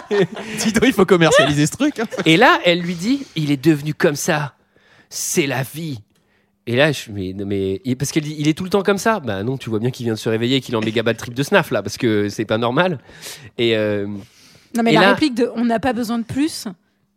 [0.10, 2.00] Dis donc, il faut commercialiser ce truc.
[2.00, 2.06] hein.
[2.26, 4.54] Et là, elle lui dit Il est devenu comme ça.
[5.10, 6.00] C'est la vie.
[6.68, 9.20] Et là, je mais, mais, parce dit, il est tout le temps comme ça.
[9.20, 11.04] Bah non, tu vois bien qu'il vient de se réveiller et qu'il est en méga
[11.04, 13.00] bad trip de snaf là, parce que c'est pas normal.
[13.60, 14.08] Et, euh,
[14.76, 16.68] Non mais et la là- réplique de on n'a pas besoin de plus.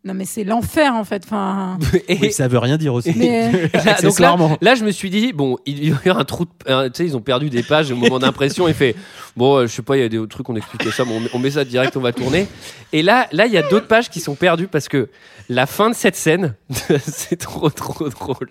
[0.05, 1.23] Non mais c'est l'enfer en fait.
[1.25, 1.77] Enfin,
[2.07, 3.11] et- Oui, ça veut rien dire aussi.
[3.15, 3.51] Mais-
[3.85, 6.87] Là, donc là, là, je me suis dit, bon, il y a un trou de.
[6.87, 8.67] Tu sais, ils ont perdu des pages au moment d'impression.
[8.69, 8.95] Il fait,
[9.35, 11.11] bon, euh, je sais pas, il y a des autres trucs, on expliquait ça, mais
[11.13, 12.47] on met, on met ça direct, on va tourner.
[12.93, 15.09] Et là, là, il y a d'autres pages qui sont perdues parce que
[15.49, 16.55] la fin de cette scène,
[17.05, 18.49] c'est trop, trop drôle.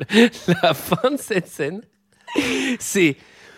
[0.62, 1.80] La fin de cette scène,
[2.78, 3.16] c'est.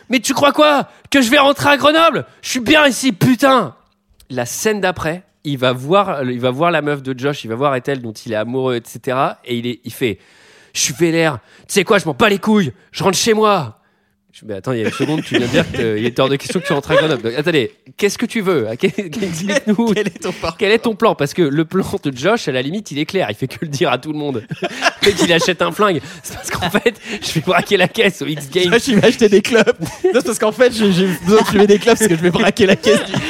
[0.09, 0.89] Mais tu crois quoi?
[1.11, 2.25] Que je vais rentrer à Grenoble?
[2.43, 3.75] Je suis bien ici, putain
[4.29, 7.57] La scène d'après, il va voir, il va voir la meuf de Josh, il va
[7.57, 9.17] voir Ethel dont il est amoureux, etc.
[9.45, 10.19] Et il, est, il fait
[10.73, 13.80] Je suis vénère, tu sais quoi, je m'en bats les couilles, je rentre chez moi
[14.33, 16.29] je mais attends, il y a une seconde, tu viens de dire qu'il était hors
[16.29, 17.23] de question que tu rentres à Grenoble.
[17.23, 18.69] Donc, attendez, qu'est-ce que tu veux?
[18.71, 19.93] Explique-nous.
[19.93, 21.15] Quel est ton parcours Quel est ton plan?
[21.17, 23.27] Parce que le plan de Josh, à la limite, il est clair.
[23.29, 24.45] Il fait que le dire à tout le monde.
[25.03, 28.27] Dès qu'il achète un flingue, c'est parce qu'en fait, je vais braquer la caisse au
[28.27, 28.73] X Games.
[28.73, 29.65] Je vais acheter des clubs.
[29.81, 32.31] Non, c'est parce qu'en fait, j'ai besoin de fumer des clubs parce que je vais
[32.31, 33.13] braquer la caisse du.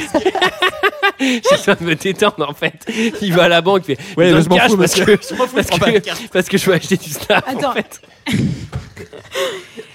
[1.21, 2.87] J'ai besoin de me détendre en fait.
[3.21, 5.17] Il va à la banque, il fait Ouais, je m'en de fous, parce que,
[5.53, 6.23] parce, que, carte.
[6.33, 7.73] parce que je veux acheter du snap Attends.
[7.73, 8.01] en fait.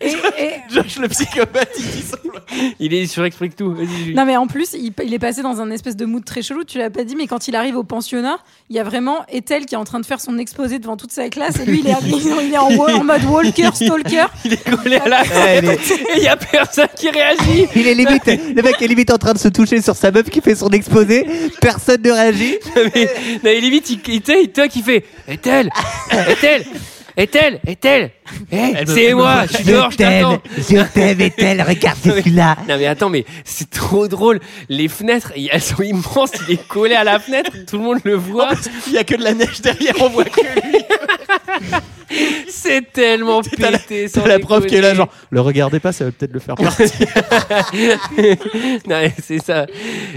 [0.00, 1.76] et- et- Josh le psychopathe,
[2.80, 3.74] il est sur Explique tout.
[4.14, 6.64] Non mais en plus, il, il est passé dans un espèce de mood très chelou.
[6.64, 8.36] Tu l'as pas dit, mais quand il arrive au pensionnat,
[8.70, 11.12] il y a vraiment Ethel qui est en train de faire son exposé devant toute
[11.12, 11.94] sa classe et lui, il est,
[12.46, 14.26] il est en, wall- en mode walker, stalker.
[14.44, 17.66] Il est collé à la Ouais, Et il y a personne qui réagit.
[17.76, 20.28] il est limite, le mec est limite en train de se toucher sur sa meuf
[20.28, 21.24] qui fait son exposé.
[21.60, 22.56] Personne ne réagit.
[22.94, 23.08] mais,
[23.42, 25.70] mais limite, il, il, il, il, il fait Est-elle
[26.10, 26.64] Est-elle
[27.16, 28.10] Est-elle Est-elle
[28.52, 30.42] Eh, Elle me- C'est moi, je suis dehors, je t'attends.
[30.56, 32.56] je t'aime, Ethel, regarde, suis là.
[32.68, 34.40] Non mais attends, mais c'est trop drôle.
[34.68, 36.32] Les fenêtres, elles sont immenses.
[36.48, 38.50] Il est collé à la fenêtre, tout le monde le voit.
[38.88, 40.78] Il y a que de la neige derrière, on voit que lui.
[42.48, 44.06] C'est tellement T'as la, pété.
[44.08, 44.96] sans t'as la prof qui est là, déconner.
[44.98, 46.84] genre, le regardez pas, ça va peut-être le faire partir.
[48.86, 49.66] non, mais c'est ça.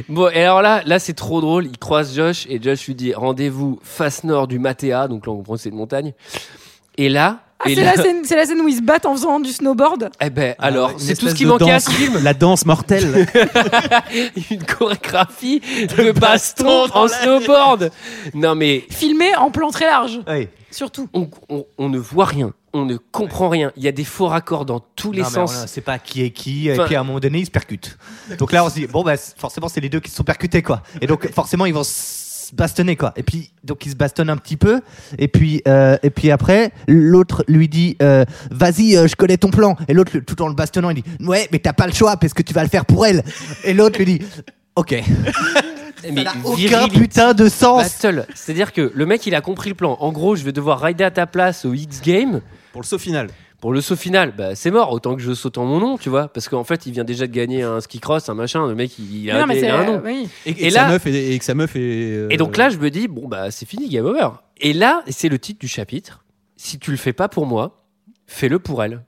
[0.08, 1.66] Bon, et alors là, là c'est trop drôle.
[1.66, 5.08] Il croise Josh et Josh lui dit rendez-vous face nord du Matea.
[5.08, 6.14] Donc là, on comprend que c'est une montagne.
[6.98, 9.14] Et là, Ah, c'est là- la, scène- c'est la scène où ils se battent en
[9.16, 10.12] faisant du snowboard.
[10.22, 12.20] eh ben alors, Une c'est tout ce qui manquait à ce film.
[12.24, 13.28] La danse mortelle.
[14.52, 15.60] une chorégraphie
[15.98, 17.92] de baston en la snowboard.
[18.34, 20.48] Non mais Filmé en plan très large, Oui.
[20.72, 21.10] surtout.
[21.14, 23.72] on, on- on ne voit rien, on ne comprend rien.
[23.76, 25.62] Il y a des faux raccords dans tous les Non, mais sens.
[25.64, 27.98] on sait pas qui est qui, et puis à un moment donné, ils se percutent.
[28.38, 30.62] Donc là, on se dit, bon, bah, forcément, c'est les deux qui se sont percutés,
[30.62, 30.84] quoi.
[31.02, 31.84] Et donc, forcément, ils vont
[32.48, 33.14] se bastonner, quoi.
[33.16, 34.82] Et puis, donc, ils se bastonnent un petit peu.
[35.18, 39.50] Et puis, euh, et puis après, l'autre lui dit, euh, vas-y, euh, je connais ton
[39.50, 39.76] plan.
[39.88, 42.34] Et l'autre, tout en le bastonnant, il dit, ouais, mais t'as pas le choix, parce
[42.34, 43.24] que tu vas le faire pour elle.
[43.64, 44.20] Et l'autre lui dit,
[44.76, 44.96] ok.
[46.04, 47.84] Mais Ça n'a aucun putain de sens.
[47.84, 48.28] Battle.
[48.36, 49.98] C'est-à-dire que le mec, il a compris le plan.
[50.00, 52.42] En gros, je vais devoir rider à ta place au X Game.
[52.72, 53.30] Pour le saut final.
[53.60, 54.92] Pour le saut final, bah, c'est mort.
[54.92, 56.28] Autant que je saute en mon nom, tu vois.
[56.28, 58.68] Parce qu'en fait, il vient déjà de gagner un ski cross, un machin.
[58.68, 59.96] Le mec, il, il a, non, mais il a un nom.
[59.96, 60.30] euh, oui.
[60.46, 61.80] Et, Et et que là- sa meuf est, et que sa meuf est.
[61.80, 64.30] euh, Et donc là, je me dis, bon, bah, c'est fini, game over.
[64.60, 66.24] Et là, c'est le titre du chapitre.
[66.56, 67.78] Si tu le fais pas pour moi,
[68.28, 69.02] fais-le pour elle.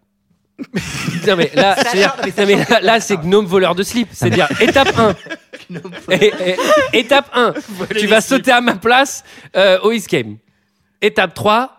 [1.27, 4.09] non mais là, là, là, c'est gnome voleur de slip.
[4.11, 5.15] C'est-à-dire étape 1.
[6.11, 6.33] Et-
[6.93, 7.53] et- étape 1,
[7.97, 9.23] tu vas sauter à ma place
[9.55, 10.25] euh, au escape.
[11.01, 11.78] Étape 3,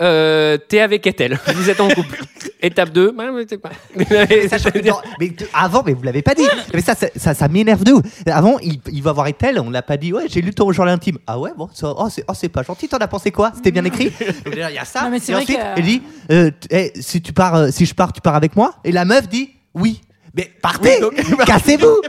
[0.00, 1.38] euh, t'es avec Ethel.
[1.54, 2.18] Vous êtes en couple.
[2.62, 3.70] Étape 2, bah, mais t'es pas.
[4.50, 6.46] Sachant que dans- mais de- avant, mais vous l'avez pas dit.
[6.74, 8.02] Mais ça, ça, ça, ça m'énerve de ouf.
[8.26, 10.12] Avant, il, il va voir Ethel, on l'a pas dit.
[10.12, 11.18] Ouais, j'ai lu ton journal intime.
[11.26, 12.86] Ah ouais, bon, ça, oh, c'est, oh, c'est pas gentil.
[12.88, 13.52] T'en as pensé quoi?
[13.54, 14.12] C'était bien écrit.
[14.44, 15.02] Donc, déjà, Il y a ça.
[15.04, 17.54] Non, mais c'est et vrai ensuite, que- elle dit, euh, t- eh, si tu pars,
[17.54, 18.74] euh, si je pars, tu pars avec moi?
[18.84, 20.00] Et la meuf dit, oui.
[20.34, 21.00] Mais partez,
[21.46, 22.02] cassez-vous.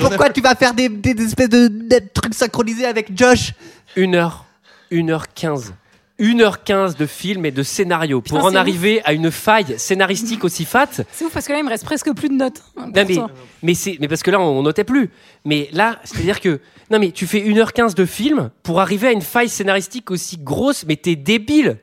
[0.00, 3.52] Pourquoi tu vas faire des, des- des espèces de, de trucs synchronisés avec Josh?
[3.96, 4.44] 1 heure,
[4.90, 5.72] 1h15.
[6.20, 10.88] 1h15 de film et de scénario pour en arriver à une faille scénaristique aussi fat.
[11.12, 12.62] C'est ouf parce que là, il me reste presque plus de notes.
[12.76, 13.28] hein, Non,
[13.62, 15.10] mais, mais, parce que là, on notait plus.
[15.44, 16.60] Mais là, c'est-à-dire que.
[16.90, 20.84] Non, mais tu fais 1h15 de film pour arriver à une faille scénaristique aussi grosse,
[20.86, 21.78] mais t'es débile.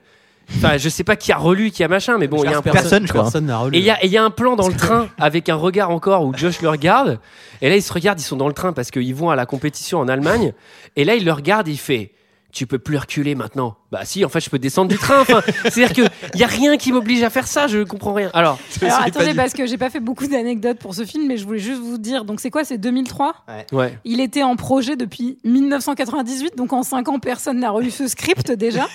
[0.57, 2.57] Enfin, je sais pas qui a relu, qui a machin, mais bon, il y a
[2.57, 3.23] un Personne, je crois.
[3.23, 3.77] Personne n'a relu.
[3.77, 6.35] Et il y a, y un plan dans le train avec un regard encore où
[6.35, 7.19] Josh le regarde.
[7.61, 9.45] Et là, ils se regardent, ils sont dans le train parce qu'ils vont à la
[9.45, 10.53] compétition en Allemagne.
[10.95, 12.11] Et là, il le regarde il fait
[12.55, 13.75] Tu peux plus reculer maintenant.
[13.91, 15.19] Bah si, en fait, je peux descendre du train.
[15.19, 18.29] Enfin, c'est-à-dire qu'il n'y a rien qui m'oblige à faire ça, je comprends rien.
[18.33, 21.45] Alors, Alors attendez, parce que j'ai pas fait beaucoup d'anecdotes pour ce film, mais je
[21.45, 22.23] voulais juste vous dire.
[22.23, 23.35] Donc c'est quoi C'est 2003
[23.73, 23.99] ouais.
[24.05, 28.49] Il était en projet depuis 1998, donc en 5 ans, personne n'a relu ce script
[28.53, 28.87] déjà.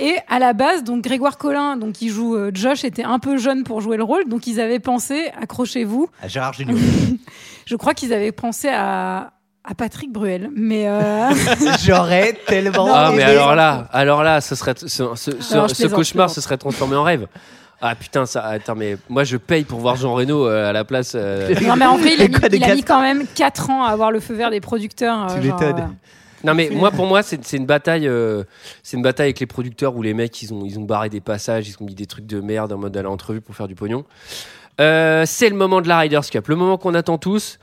[0.00, 3.36] Et à la base, donc Grégoire Collin, donc qui joue euh, Josh, était un peu
[3.36, 6.76] jeune pour jouer le rôle, donc ils avaient pensé, accrochez-vous, À Gérard Junior.
[7.66, 9.32] je crois qu'ils avaient pensé à,
[9.68, 11.30] à Patrick Bruel, mais euh,
[11.84, 12.88] J'aurais tellement.
[12.92, 16.94] Ah, mais alors là, alors là, ce serait ce, ce- Alors, cauchemar se serait transformé
[16.96, 17.26] en rêve.
[17.80, 20.84] Ah putain, ça, attends, mais moi je paye pour voir Jean Reno euh, à la
[20.84, 21.12] place.
[21.14, 23.88] euh, non mais en vrai, il a mis, il a quand même 4 ans à
[23.90, 25.26] avoir le feu vert des producteurs.
[25.30, 25.72] euh, Tu genre, euh,
[26.42, 28.44] Non mais moi pour moi c'est c'est une bataille euh,
[28.82, 31.20] c'est une bataille avec les producteurs où les mecs ils ont ils ont barré des
[31.20, 33.74] passages ils ont mis des trucs de merde en mode à l'entrevue pour faire du
[33.74, 34.04] pognon.
[34.80, 37.58] Euh, c'est le moment de la Riders Cup, le moment qu'on attend tous.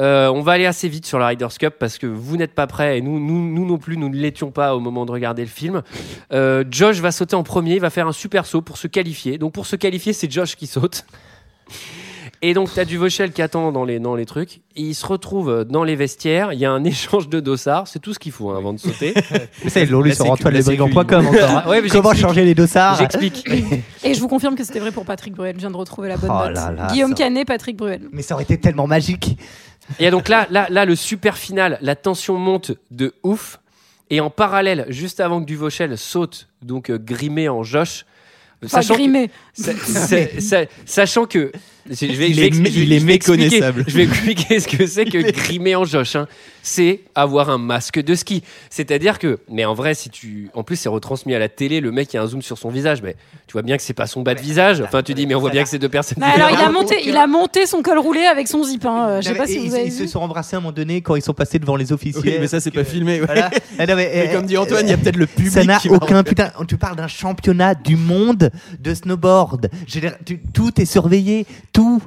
[0.00, 2.66] Euh, on va aller assez vite sur la Riders Cup parce que vous n'êtes pas
[2.66, 5.82] prêts et nous, non plus, nous ne l'étions pas au moment de regarder le film.
[6.32, 9.38] Euh, Josh va sauter en premier, il va faire un super saut pour se qualifier.
[9.38, 11.04] Donc pour se qualifier, c'est Josh qui saute.
[12.42, 14.58] Et donc, tu as du Vauchel qui attend dans les, dans les trucs.
[14.76, 16.52] Et il se retrouve dans les vestiaires.
[16.52, 17.88] Il y a un échange de dossards.
[17.88, 19.14] C'est tout ce qu'il faut hein, avant de sauter.
[20.02, 20.26] Lu La sur
[21.26, 21.56] encore.
[21.66, 21.68] hein.
[21.68, 23.44] Ouais, mais Comment changer les dossards J'explique.
[24.04, 25.54] Et je vous confirme que c'était vrai pour Patrick Bruel.
[25.54, 26.54] Je viens de retrouver la bonne Oh note.
[26.54, 28.02] là là, Guillaume ça- Canet, Patrick Bruel.
[28.12, 29.38] Mais ça aurait été tellement magique.
[29.98, 33.60] Et donc là, là, là, le super final, la tension monte de ouf.
[34.10, 38.04] Et en parallèle, juste avant que Duvauchel saute, donc euh, grimé en Josh,
[38.64, 39.30] Enfin, sachant que- grimé.
[39.56, 41.50] Sa- sa- sa- sachant que
[41.88, 43.84] je vais, Il je vais est je vais- il est je vais expliquer- méconnaissable.
[43.86, 46.16] Je vais expliquer ce que c'est que grimer en Josh.
[46.16, 46.26] hein.
[46.68, 48.42] C'est avoir un masque de ski.
[48.70, 51.80] C'est-à-dire que, mais en vrai, si tu, en plus, c'est retransmis à la télé.
[51.80, 53.14] Le mec, il y a un zoom sur son visage, mais
[53.46, 54.80] tu vois bien que c'est pas son bas de visage.
[54.80, 56.18] Enfin, tu dis, mais on voit bien que c'est deux personnes.
[56.18, 58.84] Bah, alors, il a, monté, il a monté son col roulé avec son zip.
[58.84, 59.20] Hein.
[59.20, 61.02] Je sais pas si ils, vous avez ils se sont embrassés à un moment donné
[61.02, 62.20] quand ils sont passés devant les officiers.
[62.24, 63.20] Oui, mais ça, c'est pas filmé.
[63.20, 63.26] ouais.
[63.26, 63.48] Voilà.
[63.78, 65.52] Ah, non, mais, Mais euh, comme dit Antoine, il y a peut-être le public.
[65.52, 66.50] Ça n'a aucun putain.
[66.66, 68.50] Tu parles d'un championnat du monde
[68.80, 69.45] de snowboard.
[69.86, 72.02] Je veux dire, tu- tout est surveillé, tout.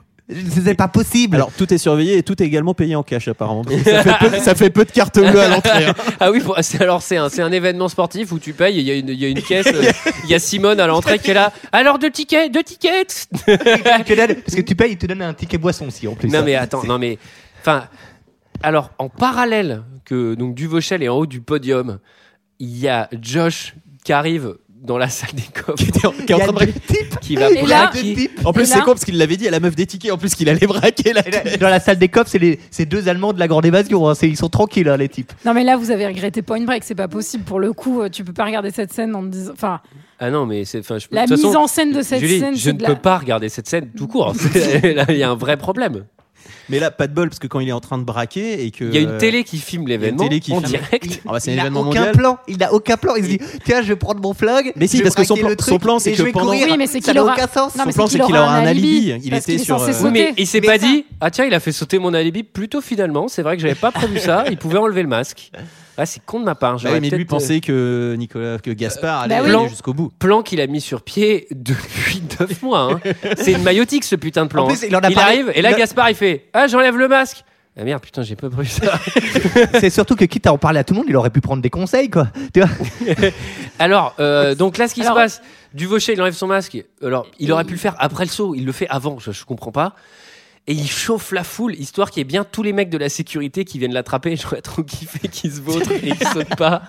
[0.64, 1.38] C'est pas possible.
[1.38, 3.64] Alors tout est surveillé et tout est également payé en cash apparemment.
[3.64, 5.86] Parce que Ça fait peu, ça fait peu de cartes bleues à l'entrée.
[5.86, 5.95] hein.
[6.20, 8.91] Ah oui, c'est- alors c'est un, c'est un événement sportif où tu payes, il y,
[8.91, 9.91] a une- il y a une caisse, euh,
[10.26, 11.52] il y a Simone à l'entrée qui est là.
[11.72, 13.28] Alors deux tickets, deux tickets.
[13.48, 16.14] Il te donne- parce que tu payes, il te donne un ticket boisson aussi en
[16.14, 16.30] plus.
[16.30, 16.44] non hein.
[16.45, 17.18] mais attends, non mais,
[17.61, 17.86] enfin,
[18.61, 21.98] alors en parallèle que donc Duvauchel est en haut du podium,
[22.60, 26.31] il y a Josh qui arrive dans la salle des coffres, Qui est en- qui
[26.31, 26.72] est en train de-
[27.22, 28.30] qui va braquer.
[28.45, 30.34] En plus c'est con parce qu'il l'avait dit à la meuf des tickets en plus
[30.35, 33.34] qu'il allait braquer la là, Dans la salle des cops, c'est les- c'est deux Allemands
[33.34, 34.07] de la grande évasion.
[34.10, 34.14] hein.
[34.22, 35.31] Ils sont tranquilles, hein, les types.
[35.45, 38.01] Non mais là vous avez regretté Point Break, c'est pas possible pour le coup.
[38.01, 39.81] euh, Tu peux pas regarder cette scène en disant, enfin
[40.19, 42.39] Ah non mais c'est, enfin, je peux- la mise façon, en scène de cette Julie,
[42.39, 42.56] scène.
[42.56, 44.34] je ne peux la- pas regarder cette scène tout court.
[45.10, 46.06] Il y a un vrai problème.
[46.70, 48.72] Mais là pas de bol parce que quand il est en train de braquer et
[48.72, 50.70] que Il y a une télé qui filme l'événement télé qui en filme.
[50.72, 51.22] direct.
[51.28, 52.12] Ah bah, c'est un il n'a événement aucun mondial.
[52.16, 52.38] plan.
[52.48, 53.16] Il n'a aucun plan.
[53.16, 54.72] Il se dit tiens, je vais prendre mon flingue.
[54.76, 56.52] Mais si, parce que son plan- son plan, c'est que vais pendant-.
[56.52, 57.76] Oui, mais c'est qu'il n'a aura- aucun sens.
[57.76, 59.14] Non, mais Son plan, c'est qu'il aura un alibi.
[59.24, 61.72] Il était sur, euh, Oui, mais il s'est pas dit Ah tiens, il a fait
[61.72, 63.28] sauter mon alibi plutôt finalement.
[63.28, 64.46] C'est vrai que j'avais pas prévu ça.
[64.50, 65.52] Il pouvait enlever le masque.
[66.02, 66.78] Ah, c'est con de ma part.
[66.78, 69.54] J'aurais oui, mais lui peut-être, euh, pensait que Nicolas, que Gaspard allait bah oui.
[69.54, 70.12] aller jusqu'au bout.
[70.18, 72.94] Plan qu'il a mis sur pied depuis 9 mois.
[72.94, 73.12] hein.
[73.38, 74.64] C'est une maïotique ce putain de plan.
[74.64, 74.88] En plus, hein.
[74.90, 77.08] il en a parlé- arrive et là il a- Gaspard il fait Ah, j'enlève le
[77.08, 77.44] masque.
[77.80, 79.00] Ah merde, putain, j'ai pas prévu ça.
[79.80, 81.62] C'est surtout que quitte à en parler à tout le monde, il aurait pu prendre
[81.62, 82.28] des conseils, quoi.
[82.54, 82.70] Tu vois
[83.80, 85.42] Alors, euh, donc là, ce qui Alors- se passe,
[85.74, 86.84] Duvauchel, il enlève son masque.
[87.04, 88.56] Alors, il aurait pu le faire après le saut.
[88.56, 89.20] Il le fait avant.
[89.20, 89.94] Je, je comprends pas.
[90.70, 93.10] Et il chauffe la foule, histoire qu'il y ait bien tous les mecs de la
[93.10, 94.36] sécurité qui viennent l'attraper.
[94.41, 96.84] J'aurais trop kiffé qu'ils se vautrent et qu'ils sautent pas.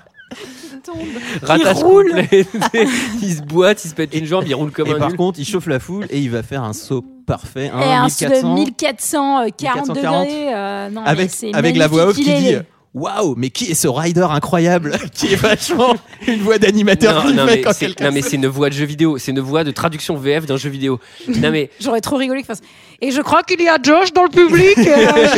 [1.43, 2.11] Ratage roule.
[2.11, 2.47] complet.
[3.23, 5.17] il se boite, il se pète une jambe, il roule comme Et un par nul.
[5.17, 7.67] contre, il chauffe la foule et il va faire un saut parfait.
[7.67, 10.55] Et Un un 1400, 1440 1440, degrés.
[10.55, 12.57] euh, non, mais avec, c'est avec la voix off qui Il dit
[12.93, 15.95] Waouh, mais qui est ce rider incroyable Qui est vachement
[16.27, 19.17] une voix d'animateur Non, non, mais c'est- non, mais c'est une voix de jeu vidéo,
[19.17, 20.99] c'est une voix de traduction VF d'un jeu vidéo.
[21.29, 22.63] Non mais J'aurais trop rigolé qu'il fasse.
[23.01, 24.77] Et je crois qu'il y a Josh dans le public.
[24.79, 25.29] euh,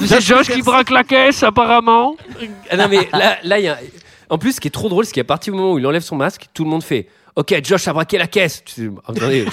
[0.06, 2.16] c'est Josh qui braque la caisse apparemment.
[2.70, 3.78] Ah non mais là, là il y a.
[4.30, 6.02] En plus, ce qui est trop drôle, c'est qu'à partir du moment où il enlève
[6.02, 7.08] son masque, tout le monde fait.
[7.36, 8.62] Ok, Josh a braqué la caisse.
[8.64, 9.44] Tu sais, Attendez,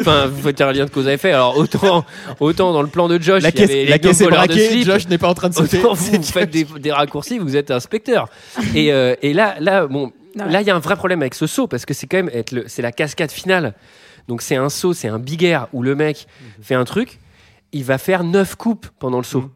[0.00, 1.32] enfin, vous faites un lien de cause à effet.
[1.32, 2.04] Alors autant,
[2.40, 4.20] autant dans le plan de Josh, La il y avait caisse, les la gnomes caisse
[4.22, 4.84] est braquée, slip.
[4.86, 5.78] Josh n'est pas en train de sauter.
[5.80, 8.28] Autant vous, vous faites des, des raccourcis, vous êtes inspecteur.
[8.74, 11.34] Et, euh, et là, là, bon, Non, là, il y a un vrai problème avec
[11.34, 13.74] ce saut parce que c'est quand même être le- c'est la cascade finale.
[14.28, 16.26] Donc c'est un saut, c'est un big air où le mec
[16.58, 16.64] Mhm.
[16.64, 17.18] fait un truc,
[17.72, 19.40] il va faire 9 coupes pendant le saut.
[19.40, 19.48] Et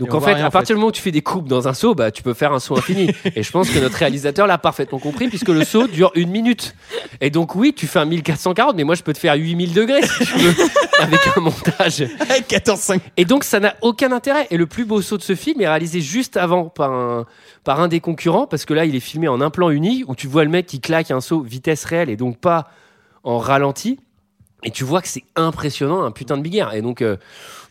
[0.00, 0.74] on en fait, rien, à partir fait.
[0.74, 2.58] du moment où tu fais des coupes dans un saut, bah, tu peux faire un
[2.58, 3.10] saut infini.
[3.36, 6.74] et je pense que notre réalisateur l'a parfaitement compris puisque le saut dure une minute.
[7.20, 10.02] Et donc oui, tu fais un 1440, mais moi je peux te faire 8000 degrés
[10.02, 10.54] si tu veux,
[11.00, 12.00] avec un montage.
[12.00, 13.00] 14,5.
[13.16, 14.48] Et donc ça n'a aucun intérêt.
[14.50, 17.26] Et le plus beau saut de ce film est réalisé juste avant par un,
[17.62, 20.16] par un des concurrents, parce que là il est filmé en un plan uni, où
[20.16, 22.68] tu vois le mec qui claque un saut vitesse réelle et donc pas
[23.22, 24.00] en ralenti.
[24.64, 26.72] Et tu vois que c'est impressionnant, un putain de big air.
[26.74, 27.16] Et donc, euh,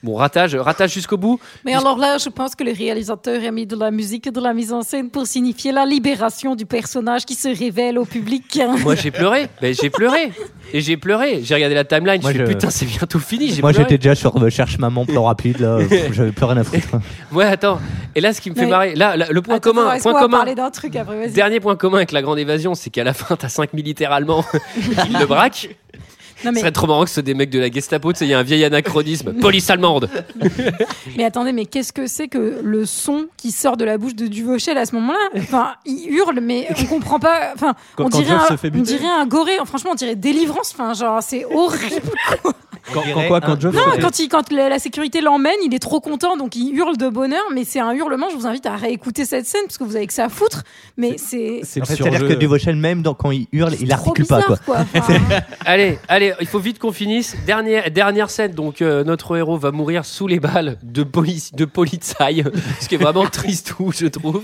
[0.03, 1.39] bon, ratage, ratage jusqu'au bout.
[1.65, 4.39] Mais alors là, je pense que le réalisateur a mis de la musique et de
[4.39, 8.59] la mise en scène pour signifier la libération du personnage qui se révèle au public.
[8.83, 10.31] Moi j'ai pleuré, ben, j'ai pleuré.
[10.71, 11.41] Et j'ai pleuré.
[11.43, 13.59] J'ai regardé la timeline, Moi, je je- putain, c'est bientôt fini.
[13.61, 15.79] Moi j'étais déjà sur Cherche Maman, plan rapide, là.
[16.11, 16.99] J'avais plus rien à foutre.
[17.31, 17.79] Ouais, attends.
[18.15, 20.13] Et là, ce qui me fait Mais- marrer, là, là, le point Attends, commun, point
[20.13, 20.37] commun.
[20.37, 21.29] parler d'un truc après?
[21.29, 24.43] Dernier point commun avec la grande évasion, c'est qu'à la fin, t'as 5 militaires allemands
[24.75, 25.69] qui le braquent.
[26.43, 28.25] Ce mais- serait trop marrant que ce soit des mecs de la Gestapo, tu sais,
[28.25, 29.33] il y a un vieil anachronisme.
[29.41, 30.09] Police allemande.
[31.17, 34.27] Mais attendez, mais qu'est-ce que c'est que le son qui sort de la bouche de
[34.27, 35.19] Duvauchel à ce moment-là?
[35.37, 37.51] Enfin, il hurle, mais on comprend pas.
[37.55, 39.53] Enfin, Quand- on, dirait un, se fait on dirait un goré.
[39.65, 40.71] Franchement, on dirait délivrance.
[40.73, 42.01] Enfin, genre, c'est horrible.
[42.93, 45.79] Quand, quand quoi Quand Non, fait- quand, il, quand la, la sécurité l'emmène, il est
[45.79, 47.43] trop content, donc il hurle de bonheur.
[47.53, 48.27] Mais c'est un hurlement.
[48.31, 50.63] Je vous invite à réécouter cette scène parce que vous avez que ça à foutre.
[50.97, 54.41] Mais c'est C'est-à-dire que Duvauchel, même dans- quand il hurle, il articule pas.
[54.41, 54.75] bizarre, Quoi.
[54.77, 54.85] quoi.
[55.01, 55.13] Enfin,
[55.65, 57.35] Allez, allez, il faut vite qu'on finisse.
[57.45, 61.65] Dernière, dernière scène, donc euh, notre héros va mourir sous les balles de, police, de
[61.65, 62.43] Polizei,
[62.81, 64.41] ce qui est vraiment triste, je trouve.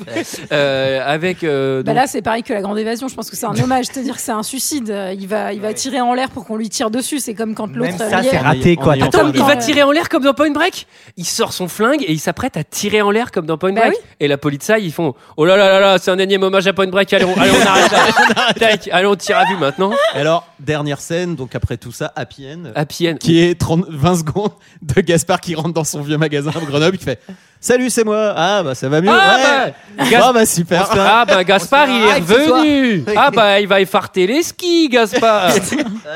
[0.51, 1.43] Euh, avec.
[1.43, 3.07] euh, Bah là, c'est pareil que la grande évasion.
[3.07, 4.93] Je pense que c'est un hommage, c'est-à-dire que c'est un suicide.
[5.19, 7.19] Il va, il va tirer en l'air pour qu'on lui tire dessus.
[7.19, 7.91] C'est comme quand l'autre.
[8.31, 8.93] C'est raté, quoi.
[8.93, 10.87] Attends, il va tirer en l'air comme dans Point Break.
[11.17, 13.81] Il sort son flingue et il s'apprête à tirer en l'air comme dans Point Bah
[13.81, 13.93] Break.
[13.97, 14.05] oui.
[14.19, 16.73] Et la Polizei, ils font Oh là là là là, c'est un énième hommage à
[16.73, 17.11] Point Break.
[17.13, 17.91] Allez, on, allez, on arrête
[18.61, 18.69] là.
[18.91, 19.91] Allez, on tire à vue maintenant.
[20.13, 22.71] Alors, dernière scène, donc après tout ça, Happy End.
[22.75, 23.15] Happy End.
[23.19, 24.51] Qui est 30, 20 secondes
[24.81, 27.19] de Gaspard qui rentre dans son vieux magasin de Grenoble, qui fait
[27.61, 28.33] Salut, c'est moi.
[28.37, 29.09] Ah, bah ça va mieux.
[29.11, 29.73] Ah, ouais.
[29.97, 30.89] bah, Gas- Ah, bah super.
[30.91, 35.51] Ah bah Gaspard il est revenu Ah bah il va effarter les skis Gaspard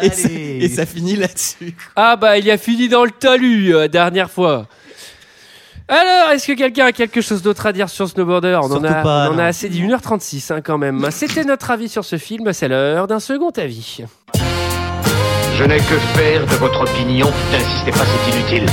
[0.01, 1.75] et, ça finit là-dessus.
[1.97, 4.67] Ah bah il a fini dans le talus euh, dernière fois
[5.89, 8.57] alors, est-ce que quelqu'un a quelque chose d'autre à dire sur Snowboarder?
[8.63, 9.47] On en Surtout a, pas, on en a non.
[9.49, 11.05] assez dit 1h36 hein, quand même.
[11.11, 13.99] C'était notre avis sur ce film, c'est l'heure d'un second avis.
[15.55, 17.29] Je n'ai que faire de votre opinion.
[17.51, 18.65] N'insistez pas, c'est inutile.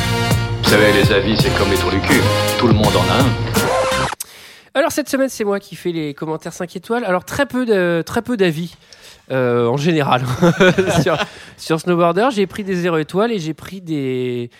[0.70, 2.20] Vous savez, les avis, c'est comme les trous du cul.
[2.56, 3.26] Tout le monde en a un.
[4.72, 7.05] Alors cette semaine, c'est moi qui fais les commentaires 5 étoiles.
[7.05, 8.76] Alors très peu très peu d'avis
[9.31, 10.23] euh, en général
[11.57, 12.28] sur, Snowboarder.
[12.32, 14.51] J'ai pris des 0 étoiles et j'ai pris des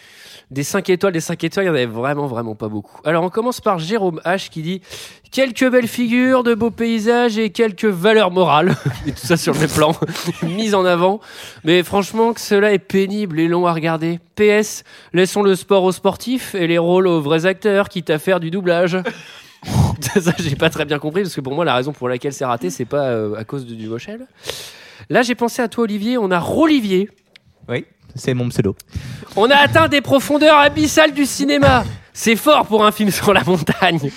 [0.51, 1.12] des 5 étoiles.
[1.12, 3.01] Des 5 étoiles, il y en avait vraiment vraiment pas beaucoup.
[3.05, 4.80] Alors on commence par Jérôme H qui dit
[5.30, 8.76] quelques belles figures, de beaux paysages et quelques valeurs morales
[9.06, 9.92] et tout ça sur le même plan
[10.42, 11.20] mise en avant.
[11.64, 14.20] Mais franchement que cela est pénible et long à regarder.
[14.36, 18.40] PS, laissons le sport aux sportifs et les rôles aux vrais acteurs, quitte à faire
[18.40, 18.97] du doublage.
[20.00, 22.44] ça, j'ai pas très bien compris parce que pour moi, la raison pour laquelle c'est
[22.44, 24.26] raté, c'est pas euh, à cause de Duvauchel.
[25.08, 26.18] Là, j'ai pensé à toi, Olivier.
[26.18, 27.10] On a Rolivier.
[27.68, 27.84] Oui,
[28.14, 28.76] c'est mon pseudo.
[29.36, 31.84] On a atteint des profondeurs abyssales du cinéma.
[32.12, 34.10] C'est fort pour un film sur la montagne.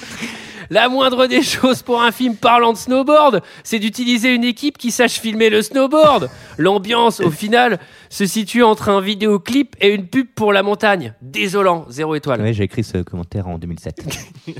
[0.69, 4.91] La moindre des choses pour un film parlant de snowboard, c'est d'utiliser une équipe qui
[4.91, 6.29] sache filmer le snowboard.
[6.57, 7.79] L'ambiance, au final,
[8.09, 11.13] se situe entre un vidéoclip et une pub pour la montagne.
[11.21, 12.41] Désolant, zéro étoile.
[12.41, 14.03] Ouais, j'ai écrit ce commentaire en 2007.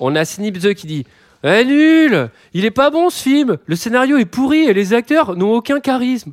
[0.00, 1.06] On a Snipze qui dit
[1.42, 5.36] Eh nul Il est pas bon ce film Le scénario est pourri et les acteurs
[5.36, 6.32] n'ont aucun charisme.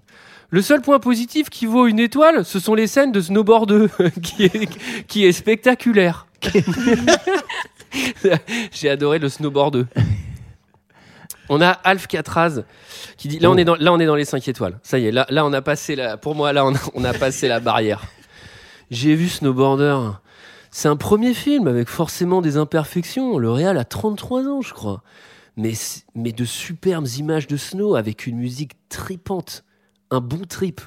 [0.50, 3.90] Le seul point positif qui vaut une étoile, ce sont les scènes de snowboard
[4.22, 4.70] qui est,
[5.08, 6.28] qui est spectaculaire.
[8.72, 9.88] J'ai adoré le snowboard.
[11.48, 12.64] On a Alf Catraz
[13.18, 14.80] qui dit là on est dans là on est dans les 5 étoiles.
[14.84, 17.04] Ça y est, là là on a passé la pour moi là on a, on
[17.04, 18.04] a passé la barrière.
[18.90, 19.98] J'ai vu Snowboarder.
[20.72, 23.38] C'est un premier film avec forcément des imperfections.
[23.38, 25.04] Le réal a 33 ans, je crois.
[25.58, 25.74] mais,
[26.16, 29.66] de superbes images de snow avec une musique tripante.
[30.12, 30.80] Un bon trip.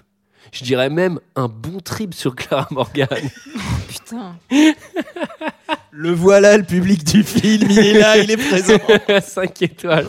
[0.53, 3.09] Je dirais même un bon trip sur Clara Morgan.
[3.89, 4.37] Putain.
[5.97, 8.79] Le voilà, le public du film, il est là, il est présent.
[9.23, 10.09] 5 étoiles.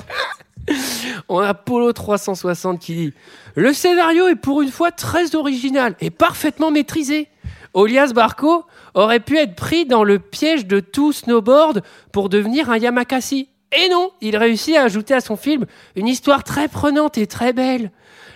[1.30, 3.14] On a Polo 360 qui dit
[3.54, 7.28] Le scénario est pour une fois très original et parfaitement maîtrisé.
[7.76, 8.66] Olias Barco
[8.96, 13.50] aurait pu être pris dans le piège de tout snowboard pour devenir un Yamakasi.
[13.78, 15.66] Et non, il réussit à ajouter à son film
[15.96, 17.92] une histoire très prenante et très belle.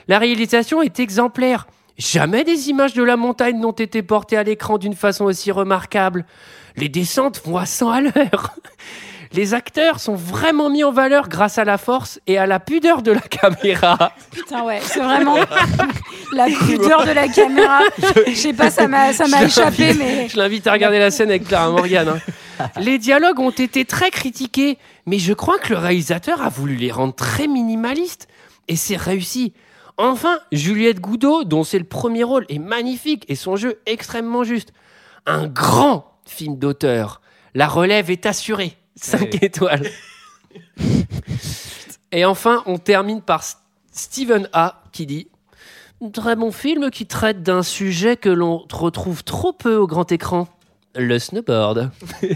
[0.07, 1.67] La réalisation est exemplaire.
[1.97, 6.25] Jamais des images de la montagne n'ont été portées à l'écran d'une façon aussi remarquable.
[6.77, 8.55] Les descentes vont à 100 à l'heure.
[9.31, 13.03] Les acteurs sont vraiment mis en valeur grâce à la force et à la pudeur
[13.03, 14.11] de la caméra.
[14.31, 15.35] Putain, ouais, c'est vraiment
[16.33, 17.81] la pudeur de la caméra.
[18.27, 20.27] Je sais pas, ça m'a ça m'a Je échappé, mais.
[20.29, 22.09] Je l'invite à regarder la scène avec Clara Morgan.
[22.09, 22.67] hein.
[22.79, 26.91] Les dialogues ont été très critiqués, mais je crois que le réalisateur a voulu les
[26.91, 28.27] rendre très minimalistes.
[28.67, 29.53] Et c'est réussi.
[29.97, 34.73] Enfin, Juliette Goudot, dont c'est le premier rôle, est magnifique et son jeu extrêmement juste.
[35.25, 37.21] Un grand film d'auteur.
[37.53, 38.75] La relève est assurée.
[39.03, 39.89] 5 étoiles.
[42.11, 43.43] Et enfin, on termine par
[43.91, 44.81] Steven A.
[44.91, 45.27] qui dit
[46.13, 50.47] Très bon film qui traite d'un sujet que l'on retrouve trop peu au grand écran.
[50.95, 51.91] Le snowboard.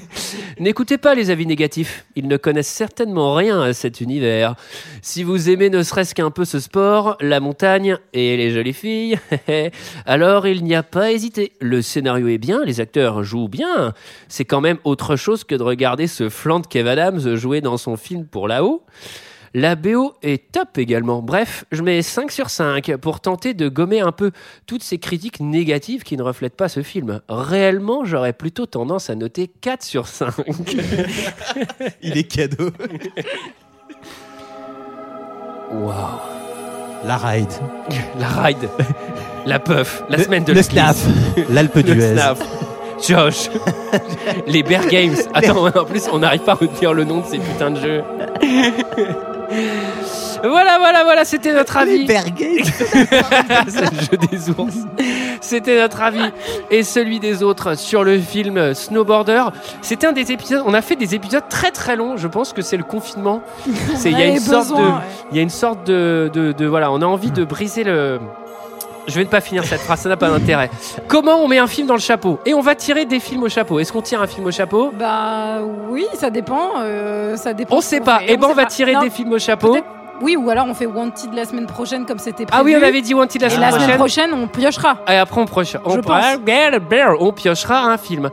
[0.59, 2.05] N'écoutez pas les avis négatifs.
[2.15, 4.55] Ils ne connaissent certainement rien à cet univers.
[5.01, 9.17] Si vous aimez ne serait-ce qu'un peu ce sport, la montagne et les jolies filles,
[10.05, 11.53] alors il n'y a pas à hésiter.
[11.61, 13.93] Le scénario est bien, les acteurs jouent bien.
[14.27, 17.77] C'est quand même autre chose que de regarder ce flanc de Kev Adams jouer dans
[17.77, 18.83] son film pour là-haut.
[19.55, 21.21] La BO est top également.
[21.21, 24.31] Bref, je mets 5 sur 5 pour tenter de gommer un peu
[24.65, 27.21] toutes ces critiques négatives qui ne reflètent pas ce film.
[27.29, 30.33] Réellement, j'aurais plutôt tendance à noter 4 sur 5.
[32.01, 32.71] Il est cadeau.
[35.71, 36.19] Waouh.
[37.05, 37.51] La ride.
[38.19, 38.69] La ride.
[39.45, 40.03] La puff.
[40.09, 41.05] La Le- semaine de le snaf.
[41.49, 42.15] L'Alpe d'Huez.
[43.07, 43.49] Josh.
[44.47, 45.15] Les Bear Games.
[45.33, 48.03] Attends, en plus, on n'arrive pas à retenir le nom de ces putains de jeux.
[50.43, 52.05] Voilà, voilà, voilà, c'était notre avis.
[53.67, 54.75] C'est le jeu des ours.
[55.39, 56.31] C'était notre avis
[56.69, 59.45] et celui des autres sur le film Snowboarder.
[59.81, 60.63] C'était un des épisodes.
[60.65, 62.17] On a fait des épisodes très très longs.
[62.17, 63.41] Je pense que c'est le confinement.
[63.95, 65.01] C'est il y a une sorte besoin, de, ouais.
[65.31, 66.91] il y a une sorte de, de, de- voilà.
[66.91, 68.19] On a envie de briser le.
[69.07, 70.69] Je vais ne pas finir cette phrase, ça n'a pas d'intérêt.
[71.07, 72.39] Comment on met un film dans le chapeau?
[72.45, 73.79] Et on va tirer des films au chapeau.
[73.79, 74.91] Est-ce qu'on tire un film au chapeau?
[74.97, 75.59] Bah
[75.89, 76.71] oui, ça dépend.
[76.79, 77.75] euh, ça dépend.
[77.77, 78.19] On sait pas.
[78.19, 79.71] fait, Eh ben, on va tirer des films au chapeau.
[79.73, 79.85] peut-être-
[80.21, 82.59] Oui, ou alors on fait Wanted la semaine prochaine comme c'était prévu.
[82.59, 83.85] Ah oui, on avait dit Wanted la Et semaine la prochaine.
[83.85, 84.97] semaine prochaine, on piochera.
[85.09, 86.23] Et après, on, proche, on, Je pense.
[87.19, 88.29] on piochera un film.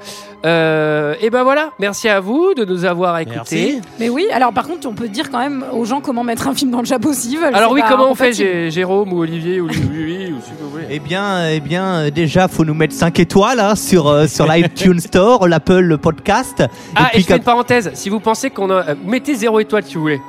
[0.46, 3.80] Euh, et ben voilà, merci à vous de nous avoir écoutés.
[3.98, 6.54] Mais oui, alors par contre, on peut dire quand même aux gens comment mettre un
[6.54, 7.54] film dans le chapeau s'ils veulent.
[7.54, 8.32] Alors oui, comment on fait,
[8.70, 10.86] Jérôme ou Olivier ou Louis, ou si vous voulez.
[10.90, 15.00] Eh bien, eh bien, déjà, faut nous mettre 5 étoiles hein, sur, euh, sur l'iTunes
[15.00, 16.62] Store, l'Apple Podcast.
[16.96, 17.90] Ah, et, puis je fais une parenthèse.
[17.94, 18.88] Si vous pensez qu'on a.
[18.88, 20.20] euh, mettez zéro étoile si vous voulez.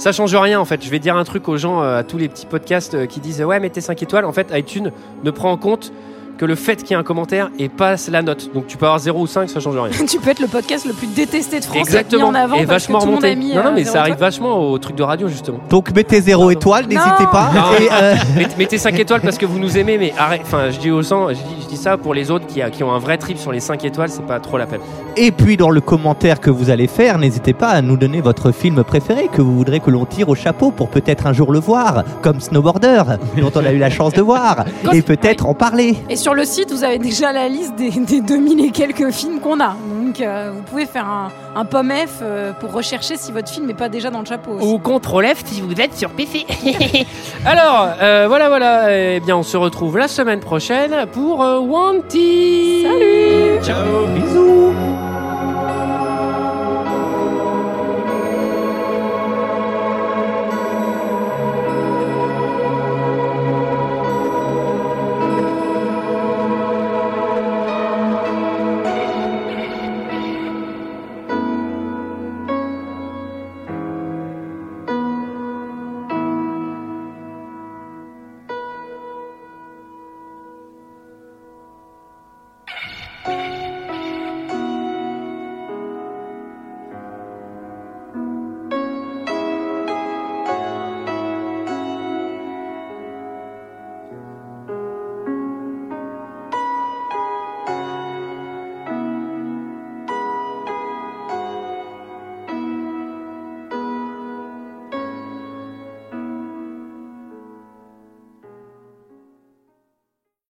[0.00, 0.82] Ça change rien en fait.
[0.82, 3.20] Je vais dire un truc aux gens, euh, à tous les petits podcasts euh, qui
[3.20, 4.24] disent ouais, mettez 5 étoiles.
[4.24, 4.92] En fait, iTunes
[5.24, 5.92] ne prend en compte
[6.40, 8.50] que le fait qu'il y ait un commentaire et passe la note.
[8.54, 9.90] Donc tu peux avoir 0 ou 5, ça change rien.
[10.08, 12.30] tu peux être le podcast le plus détesté de France Exactement.
[12.32, 13.36] mis en avant et parce que vachement tout remonté.
[13.36, 15.58] non, non, euh, mais ça arrive vachement au truc de radio justement.
[15.68, 17.50] Donc, mettez 0 étoile, n'hésitez pas.
[17.54, 17.60] Non.
[17.78, 20.40] Et, euh, Mettez- Mettez 5 étoiles parce que vous nous aimez, mais arrête.
[20.44, 22.70] Enfin, je dis aux gens, je dis, je dis ça pour les autres qui, a-
[22.70, 24.80] qui ont un vrai trip sur les 5 étoiles, c'est pas trop la peine.
[25.18, 28.50] Et puis dans le commentaire que vous allez faire, n'hésitez pas à nous donner votre
[28.50, 31.58] film préféré que vous voudrez que l'on tire au chapeau pour peut-être un jour le
[31.58, 33.02] voir, comme Snowboarder,
[33.36, 34.64] dont on a eu la chance de voir,
[34.94, 35.96] et peut-être en parler.
[36.08, 39.40] Et sur le site, vous avez déjà la liste des, des 2000 et quelques films
[39.40, 39.76] qu'on a.
[40.04, 43.66] Donc euh, vous pouvez faire un, un pomme F euh, pour rechercher si votre film
[43.66, 44.52] n'est pas déjà dans le chapeau.
[44.52, 44.66] aussi.
[44.66, 46.46] Ou contrôle F si vous êtes sur PC.
[47.46, 48.86] Alors, euh, voilà, voilà.
[49.14, 52.82] Eh bien, on se retrouve la semaine prochaine pour Wanty.
[52.86, 54.74] Salut Ciao Bisous